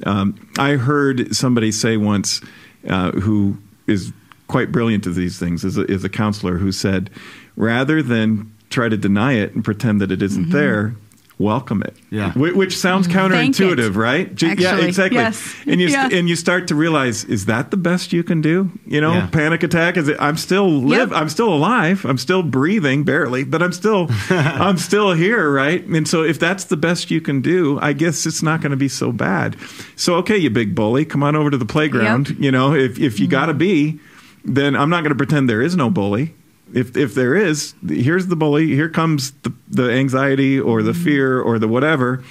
um, 0.04 0.34
i 0.58 0.72
heard 0.72 1.34
somebody 1.34 1.70
say 1.72 1.96
once 1.96 2.40
uh, 2.88 3.10
who 3.12 3.56
is 3.86 4.12
quite 4.46 4.70
brilliant 4.72 5.06
at 5.06 5.14
these 5.14 5.38
things 5.38 5.64
is 5.64 5.76
a, 5.78 5.84
is 5.90 6.04
a 6.04 6.08
counselor 6.08 6.58
who 6.58 6.70
said 6.72 7.10
rather 7.56 8.02
than 8.02 8.52
try 8.74 8.88
to 8.88 8.96
deny 9.08 9.32
it 9.44 9.54
and 9.54 9.64
pretend 9.64 10.00
that 10.00 10.10
it 10.10 10.20
isn't 10.22 10.50
there 10.50 10.94
welcome 11.36 11.82
it 11.82 11.96
Yeah. 12.10 12.30
Wh- 12.32 12.56
which 12.56 12.78
sounds 12.78 13.08
counterintuitive 13.08 13.96
right 13.96 14.26
yeah 14.40 14.78
exactly 14.78 15.18
yes. 15.18 15.54
and 15.66 15.80
you 15.80 15.88
Yeah. 15.88 16.08
and 16.12 16.28
you 16.28 16.36
start 16.36 16.68
to 16.68 16.76
realize 16.76 17.24
is 17.24 17.46
that 17.46 17.72
the 17.72 17.76
best 17.76 18.12
you 18.12 18.22
can 18.22 18.40
do 18.40 18.70
you 18.86 19.00
know 19.00 19.14
Yeah. 19.14 19.26
panic 19.26 19.64
attack 19.64 19.96
is 19.96 20.06
it 20.06 20.16
i'm 20.20 20.36
still 20.36 20.68
live 20.70 21.10
Yep. 21.10 21.18
i'm 21.20 21.28
still 21.28 21.52
alive 21.52 22.04
i'm 22.04 22.18
still 22.18 22.44
breathing 22.44 23.02
barely 23.02 23.42
but 23.42 23.62
i'm 23.64 23.72
still 23.72 24.06
i'm 24.30 24.78
still 24.78 25.12
here 25.12 25.50
right 25.50 25.84
and 25.96 26.06
so 26.06 26.22
if 26.22 26.38
that's 26.38 26.64
the 26.66 26.76
best 26.76 27.10
you 27.10 27.20
can 27.20 27.40
do 27.40 27.80
i 27.82 27.92
guess 27.92 28.26
it's 28.26 28.42
not 28.42 28.60
going 28.60 28.70
to 28.70 28.76
be 28.86 28.88
so 29.02 29.10
bad 29.10 29.56
so 29.96 30.14
okay 30.22 30.38
you 30.38 30.50
big 30.50 30.72
bully 30.76 31.04
come 31.04 31.24
on 31.24 31.34
over 31.34 31.50
to 31.50 31.58
the 31.58 31.66
playground 31.76 32.28
Yep. 32.30 32.38
you 32.38 32.52
know 32.52 32.74
if 32.74 33.00
if 33.00 33.18
you 33.18 33.26
got 33.26 33.46
to 33.46 33.54
be 33.54 33.98
then 34.44 34.76
i'm 34.76 34.88
not 34.88 35.00
going 35.02 35.10
to 35.16 35.22
pretend 35.24 35.48
there 35.50 35.62
is 35.62 35.74
no 35.74 35.90
bully 35.90 36.32
if 36.72 36.96
if 36.96 37.14
there 37.14 37.34
is, 37.34 37.74
here's 37.86 38.26
the 38.28 38.36
bully. 38.36 38.68
Here 38.68 38.88
comes 38.88 39.32
the 39.42 39.52
the 39.68 39.90
anxiety 39.90 40.58
or 40.58 40.82
the 40.82 40.92
mm-hmm. 40.92 41.04
fear 41.04 41.40
or 41.40 41.58
the 41.58 41.68
whatever, 41.68 42.24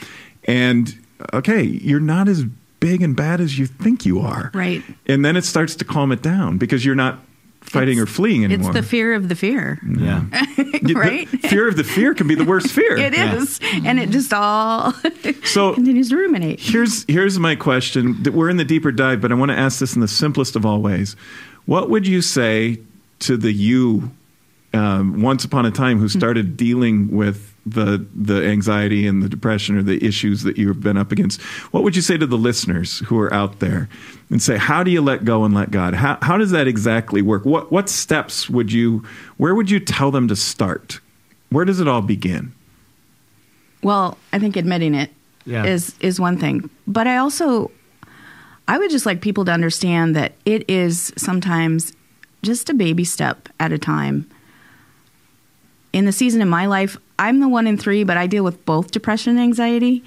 and 0.46 0.98
okay, 1.34 1.64
you're 1.64 2.00
not 2.00 2.28
as 2.28 2.44
big 2.80 3.02
and 3.02 3.16
bad 3.16 3.40
as 3.40 3.58
you 3.58 3.66
think 3.66 4.06
you 4.06 4.20
are. 4.20 4.52
Right. 4.54 4.84
And 5.08 5.24
then 5.24 5.38
it 5.38 5.46
starts 5.46 5.76
to 5.78 5.86
calm 5.86 6.12
it 6.12 6.22
down 6.22 6.58
because 6.58 6.84
you're 6.84 6.96
not 6.96 7.20
fighting 7.62 7.98
or 7.98 8.06
fleeing 8.06 8.44
anymore. 8.44 8.72
It's 8.72 8.80
the 8.80 8.84
fear 8.84 9.14
of 9.14 9.30
the 9.30 9.36
fear. 9.36 9.80
Yeah. 9.84 10.26
You- 10.58 10.80
the 10.82 10.94
right? 10.94 11.30
fear 11.30 11.70
of 11.70 11.78
the 11.78 11.86
fear 11.86 12.14
can 12.14 12.28
be 12.28 12.36
the 12.36 12.44
worst 12.44 12.72
fear. 12.72 12.98
It 13.04 13.14
is, 13.14 13.60
And 13.86 14.00
it 14.00 14.10
just 14.10 14.34
all 14.34 14.92
So- 15.46 15.74
continues 15.74 16.10
to 16.10 16.18
ruminate. 16.18 16.60
Here's 16.60 17.06
here's 17.06 17.40
my 17.40 17.56
question. 17.56 18.22
We're 18.24 18.50
in 18.50 18.58
the 18.58 18.66
deeper 18.66 18.92
dive, 18.92 19.22
but 19.22 19.32
I 19.32 19.36
want 19.36 19.52
to 19.52 19.58
ask 19.58 19.80
this 19.80 19.96
in 19.96 20.02
the 20.02 20.08
simplest 20.08 20.58
of 20.58 20.66
all 20.66 20.82
ways. 20.82 21.16
What 21.66 21.90
would 21.90 22.06
you 22.06 22.22
say 22.22 22.80
to 23.20 23.38
the 23.38 23.54
you 23.54 24.12
um, 24.74 25.22
once 25.22 25.46
upon 25.46 25.66
a 25.66 25.72
time 25.72 26.00
who 26.00 26.10
started 26.10 26.58
dealing 26.58 27.10
with 27.12 27.54
the 27.66 28.06
the 28.14 28.46
anxiety 28.46 29.08
and 29.08 29.22
the 29.24 29.30
depression 29.30 29.78
or 29.78 29.84
the 29.84 30.04
issues 30.06 30.44
that 30.44 30.58
you've 30.58 30.82
been 30.82 30.98
up 30.98 31.12
against? 31.12 31.42
What 31.72 31.84
would 31.84 31.96
you 31.96 32.02
say 32.02 32.18
to 32.18 32.26
the 32.26 32.38
listeners 32.38 33.00
who 33.00 33.18
are 33.20 33.34
out 33.34 33.60
there 33.60 33.88
and 34.30 34.42
say, 34.42 34.58
how 34.58 34.84
do 34.84 34.92
you 34.92 35.02
let 35.02 35.24
go 35.26 35.44
and 35.46 35.54
let 35.54 35.72
God? 35.72 35.94
How 35.94 36.18
how 36.22 36.38
does 36.38 36.52
that 36.52 36.68
exactly 36.68 37.22
work? 37.22 37.46
What 37.46 37.72
what 37.72 37.88
steps 37.90 38.50
would 38.50 38.72
you 38.72 39.04
where 39.38 39.56
would 39.56 39.70
you 39.70 39.80
tell 39.80 40.12
them 40.12 40.28
to 40.28 40.36
start? 40.36 41.00
Where 41.50 41.66
does 41.66 41.80
it 41.80 41.88
all 41.88 42.02
begin? 42.02 42.52
Well, 43.82 44.18
I 44.32 44.40
think 44.40 44.56
admitting 44.56 44.96
it 44.96 45.10
is 45.46 45.96
Yeah. 46.02 46.08
is 46.08 46.20
one 46.20 46.38
thing, 46.38 46.70
but 46.88 47.08
I 47.08 47.18
also 47.18 47.72
I 48.68 48.78
would 48.78 48.90
just 48.92 49.06
like 49.06 49.22
people 49.22 49.46
to 49.46 49.52
understand 49.52 50.16
that 50.16 50.34
it 50.46 50.70
is 50.70 51.14
sometimes 51.18 51.94
just 52.44 52.70
a 52.70 52.74
baby 52.74 53.04
step 53.04 53.50
at 53.60 53.72
a 53.72 53.78
time. 53.78 54.30
In 55.94 56.06
the 56.06 56.12
season 56.12 56.42
in 56.42 56.50
my 56.50 56.66
life, 56.66 56.98
I'm 57.20 57.40
the 57.40 57.48
one 57.48 57.68
in 57.68 57.78
three, 57.78 58.04
but 58.04 58.18
I 58.18 58.28
deal 58.28 58.44
with 58.44 58.66
both 58.66 58.92
depression 58.92 59.32
and 59.32 59.40
anxiety. 59.40 60.04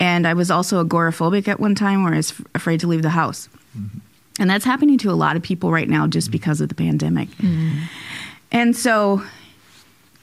And 0.00 0.26
I 0.26 0.34
was 0.34 0.50
also 0.50 0.82
agoraphobic 0.84 1.46
at 1.46 1.60
one 1.60 1.74
time 1.74 2.02
where 2.02 2.14
I 2.14 2.16
was 2.16 2.34
afraid 2.54 2.80
to 2.80 2.86
leave 2.86 3.02
the 3.02 3.10
house. 3.10 3.48
Mm-hmm. 3.78 3.98
And 4.40 4.50
that's 4.50 4.64
happening 4.64 4.96
to 4.98 5.10
a 5.10 5.12
lot 5.12 5.36
of 5.36 5.42
people 5.42 5.70
right 5.70 5.88
now 5.88 6.06
just 6.06 6.30
because 6.30 6.60
of 6.60 6.68
the 6.68 6.74
pandemic. 6.74 7.28
Mm-hmm. 7.28 7.84
And 8.50 8.76
so 8.76 9.22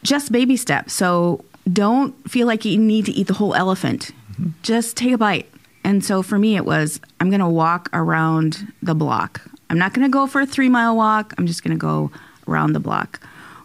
just 0.03 0.31
baby 0.31 0.57
steps. 0.57 0.93
So 0.93 1.45
don't 1.71 2.13
feel 2.29 2.47
like 2.47 2.65
you 2.65 2.77
need 2.79 3.05
to 3.05 3.11
eat 3.11 3.27
the 3.27 3.33
whole 3.33 3.53
elephant. 3.53 4.11
Mm-hmm. 4.33 4.49
Just 4.63 4.97
take 4.97 5.13
a 5.13 5.17
bite. 5.17 5.49
And 5.83 6.03
so 6.03 6.21
for 6.23 6.39
me, 6.39 6.55
it 6.55 6.65
was 6.65 6.99
I'm 7.19 7.29
going 7.29 7.39
to 7.39 7.47
walk 7.47 7.89
around 7.93 8.73
the 8.81 8.95
block. 8.95 9.41
I'm 9.69 9.77
not 9.77 9.93
going 9.93 10.05
to 10.05 10.11
go 10.11 10.27
for 10.27 10.41
a 10.41 10.45
three 10.45 10.69
mile 10.69 10.95
walk. 10.95 11.33
I'm 11.37 11.45
just 11.45 11.63
going 11.63 11.77
to 11.77 11.79
go 11.79 12.11
around 12.47 12.73
the 12.73 12.79
block. 12.79 13.21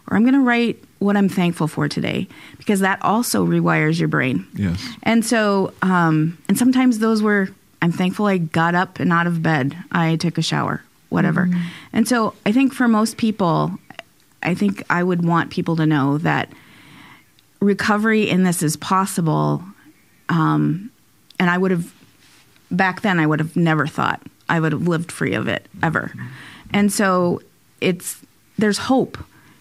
Or 0.07 0.15
I'm 0.15 0.23
going 0.23 0.33
to 0.33 0.41
write 0.41 0.83
what 1.03 1.17
I'm 1.17 1.29
thankful 1.29 1.67
for 1.67 1.87
today 1.89 2.27
because 2.57 2.79
that 2.79 2.99
also 3.01 3.45
rewires 3.45 3.99
your 3.99 4.07
brain. 4.07 4.47
Yes. 4.53 4.83
And 5.03 5.25
so, 5.25 5.73
um, 5.81 6.37
and 6.47 6.57
sometimes 6.57 6.99
those 6.99 7.21
were, 7.21 7.49
I'm 7.81 7.91
thankful 7.91 8.25
I 8.25 8.37
got 8.37 8.75
up 8.75 8.99
and 8.99 9.11
out 9.11 9.27
of 9.27 9.43
bed. 9.43 9.75
I 9.91 10.15
took 10.15 10.37
a 10.37 10.41
shower, 10.41 10.81
whatever. 11.09 11.49
And 11.91 12.07
so 12.07 12.33
I 12.45 12.51
think 12.51 12.73
for 12.73 12.87
most 12.87 13.17
people, 13.17 13.77
I 14.41 14.55
think 14.55 14.83
I 14.89 15.03
would 15.03 15.25
want 15.25 15.51
people 15.51 15.75
to 15.75 15.85
know 15.85 16.17
that 16.19 16.49
recovery 17.59 18.29
in 18.29 18.43
this 18.43 18.63
is 18.63 18.77
possible. 18.77 19.63
Um, 20.29 20.91
and 21.39 21.49
I 21.49 21.57
would 21.57 21.71
have, 21.71 21.93
back 22.71 23.01
then, 23.01 23.19
I 23.19 23.27
would 23.27 23.39
have 23.39 23.55
never 23.55 23.87
thought 23.87 24.21
I 24.47 24.59
would 24.59 24.71
have 24.71 24.87
lived 24.87 25.11
free 25.11 25.33
of 25.33 25.47
it 25.47 25.67
ever. 25.81 26.13
And 26.71 26.91
so 26.91 27.41
it's, 27.81 28.21
there's 28.57 28.77
hope 28.77 29.17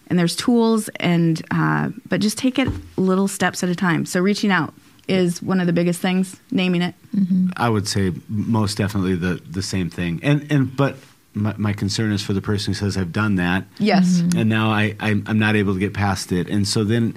and 0.09 0.19
there's 0.19 0.37
tools 0.37 0.88
and, 1.01 1.43
uh, 1.51 1.91
but 2.09 2.21
just 2.21 2.38
take 2.38 2.59
it 2.59 2.69
little 2.97 3.29
steps 3.29 3.62
at 3.62 3.69
a 3.69 3.75
time. 3.75 4.05
So 4.07 4.21
reaching 4.21 4.51
out 4.51 4.75
is 5.09 5.43
one 5.43 5.61
of 5.61 5.67
the 5.67 5.73
biggest 5.73 6.01
things, 6.01 6.37
naming 6.51 6.83
it. 6.83 6.95
Mm-hmm. 7.15 7.51
I 7.57 7.69
would 7.69 7.88
say 7.88 8.12
most 8.29 8.79
definitely 8.79 9.15
the 9.17 9.35
the 9.35 9.62
same 9.62 9.91
thing. 9.91 10.21
And 10.23 10.51
and 10.51 10.77
but 10.77 10.97
my, 11.35 11.55
my 11.57 11.73
concern 11.73 12.12
is 12.12 12.23
for 12.23 12.33
the 12.33 12.43
person 12.43 12.73
who 12.73 12.79
says 12.79 12.97
I've 12.97 13.12
done 13.12 13.37
that. 13.37 13.65
Yes. 13.79 14.21
Mm-hmm. 14.21 14.38
And 14.38 14.49
now 14.49 14.71
I 14.71 14.97
I'm, 15.01 15.25
I'm 15.27 15.38
not 15.38 15.57
able 15.57 15.75
to 15.75 15.81
get 15.81 15.95
past 15.95 16.33
it. 16.33 16.49
And 16.49 16.67
so 16.67 16.85
then 16.85 17.17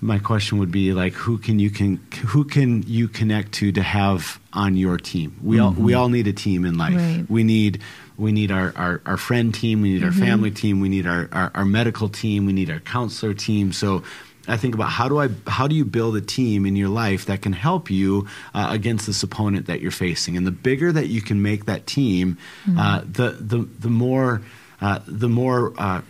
my 0.00 0.18
question 0.18 0.58
would 0.58 0.72
be 0.72 0.92
like 0.92 1.12
who 1.12 1.38
can 1.38 1.58
you 1.58 1.70
can 1.70 1.96
who 2.26 2.44
can 2.44 2.82
you 2.82 3.08
connect 3.08 3.52
to 3.52 3.72
to 3.72 3.82
have 3.82 4.40
on 4.52 4.76
your 4.76 4.98
team? 4.98 5.38
We 5.42 5.58
all 5.58 5.70
we 5.70 5.92
mm-hmm. 5.92 6.00
all 6.00 6.08
need 6.08 6.26
a 6.26 6.32
team 6.32 6.64
in 6.64 6.76
life. 6.76 6.96
Right. 6.96 7.24
We 7.28 7.44
need 7.44 7.80
we 8.16 8.32
need 8.32 8.50
our, 8.50 8.72
our, 8.76 9.00
our 9.06 9.16
friend 9.16 9.54
team, 9.54 9.82
we 9.82 9.92
need 9.94 10.04
our 10.04 10.12
family 10.12 10.50
team, 10.50 10.80
we 10.80 10.88
need 10.88 11.06
our, 11.06 11.28
our, 11.32 11.50
our 11.54 11.64
medical 11.64 12.08
team, 12.08 12.46
we 12.46 12.52
need 12.52 12.70
our 12.70 12.80
counselor 12.80 13.34
team. 13.34 13.72
So 13.72 14.02
I 14.48 14.56
think 14.56 14.74
about 14.74 14.90
how 14.90 15.08
do 15.08 15.20
I 15.20 15.28
how 15.46 15.68
do 15.68 15.74
you 15.74 15.84
build 15.84 16.16
a 16.16 16.20
team 16.20 16.66
in 16.66 16.74
your 16.74 16.88
life 16.88 17.26
that 17.26 17.42
can 17.42 17.52
help 17.52 17.90
you 17.90 18.26
uh, 18.54 18.68
against 18.70 19.06
this 19.06 19.22
opponent 19.22 19.66
that 19.66 19.80
you're 19.80 19.92
facing, 19.92 20.36
and 20.36 20.46
the 20.46 20.50
bigger 20.50 20.90
that 20.92 21.06
you 21.06 21.22
can 21.22 21.42
make 21.42 21.66
that 21.66 21.86
team, 21.86 22.38
uh, 22.76 23.02
the 23.02 23.36
the 23.38 23.68
the 23.78 23.88
more 23.88 24.42
uh, 24.80 24.98
the 25.06 25.28
more 25.28 25.72
uh, 25.78 26.02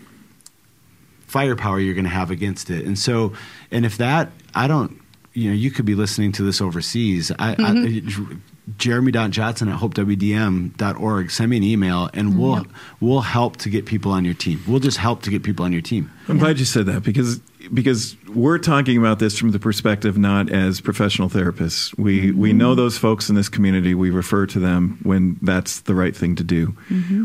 firepower 1.27 1.79
you're 1.79 1.95
going 1.95 2.05
to 2.05 2.11
have 2.11 2.31
against 2.31 2.71
it. 2.71 2.87
And 2.87 2.99
so, 2.99 3.35
and 3.71 3.85
if 3.85 3.99
that 3.99 4.31
I 4.55 4.67
don't, 4.67 4.99
you 5.35 5.51
know, 5.51 5.55
you 5.55 5.71
could 5.71 5.85
be 5.85 5.95
listening 5.95 6.33
to 6.33 6.43
this 6.43 6.61
overseas. 6.61 7.33
I, 7.39 7.53
I, 7.53 7.55
mm-hmm. 7.55 8.35
Jeremy.Johnson 8.79 9.69
at 9.69 9.79
hopewdm.org. 9.79 11.31
Send 11.31 11.51
me 11.51 11.57
an 11.57 11.63
email 11.65 12.09
and 12.15 12.31
mm-hmm. 12.31 12.41
we'll 12.41 12.67
we'll 13.01 13.21
help 13.21 13.57
to 13.59 13.69
get 13.69 13.87
people 13.87 14.13
on 14.13 14.25
your 14.25 14.35
team. 14.35 14.63
We'll 14.69 14.81
just 14.81 14.99
help 14.99 15.23
to 15.23 15.31
get 15.31 15.43
people 15.43 15.65
on 15.65 15.73
your 15.73 15.83
team. 15.83 16.11
I'm 16.29 16.39
glad 16.39 16.59
you 16.59 16.65
said 16.65 16.87
that 16.87 17.03
because 17.03 17.41
because 17.73 18.17
we're 18.29 18.59
talking 18.59 18.99
about 18.99 19.19
this 19.19 19.37
from 19.39 19.51
the 19.51 19.59
perspective 19.59 20.17
not 20.17 20.51
as 20.51 20.81
professional 20.81 21.29
therapists. 21.29 21.97
We 21.99 22.29
mm-hmm. 22.29 22.39
we 22.39 22.53
know 22.53 22.75
those 22.75 22.99
folks 22.99 23.29
in 23.29 23.35
this 23.35 23.49
community. 23.49 23.95
We 23.95 24.11
refer 24.11 24.47
to 24.47 24.61
them 24.61 25.01
when 25.03 25.39
that's 25.43 25.81
the 25.81 25.95
right 25.95 26.15
thing 26.15 26.37
to 26.37 26.45
do. 26.45 26.77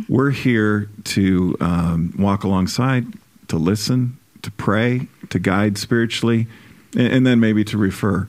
We're 0.09 0.31
here 0.31 0.89
to 1.05 1.55
um, 1.59 2.13
walk 2.17 2.45
alongside, 2.45 3.05
to 3.49 3.57
listen, 3.57 4.17
to 4.41 4.51
pray, 4.51 5.07
to 5.29 5.39
guide 5.39 5.77
spiritually, 5.77 6.47
and, 6.95 7.07
and 7.07 7.27
then 7.27 7.39
maybe 7.39 7.63
to 7.65 7.77
refer. 7.77 8.27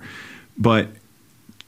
But 0.56 0.88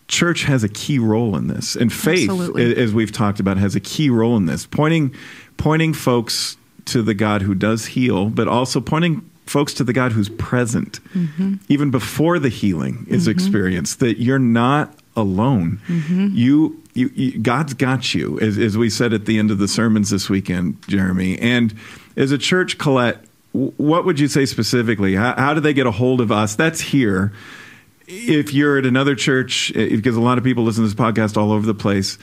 church 0.08 0.42
has 0.44 0.64
a 0.64 0.68
key 0.68 0.98
role 0.98 1.36
in 1.36 1.46
this, 1.46 1.76
and 1.76 1.92
faith, 1.92 2.28
Absolutely. 2.28 2.76
as 2.76 2.92
we've 2.92 3.12
talked 3.12 3.40
about, 3.40 3.56
has 3.56 3.76
a 3.76 3.80
key 3.80 4.10
role 4.10 4.36
in 4.36 4.46
this, 4.46 4.66
pointing 4.66 5.14
pointing 5.56 5.92
folks 5.92 6.56
to 6.86 7.02
the 7.02 7.14
God 7.14 7.42
who 7.42 7.54
does 7.54 7.86
heal, 7.86 8.30
but 8.30 8.48
also 8.48 8.80
pointing 8.80 9.30
folks 9.46 9.74
to 9.74 9.84
the 9.84 9.92
God 9.92 10.12
who's 10.12 10.28
present, 10.28 11.00
mm-hmm. 11.12 11.56
even 11.68 11.90
before 11.90 12.38
the 12.38 12.48
healing 12.48 13.06
is 13.08 13.22
mm-hmm. 13.22 13.32
experienced. 13.32 14.00
That 14.00 14.18
you're 14.18 14.38
not 14.38 14.94
alone. 15.16 15.80
Mm-hmm. 15.86 16.28
You, 16.32 16.82
you, 16.94 17.10
you, 17.14 17.38
God's 17.38 17.74
got 17.74 18.14
you, 18.14 18.38
as, 18.40 18.58
as 18.58 18.78
we 18.78 18.90
said 18.90 19.12
at 19.12 19.26
the 19.26 19.38
end 19.38 19.50
of 19.50 19.58
the 19.58 19.68
sermons 19.68 20.10
this 20.10 20.30
weekend, 20.30 20.82
Jeremy. 20.88 21.38
And 21.38 21.74
as 22.16 22.32
a 22.32 22.38
church, 22.38 22.78
Colette, 22.78 23.24
what 23.52 24.04
would 24.04 24.20
you 24.20 24.28
say 24.28 24.46
specifically? 24.46 25.14
How, 25.14 25.34
how 25.36 25.54
do 25.54 25.60
they 25.60 25.72
get 25.72 25.86
a 25.86 25.90
hold 25.90 26.20
of 26.20 26.30
us? 26.30 26.54
That's 26.54 26.80
here 26.80 27.32
if 28.10 28.52
you're 28.52 28.78
at 28.78 28.86
another 28.86 29.14
church, 29.14 29.72
eh, 29.74 29.90
because 29.90 30.16
a 30.16 30.20
lot 30.20 30.38
of 30.38 30.44
people 30.44 30.64
listen 30.64 30.82
to 30.84 30.88
this 30.88 30.98
podcast 30.98 31.36
all 31.36 31.52
over 31.52 31.66
the 31.66 31.74
place, 31.74 32.18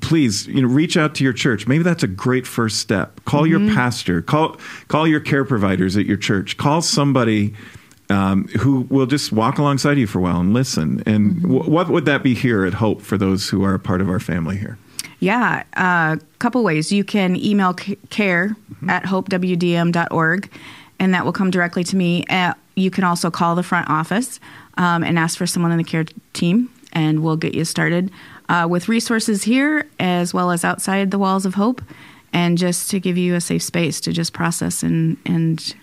please, 0.00 0.46
you 0.46 0.62
know, 0.62 0.68
reach 0.68 0.96
out 0.96 1.14
to 1.16 1.24
your 1.24 1.32
church. 1.32 1.66
Maybe 1.66 1.82
that's 1.82 2.02
a 2.02 2.08
great 2.08 2.46
first 2.46 2.78
step. 2.78 3.24
Call 3.24 3.46
your 3.46 3.60
pastor. 3.74 4.22
Call 4.22 4.58
call 4.88 5.06
your 5.06 5.20
care 5.20 5.44
providers 5.44 5.96
at 5.96 6.06
your 6.06 6.16
church. 6.16 6.56
Call 6.56 6.82
somebody 6.82 7.54
um, 8.10 8.48
who 8.48 8.82
will 8.90 9.06
just 9.06 9.32
walk 9.32 9.58
alongside 9.58 9.98
you 9.98 10.06
for 10.06 10.18
a 10.18 10.22
while 10.22 10.40
and 10.40 10.52
listen. 10.52 11.02
And 11.06 11.42
wh- 11.42 11.68
what 11.68 11.88
would 11.88 12.04
that 12.04 12.22
be 12.22 12.34
here 12.34 12.64
at 12.64 12.74
Hope 12.74 13.00
for 13.00 13.16
those 13.16 13.48
who 13.48 13.64
are 13.64 13.74
a 13.74 13.78
part 13.78 14.00
of 14.00 14.08
our 14.08 14.20
family 14.20 14.56
here? 14.56 14.78
Yeah, 15.20 15.62
a 15.74 16.18
couple 16.38 16.62
ways. 16.62 16.92
You 16.92 17.04
can 17.04 17.36
email 17.36 17.76
c- 17.76 17.96
care 18.10 18.56
at 18.88 19.04
hopewdm.org, 19.04 20.50
and 20.98 21.14
that 21.14 21.24
will 21.24 21.32
come 21.32 21.50
directly 21.50 21.84
to 21.84 21.96
me. 21.96 22.24
Uh, 22.28 22.54
you 22.74 22.90
can 22.90 23.04
also 23.04 23.30
call 23.30 23.54
the 23.54 23.62
front 23.62 23.88
office 23.88 24.40
um, 24.76 25.02
and 25.04 25.18
ask 25.18 25.38
for 25.38 25.46
someone 25.46 25.72
in 25.72 25.78
the 25.78 25.84
care 25.84 26.04
team, 26.32 26.70
and 26.92 27.22
we'll 27.22 27.36
get 27.36 27.54
you 27.54 27.64
started 27.64 28.10
uh, 28.48 28.66
with 28.68 28.88
resources 28.88 29.44
here 29.44 29.86
as 29.98 30.34
well 30.34 30.50
as 30.50 30.64
outside 30.64 31.10
the 31.10 31.18
walls 31.18 31.46
of 31.46 31.54
Hope, 31.54 31.80
and 32.32 32.58
just 32.58 32.90
to 32.90 33.00
give 33.00 33.16
you 33.16 33.34
a 33.34 33.40
safe 33.40 33.62
space 33.62 34.00
to 34.00 34.12
just 34.12 34.32
process 34.32 34.82
and 34.82 35.16
and 35.24 35.74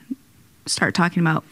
start 0.66 0.94
talking 0.94 1.22
about. 1.22 1.44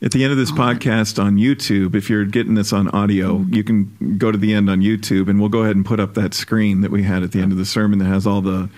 At 0.00 0.12
the 0.12 0.22
end 0.22 0.30
of 0.30 0.38
this 0.38 0.52
podcast 0.52 1.20
on 1.20 1.38
YouTube, 1.38 1.96
if 1.96 2.08
you're 2.08 2.24
getting 2.24 2.54
this 2.54 2.72
on 2.72 2.88
audio, 2.90 3.44
you 3.50 3.64
can 3.64 4.16
go 4.16 4.30
to 4.30 4.38
the 4.38 4.54
end 4.54 4.70
on 4.70 4.80
YouTube, 4.80 5.28
and 5.28 5.40
we'll 5.40 5.48
go 5.48 5.62
ahead 5.62 5.74
and 5.74 5.84
put 5.84 5.98
up 5.98 6.14
that 6.14 6.34
screen 6.34 6.82
that 6.82 6.92
we 6.92 7.02
had 7.02 7.24
at 7.24 7.32
the 7.32 7.40
end 7.40 7.50
of 7.50 7.58
the 7.58 7.64
sermon 7.64 7.98
that 7.98 8.04
has 8.04 8.24
all 8.24 8.40
the 8.40 8.70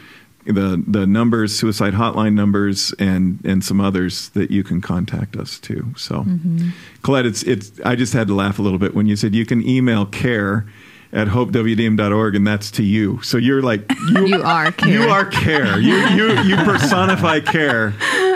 the 0.46 0.82
the 0.86 1.06
numbers, 1.06 1.54
suicide 1.54 1.92
hotline 1.92 2.32
numbers, 2.32 2.94
and 2.98 3.38
and 3.44 3.62
some 3.62 3.82
others 3.82 4.30
that 4.30 4.50
you 4.50 4.64
can 4.64 4.80
contact 4.80 5.36
us 5.36 5.58
to. 5.60 5.92
So, 5.94 6.22
mm-hmm. 6.22 6.70
Colette, 7.02 7.26
it's 7.26 7.42
it's. 7.42 7.78
I 7.84 7.96
just 7.96 8.14
had 8.14 8.26
to 8.28 8.34
laugh 8.34 8.58
a 8.58 8.62
little 8.62 8.78
bit 8.78 8.94
when 8.94 9.06
you 9.06 9.16
said 9.16 9.34
you 9.34 9.44
can 9.44 9.66
email 9.66 10.06
care 10.06 10.66
at 11.12 11.26
hopewdm.org 11.28 12.34
and 12.36 12.46
that's 12.46 12.70
to 12.70 12.82
you 12.84 13.20
so 13.22 13.36
you're 13.36 13.62
like 13.62 13.84
you, 14.10 14.26
You 14.28 14.42
are 14.42 14.70
care. 14.72 14.88
you 14.88 15.02
are 15.08 15.24
care 15.24 15.78
you 15.80 15.96
you 16.10 16.38
you 16.42 16.56
personify 16.56 17.40
care 17.40 17.94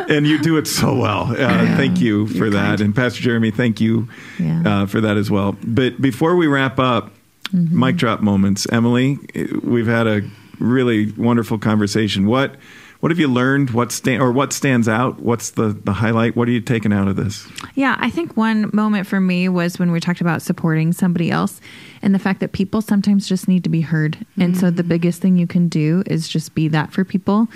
and 0.09 0.27
you 0.27 0.39
do 0.41 0.57
it 0.57 0.67
so 0.67 0.95
well 0.97 1.31
uh, 1.31 1.77
thank 1.77 2.01
you 2.01 2.27
for 2.27 2.51
that 2.51 2.69
kind. 2.79 2.81
and 2.81 2.97
pastor 2.97 3.23
jeremy 3.23 3.51
thank 3.53 3.81
you 3.81 4.09
Yeah. 4.41 4.63
uh, 4.83 4.87
for 4.87 5.01
that 5.01 5.17
as 5.17 5.31
well 5.31 5.57
but 5.65 6.01
before 6.03 6.37
we 6.37 6.47
wrap 6.47 6.79
up 6.79 7.11
Mm-hmm. 7.53 7.79
mic 7.79 7.97
drop 7.97 8.21
moments 8.21 8.67
emily 8.73 9.19
we've 9.63 9.87
had 9.87 10.07
a 10.09 10.23
really 10.59 11.13
wonderful 11.13 11.59
conversation 11.59 12.27
what 12.27 12.57
what 13.05 13.11
have 13.11 13.19
you 13.19 13.29
learned 13.29 13.69
what 13.69 13.93
stand 13.93 14.23
or 14.23 14.33
what 14.33 14.51
stands 14.51 14.88
out 14.88 15.21
what's 15.21 15.51
the 15.51 15.79
the 15.85 15.93
highlight 15.93 16.35
what 16.35 16.49
are 16.49 16.53
you 16.53 16.61
taking 16.62 16.90
out 16.90 17.07
of 17.07 17.17
this 17.17 17.47
Yeah, 17.75 17.97
I 17.99 18.09
think 18.09 18.37
one 18.37 18.71
moment 18.73 19.07
for 19.07 19.21
me 19.21 19.49
was 19.49 19.79
when 19.79 19.90
we 19.90 20.01
talked 20.01 20.21
about 20.21 20.43
supporting 20.43 20.93
somebody 20.93 21.31
else 21.31 21.61
and 22.03 22.14
the 22.14 22.19
fact 22.19 22.40
that 22.40 22.53
people 22.53 22.81
sometimes 22.81 23.29
just 23.29 23.49
need 23.49 23.64
to 23.64 23.71
be 23.71 23.81
heard. 23.81 24.25
And 24.38 24.57
so 24.57 24.71
the 24.71 24.85
biggest 24.85 25.21
thing 25.21 25.37
you 25.37 25.47
can 25.47 25.69
do 25.69 26.03
is 26.07 26.29
just 26.29 26.55
be 26.55 26.69
that 26.69 26.93
for 26.93 27.05
people. 27.05 27.49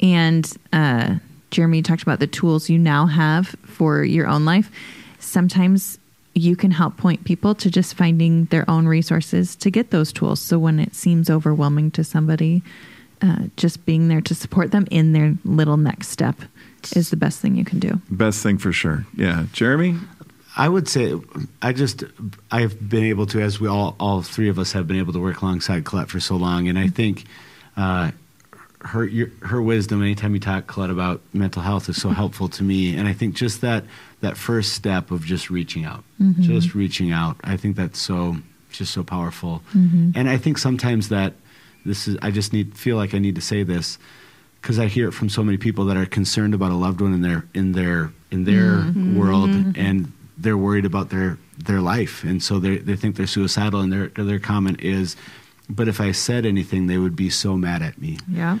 And 0.00 0.50
uh, 0.72 1.16
Jeremy 1.50 1.82
talked 1.82 2.02
about 2.02 2.18
the 2.18 2.26
tools 2.26 2.68
you 2.68 2.78
now 2.78 3.06
have 3.06 3.48
for 3.64 4.02
your 4.02 4.26
own 4.26 4.44
life. 4.44 4.70
Sometimes 5.18 5.98
you 6.34 6.56
can 6.56 6.70
help 6.70 6.96
point 6.96 7.24
people 7.24 7.54
to 7.56 7.70
just 7.70 7.94
finding 7.94 8.46
their 8.46 8.68
own 8.68 8.86
resources 8.86 9.54
to 9.56 9.70
get 9.70 9.90
those 9.90 10.12
tools. 10.12 10.40
So 10.40 10.58
when 10.58 10.80
it 10.80 10.94
seems 10.94 11.30
overwhelming 11.30 11.90
to 11.92 12.04
somebody, 12.04 12.62
uh, 13.22 13.44
just 13.56 13.84
being 13.86 14.08
there 14.08 14.20
to 14.20 14.34
support 14.34 14.70
them 14.70 14.86
in 14.90 15.12
their 15.12 15.34
little 15.44 15.76
next 15.76 16.08
step 16.08 16.36
is 16.96 17.10
the 17.10 17.16
best 17.16 17.40
thing 17.40 17.56
you 17.56 17.64
can 17.64 17.78
do. 17.78 18.00
best 18.10 18.42
thing 18.42 18.58
for 18.58 18.72
sure 18.72 19.06
yeah 19.16 19.44
jeremy 19.52 19.96
I 20.56 20.68
would 20.68 20.88
say 20.88 21.14
I 21.62 21.72
just 21.72 22.02
I've 22.50 22.88
been 22.88 23.04
able 23.04 23.24
to, 23.26 23.40
as 23.40 23.60
we 23.60 23.68
all 23.68 23.94
all 24.00 24.20
three 24.20 24.48
of 24.48 24.58
us 24.58 24.72
have 24.72 24.86
been 24.88 24.98
able 24.98 25.12
to 25.12 25.20
work 25.20 25.42
alongside 25.42 25.84
Colette 25.84 26.10
for 26.10 26.18
so 26.18 26.34
long, 26.34 26.68
and 26.68 26.76
I 26.76 26.88
think 26.88 27.24
uh, 27.76 28.10
her 28.80 29.04
your, 29.04 29.28
her 29.42 29.62
wisdom. 29.62 30.02
Anytime 30.02 30.34
you 30.34 30.40
talk 30.40 30.66
Colette 30.66 30.90
about 30.90 31.20
mental 31.32 31.62
health 31.62 31.88
is 31.88 32.02
so 32.02 32.10
helpful 32.10 32.48
to 32.48 32.64
me, 32.64 32.96
and 32.96 33.06
I 33.06 33.12
think 33.12 33.36
just 33.36 33.60
that 33.60 33.84
that 34.22 34.36
first 34.36 34.72
step 34.72 35.12
of 35.12 35.24
just 35.24 35.50
reaching 35.50 35.84
out, 35.84 36.02
just 36.40 36.74
reaching 36.74 37.12
out. 37.12 37.36
I 37.44 37.56
think 37.56 37.76
that's 37.76 38.00
so 38.00 38.36
just 38.72 38.92
so 38.92 39.04
powerful, 39.04 39.62
and 39.72 40.28
I 40.28 40.36
think 40.36 40.58
sometimes 40.58 41.10
that 41.10 41.34
this 41.84 42.08
is 42.08 42.16
I 42.22 42.30
just 42.30 42.52
need 42.52 42.76
feel 42.76 42.96
like 42.96 43.14
I 43.14 43.18
need 43.18 43.34
to 43.36 43.40
say 43.40 43.62
this 43.62 43.98
because 44.60 44.78
I 44.78 44.86
hear 44.86 45.08
it 45.08 45.12
from 45.12 45.28
so 45.28 45.42
many 45.42 45.56
people 45.56 45.86
that 45.86 45.96
are 45.96 46.06
concerned 46.06 46.54
about 46.54 46.70
a 46.70 46.74
loved 46.74 47.00
one 47.00 47.14
in 47.14 47.22
their 47.22 47.44
in 47.54 47.72
their 47.72 48.12
in 48.30 48.44
their 48.44 48.76
mm-hmm. 48.76 49.18
world, 49.18 49.50
mm-hmm. 49.50 49.80
and 49.80 50.12
they're 50.36 50.58
worried 50.58 50.84
about 50.84 51.10
their 51.10 51.38
their 51.58 51.80
life, 51.80 52.24
and 52.24 52.42
so 52.42 52.58
they 52.58 52.78
they 52.78 52.96
think 52.96 53.16
they're 53.16 53.26
suicidal, 53.26 53.80
and 53.80 53.92
their 53.92 54.08
their 54.08 54.38
comment 54.38 54.80
is, 54.80 55.16
"But 55.68 55.88
if 55.88 56.00
I 56.00 56.12
said 56.12 56.46
anything, 56.46 56.86
they 56.86 56.98
would 56.98 57.16
be 57.16 57.30
so 57.30 57.56
mad 57.56 57.82
at 57.82 57.98
me." 58.00 58.18
Yeah. 58.28 58.58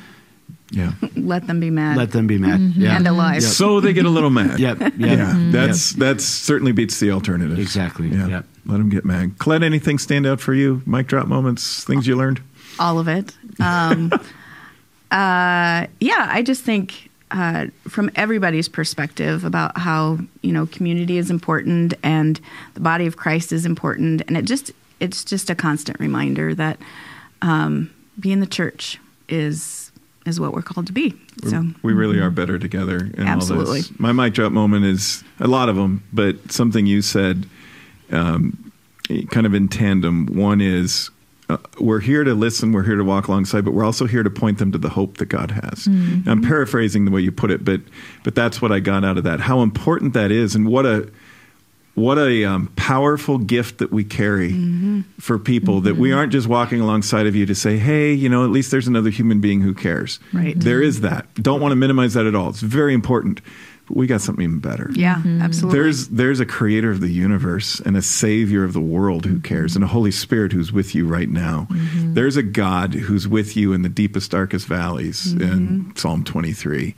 Yeah. 0.70 0.92
Let 1.16 1.46
them 1.46 1.60
be 1.60 1.70
mad. 1.70 1.96
Let 1.96 2.12
them 2.12 2.26
be 2.26 2.38
mad. 2.38 2.60
Mm-hmm. 2.60 2.80
Yeah. 2.80 2.96
And 2.96 3.06
alive. 3.06 3.42
Yep. 3.42 3.52
So 3.52 3.80
they 3.80 3.92
get 3.92 4.06
a 4.06 4.10
little 4.10 4.30
mad. 4.30 4.58
Yep. 4.60 4.80
Yep. 4.80 4.92
Yeah, 4.98 5.36
Yep. 5.36 5.52
that's 5.52 5.92
that's 5.92 6.24
certainly 6.24 6.72
beats 6.72 7.00
the 7.00 7.10
alternative. 7.10 7.58
Exactly. 7.58 8.08
Yeah, 8.08 8.26
Yep. 8.28 8.46
let 8.66 8.78
them 8.78 8.88
get 8.88 9.04
mad. 9.04 9.38
Colette, 9.38 9.62
anything 9.62 9.98
stand 9.98 10.26
out 10.26 10.40
for 10.40 10.54
you? 10.54 10.82
Mic 10.86 11.06
drop 11.06 11.26
moments, 11.26 11.84
things 11.84 12.06
you 12.06 12.16
learned. 12.16 12.40
All 12.78 12.98
of 12.98 13.08
it. 13.08 13.34
Um, 13.60 14.12
uh, 15.10 15.86
yeah, 16.00 16.28
I 16.30 16.42
just 16.44 16.62
think 16.62 17.10
uh, 17.30 17.66
from 17.88 18.10
everybody's 18.16 18.68
perspective 18.68 19.44
about 19.44 19.78
how 19.78 20.18
you 20.42 20.52
know 20.52 20.66
community 20.66 21.18
is 21.18 21.30
important 21.30 21.94
and 22.02 22.40
the 22.74 22.80
body 22.80 23.06
of 23.06 23.16
Christ 23.16 23.52
is 23.52 23.64
important, 23.64 24.22
and 24.26 24.36
it 24.36 24.44
just 24.44 24.72
it's 24.98 25.24
just 25.24 25.50
a 25.50 25.54
constant 25.54 25.98
reminder 26.00 26.54
that 26.54 26.78
um, 27.42 27.90
being 28.18 28.40
the 28.40 28.46
church 28.46 28.98
is 29.28 29.92
is 30.26 30.38
what 30.38 30.52
we're 30.52 30.62
called 30.62 30.86
to 30.86 30.92
be. 30.92 31.14
So 31.44 31.64
we 31.82 31.92
really 31.92 32.20
are 32.20 32.30
better 32.30 32.58
together. 32.58 33.10
In 33.14 33.26
Absolutely. 33.26 33.82
My 33.98 34.12
mic 34.12 34.34
drop 34.34 34.52
moment 34.52 34.84
is 34.84 35.24
a 35.38 35.46
lot 35.46 35.68
of 35.68 35.76
them, 35.76 36.04
but 36.12 36.52
something 36.52 36.86
you 36.86 37.00
said, 37.00 37.46
um, 38.10 38.72
kind 39.30 39.46
of 39.46 39.54
in 39.54 39.68
tandem. 39.68 40.26
One 40.26 40.60
is. 40.60 41.10
Uh, 41.50 41.56
we're 41.80 42.00
here 42.00 42.22
to 42.24 42.32
listen. 42.34 42.72
We're 42.72 42.84
here 42.84 42.96
to 42.96 43.04
walk 43.04 43.26
alongside, 43.28 43.64
but 43.64 43.72
we're 43.74 43.84
also 43.84 44.06
here 44.06 44.22
to 44.22 44.30
point 44.30 44.58
them 44.58 44.70
to 44.72 44.78
the 44.78 44.90
hope 44.90 45.16
that 45.18 45.26
God 45.26 45.50
has. 45.50 45.86
I'm 45.86 46.42
paraphrasing 46.42 47.04
the 47.06 47.10
way 47.10 47.20
you 47.20 47.32
put 47.32 47.50
it, 47.50 47.64
but 47.64 47.80
but 48.22 48.34
that's 48.34 48.62
what 48.62 48.70
I 48.72 48.78
got 48.80 49.04
out 49.04 49.18
of 49.18 49.24
that. 49.24 49.40
How 49.40 49.62
important 49.62 50.12
that 50.14 50.30
is, 50.30 50.54
and 50.54 50.68
what 50.68 50.86
a 50.86 51.10
what 51.94 52.18
a 52.18 52.44
um, 52.44 52.68
powerful 52.76 53.36
gift 53.36 53.78
that 53.78 53.90
we 53.90 54.04
carry 54.04 55.02
for 55.18 55.38
people 55.40 55.80
that 55.82 55.96
we 55.96 56.12
aren't 56.12 56.30
just 56.32 56.46
walking 56.46 56.80
alongside 56.80 57.26
of 57.26 57.34
you 57.34 57.44
to 57.44 57.54
say 57.54 57.76
hey 57.78 58.12
you 58.12 58.28
know 58.28 58.44
at 58.44 58.50
least 58.50 58.70
there's 58.70 58.86
another 58.86 59.10
human 59.10 59.40
being 59.40 59.60
who 59.60 59.74
cares 59.74 60.20
Right. 60.32 60.58
there 60.58 60.80
is 60.80 61.00
that 61.00 61.26
don't 61.34 61.60
want 61.60 61.72
to 61.72 61.76
minimize 61.76 62.14
that 62.14 62.26
at 62.26 62.34
all 62.34 62.48
it's 62.48 62.60
very 62.60 62.94
important 62.94 63.40
we 63.90 64.06
got 64.06 64.20
something 64.20 64.44
even 64.44 64.60
better. 64.60 64.90
Yeah, 64.94 65.16
mm-hmm. 65.16 65.42
absolutely. 65.42 65.78
there's 65.78 66.08
there's 66.08 66.40
a 66.40 66.46
creator 66.46 66.90
of 66.90 67.00
the 67.00 67.08
universe 67.08 67.80
and 67.80 67.96
a 67.96 68.02
savior 68.02 68.64
of 68.64 68.72
the 68.72 68.80
world 68.80 69.26
who 69.26 69.40
cares 69.40 69.74
and 69.74 69.84
a 69.84 69.88
holy 69.88 70.10
spirit 70.10 70.52
who's 70.52 70.72
with 70.72 70.94
you 70.94 71.06
right 71.06 71.28
now. 71.28 71.66
Mm-hmm. 71.70 72.14
There's 72.14 72.36
a 72.36 72.42
god 72.42 72.94
who's 72.94 73.28
with 73.28 73.56
you 73.56 73.72
in 73.72 73.82
the 73.82 73.88
deepest 73.88 74.30
darkest 74.30 74.66
valleys 74.66 75.34
mm-hmm. 75.34 75.42
in 75.42 75.96
psalm 75.96 76.24
23 76.24 76.94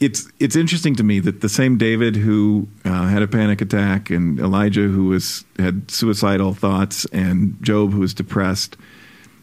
it's 0.00 0.30
it's 0.38 0.54
interesting 0.54 0.94
to 0.96 1.02
me 1.02 1.18
that 1.20 1.40
the 1.40 1.48
same 1.48 1.76
David 1.76 2.14
who 2.16 2.68
uh, 2.84 3.08
had 3.08 3.22
a 3.22 3.28
panic 3.28 3.60
attack 3.60 4.10
and 4.10 4.38
Elijah 4.38 4.86
who 4.86 5.06
was 5.06 5.44
had 5.58 5.90
suicidal 5.90 6.54
thoughts 6.54 7.04
and 7.06 7.56
Job 7.62 7.92
who 7.92 8.00
was 8.00 8.14
depressed, 8.14 8.76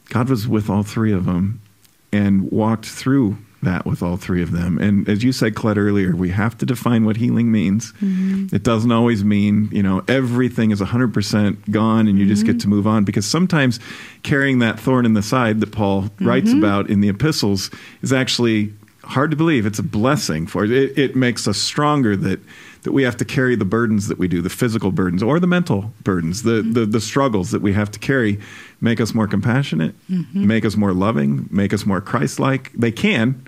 God 0.09 0.29
was 0.29 0.47
with 0.47 0.69
all 0.69 0.83
three 0.83 1.11
of 1.11 1.25
them 1.25 1.61
and 2.11 2.49
walked 2.51 2.85
through 2.85 3.37
that 3.65 3.85
with 3.85 4.01
all 4.01 4.17
three 4.17 4.41
of 4.41 4.51
them. 4.51 4.77
And 4.79 5.07
as 5.09 5.23
you 5.23 5.31
said, 5.31 5.55
Colette 5.55 5.77
earlier, 5.77 6.15
we 6.15 6.29
have 6.29 6.57
to 6.59 6.65
define 6.65 7.05
what 7.05 7.17
healing 7.17 7.51
means. 7.51 7.91
Mm-hmm. 7.93 8.55
It 8.55 8.63
doesn't 8.63 8.91
always 8.91 9.23
mean 9.23 9.69
you 9.71 9.83
know 9.83 10.03
everything 10.07 10.71
is 10.71 10.79
hundred 10.79 11.13
percent 11.13 11.69
gone 11.71 12.07
and 12.07 12.17
you 12.17 12.25
just 12.25 12.45
get 12.45 12.53
mm-hmm. 12.53 12.59
to 12.59 12.67
move 12.69 12.87
on 12.87 13.03
because 13.03 13.25
sometimes 13.25 13.79
carrying 14.23 14.59
that 14.59 14.79
thorn 14.79 15.05
in 15.05 15.13
the 15.13 15.23
side 15.23 15.59
that 15.59 15.71
Paul 15.71 16.03
mm-hmm. 16.03 16.27
writes 16.27 16.53
about 16.53 16.89
in 16.89 17.01
the 17.01 17.09
epistles 17.09 17.69
is 18.01 18.13
actually 18.13 18.73
hard 19.03 19.31
to 19.31 19.37
believe. 19.37 19.65
It's 19.65 19.79
a 19.79 19.83
blessing 19.83 20.47
for. 20.47 20.65
It, 20.65 20.97
it 20.97 21.15
makes 21.15 21.47
us 21.47 21.57
stronger 21.57 22.15
that 22.17 22.39
that 22.83 22.91
we 22.91 23.01
have 23.01 23.17
to 23.17 23.25
carry 23.25 23.55
the 23.55 23.65
burdens 23.65 24.07
that 24.09 24.19
we 24.19 24.27
do, 24.27 24.41
the 24.43 24.49
physical 24.49 24.91
burdens 24.91 25.23
or 25.23 25.39
the 25.39 25.47
mental 25.47 25.93
burdens, 26.03 26.43
the 26.43 26.61
the, 26.61 26.85
the 26.85 27.01
struggles 27.01 27.51
that 27.51 27.61
we 27.61 27.73
have 27.73 27.91
to 27.91 27.99
carry, 27.99 28.39
make 28.79 29.01
us 29.01 29.13
more 29.13 29.27
compassionate, 29.27 29.95
make 30.33 30.65
us 30.65 30.75
more 30.75 30.93
loving, 30.93 31.47
make 31.51 31.73
us 31.73 31.85
more 31.85 31.99
Christ-like. 31.99 32.71
They 32.73 32.91
can, 32.91 33.43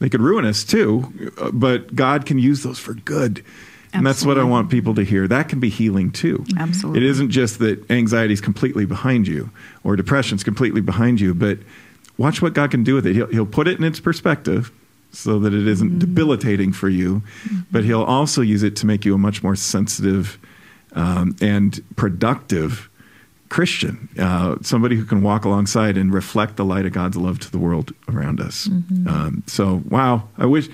they 0.00 0.08
could 0.08 0.20
ruin 0.20 0.44
us 0.44 0.64
too, 0.64 1.32
uh, 1.38 1.50
but 1.52 1.94
God 1.94 2.26
can 2.26 2.38
use 2.38 2.62
those 2.62 2.78
for 2.78 2.94
good. 2.94 3.44
And 3.92 4.06
that's 4.06 4.24
what 4.24 4.38
I 4.38 4.44
want 4.44 4.70
people 4.70 4.94
to 4.94 5.02
hear. 5.02 5.26
That 5.26 5.48
can 5.48 5.58
be 5.58 5.68
healing 5.68 6.12
too. 6.12 6.44
Absolutely. 6.56 7.02
It 7.02 7.10
isn't 7.10 7.30
just 7.30 7.58
that 7.58 7.90
anxiety 7.90 8.32
is 8.32 8.40
completely 8.40 8.86
behind 8.86 9.26
you 9.26 9.50
or 9.82 9.96
depression 9.96 10.36
is 10.36 10.44
completely 10.44 10.80
behind 10.80 11.20
you, 11.20 11.34
but 11.34 11.58
watch 12.16 12.40
what 12.40 12.54
God 12.54 12.70
can 12.70 12.84
do 12.84 12.94
with 12.94 13.06
it. 13.06 13.14
He'll, 13.16 13.26
he'll 13.26 13.46
put 13.46 13.66
it 13.66 13.78
in 13.78 13.84
its 13.84 13.98
perspective 13.98 14.70
so 15.12 15.38
that 15.40 15.52
it 15.52 15.66
isn't 15.66 15.98
debilitating 15.98 16.72
for 16.72 16.88
you, 16.88 17.22
but 17.72 17.84
He'll 17.84 18.04
also 18.04 18.42
use 18.42 18.62
it 18.62 18.76
to 18.76 18.86
make 18.86 19.04
you 19.04 19.14
a 19.14 19.18
much 19.18 19.42
more 19.42 19.56
sensitive 19.56 20.38
um, 20.92 21.34
and 21.40 21.82
productive 21.96 22.89
Christian, 23.50 24.08
uh, 24.18 24.56
somebody 24.62 24.96
who 24.96 25.04
can 25.04 25.22
walk 25.22 25.44
alongside 25.44 25.98
and 25.98 26.14
reflect 26.14 26.56
the 26.56 26.64
light 26.64 26.86
of 26.86 26.92
God's 26.92 27.16
love 27.16 27.38
to 27.40 27.50
the 27.50 27.58
world 27.58 27.92
around 28.08 28.40
us. 28.40 28.68
Um, 29.08 29.42
so, 29.46 29.82
wow, 29.90 30.28
I 30.38 30.46
wish. 30.46 30.68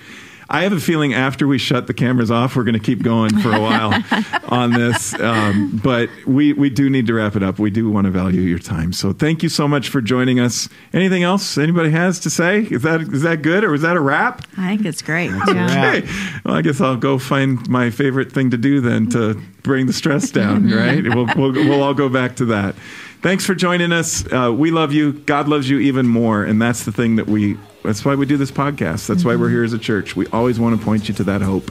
I 0.49 0.63
have 0.63 0.73
a 0.73 0.81
feeling 0.81 1.13
after 1.13 1.47
we 1.47 1.59
shut 1.59 1.87
the 1.87 1.95
cameras 1.95 2.31
off, 2.31 2.55
we're 2.55 2.65
going 2.65 2.75
to 2.75 2.81
keep 2.81 3.03
going 3.03 3.37
for 3.41 3.53
a 3.53 3.61
while 3.61 4.01
on 4.49 4.73
this. 4.73 5.13
Um, 5.19 5.81
but 5.83 6.09
we, 6.27 6.53
we 6.53 6.71
do 6.71 6.89
need 6.89 7.07
to 7.09 7.15
wrap 7.15 7.35
it 7.35 7.43
up. 7.43 7.59
We 7.59 7.71
do 7.71 7.91
want 7.91 8.05
to 8.05 8.11
value 8.11 8.43
your 8.43 8.59
time. 8.61 8.93
So 8.93 9.13
thank 9.13 9.43
you 9.43 9.49
so 9.49 9.67
much 9.67 9.89
for 9.89 10.01
joining 10.01 10.39
us. 10.39 10.69
Anything 10.93 11.25
else 11.25 11.59
anybody 11.59 11.91
has 11.91 12.21
to 12.21 12.31
say? 12.31 12.61
Is 12.63 12.83
that 12.83 13.01
is 13.01 13.23
that 13.23 13.43
good 13.43 13.65
or 13.65 13.71
was 13.71 13.83
that 13.83 13.97
a 13.97 14.01
wrap? 14.01 14.47
I 14.57 14.77
think 14.77 14.87
it's 14.87 15.03
great. 15.03 15.31
Yeah. 15.31 15.67
Okay. 16.01 16.09
Well, 16.45 16.55
I 16.55 16.63
guess 16.63 16.81
I'll 16.81 16.97
go 16.97 17.19
find 17.19 17.69
my 17.69 17.91
favorite 17.91 18.31
thing 18.31 18.51
to 18.51 18.57
do 18.57 18.81
then 18.81 19.09
to 19.11 19.41
bring 19.63 19.87
the 19.87 19.93
stress 19.93 20.31
down, 20.31 20.71
right? 20.71 21.03
We'll, 21.03 21.27
we'll, 21.37 21.53
we'll 21.53 21.83
all 21.83 21.95
go 21.95 22.09
back 22.09 22.37
to 22.37 22.45
that. 22.47 22.77
Thanks 23.23 23.45
for 23.45 23.55
joining 23.55 23.93
us. 23.93 24.25
Uh, 24.31 24.53
we 24.53 24.71
love 24.71 24.93
you. 24.93 25.13
God 25.13 25.49
loves 25.49 25.69
you 25.69 25.79
even 25.81 26.07
more. 26.07 26.45
And 26.45 26.61
that's 26.63 26.85
the 26.85 26.93
thing 26.93 27.17
that 27.17 27.27
we, 27.27 27.57
that's 27.83 28.05
why 28.05 28.15
we 28.15 28.27
do 28.27 28.37
this 28.37 28.51
podcast. 28.51 29.07
That's 29.07 29.25
why 29.25 29.37
we're 29.37 29.51
here 29.51 29.65
as 29.65 29.73
a 29.73 29.79
church. 29.79 30.15
We 30.15 30.27
always 30.29 30.61
want 30.61 30.79
to 30.79 30.85
point 30.85 31.09
you 31.09 31.15
to 31.15 31.25
that 31.25 31.43
hope. 31.43 31.71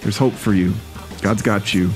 There's 0.00 0.16
hope 0.16 0.32
for 0.32 0.52
you. 0.52 0.74
God's 1.22 1.42
got 1.42 1.74
you. 1.74 1.90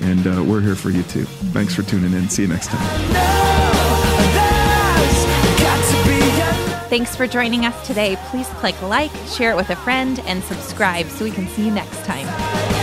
And 0.00 0.26
uh, 0.26 0.44
we're 0.44 0.60
here 0.60 0.76
for 0.76 0.90
you 0.90 1.02
too. 1.04 1.24
Thanks 1.24 1.74
for 1.74 1.82
tuning 1.82 2.12
in. 2.12 2.28
See 2.28 2.42
you 2.42 2.48
next 2.48 2.68
time. 2.68 3.58
Thanks 6.88 7.14
for 7.14 7.26
joining 7.26 7.66
us 7.66 7.86
today. 7.86 8.16
Please 8.30 8.48
click 8.48 8.80
like, 8.80 9.14
share 9.28 9.52
it 9.52 9.56
with 9.56 9.68
a 9.68 9.76
friend, 9.76 10.20
and 10.20 10.42
subscribe 10.42 11.06
so 11.08 11.24
we 11.24 11.30
can 11.30 11.46
see 11.48 11.66
you 11.66 11.70
next 11.70 12.02
time. 12.04 12.77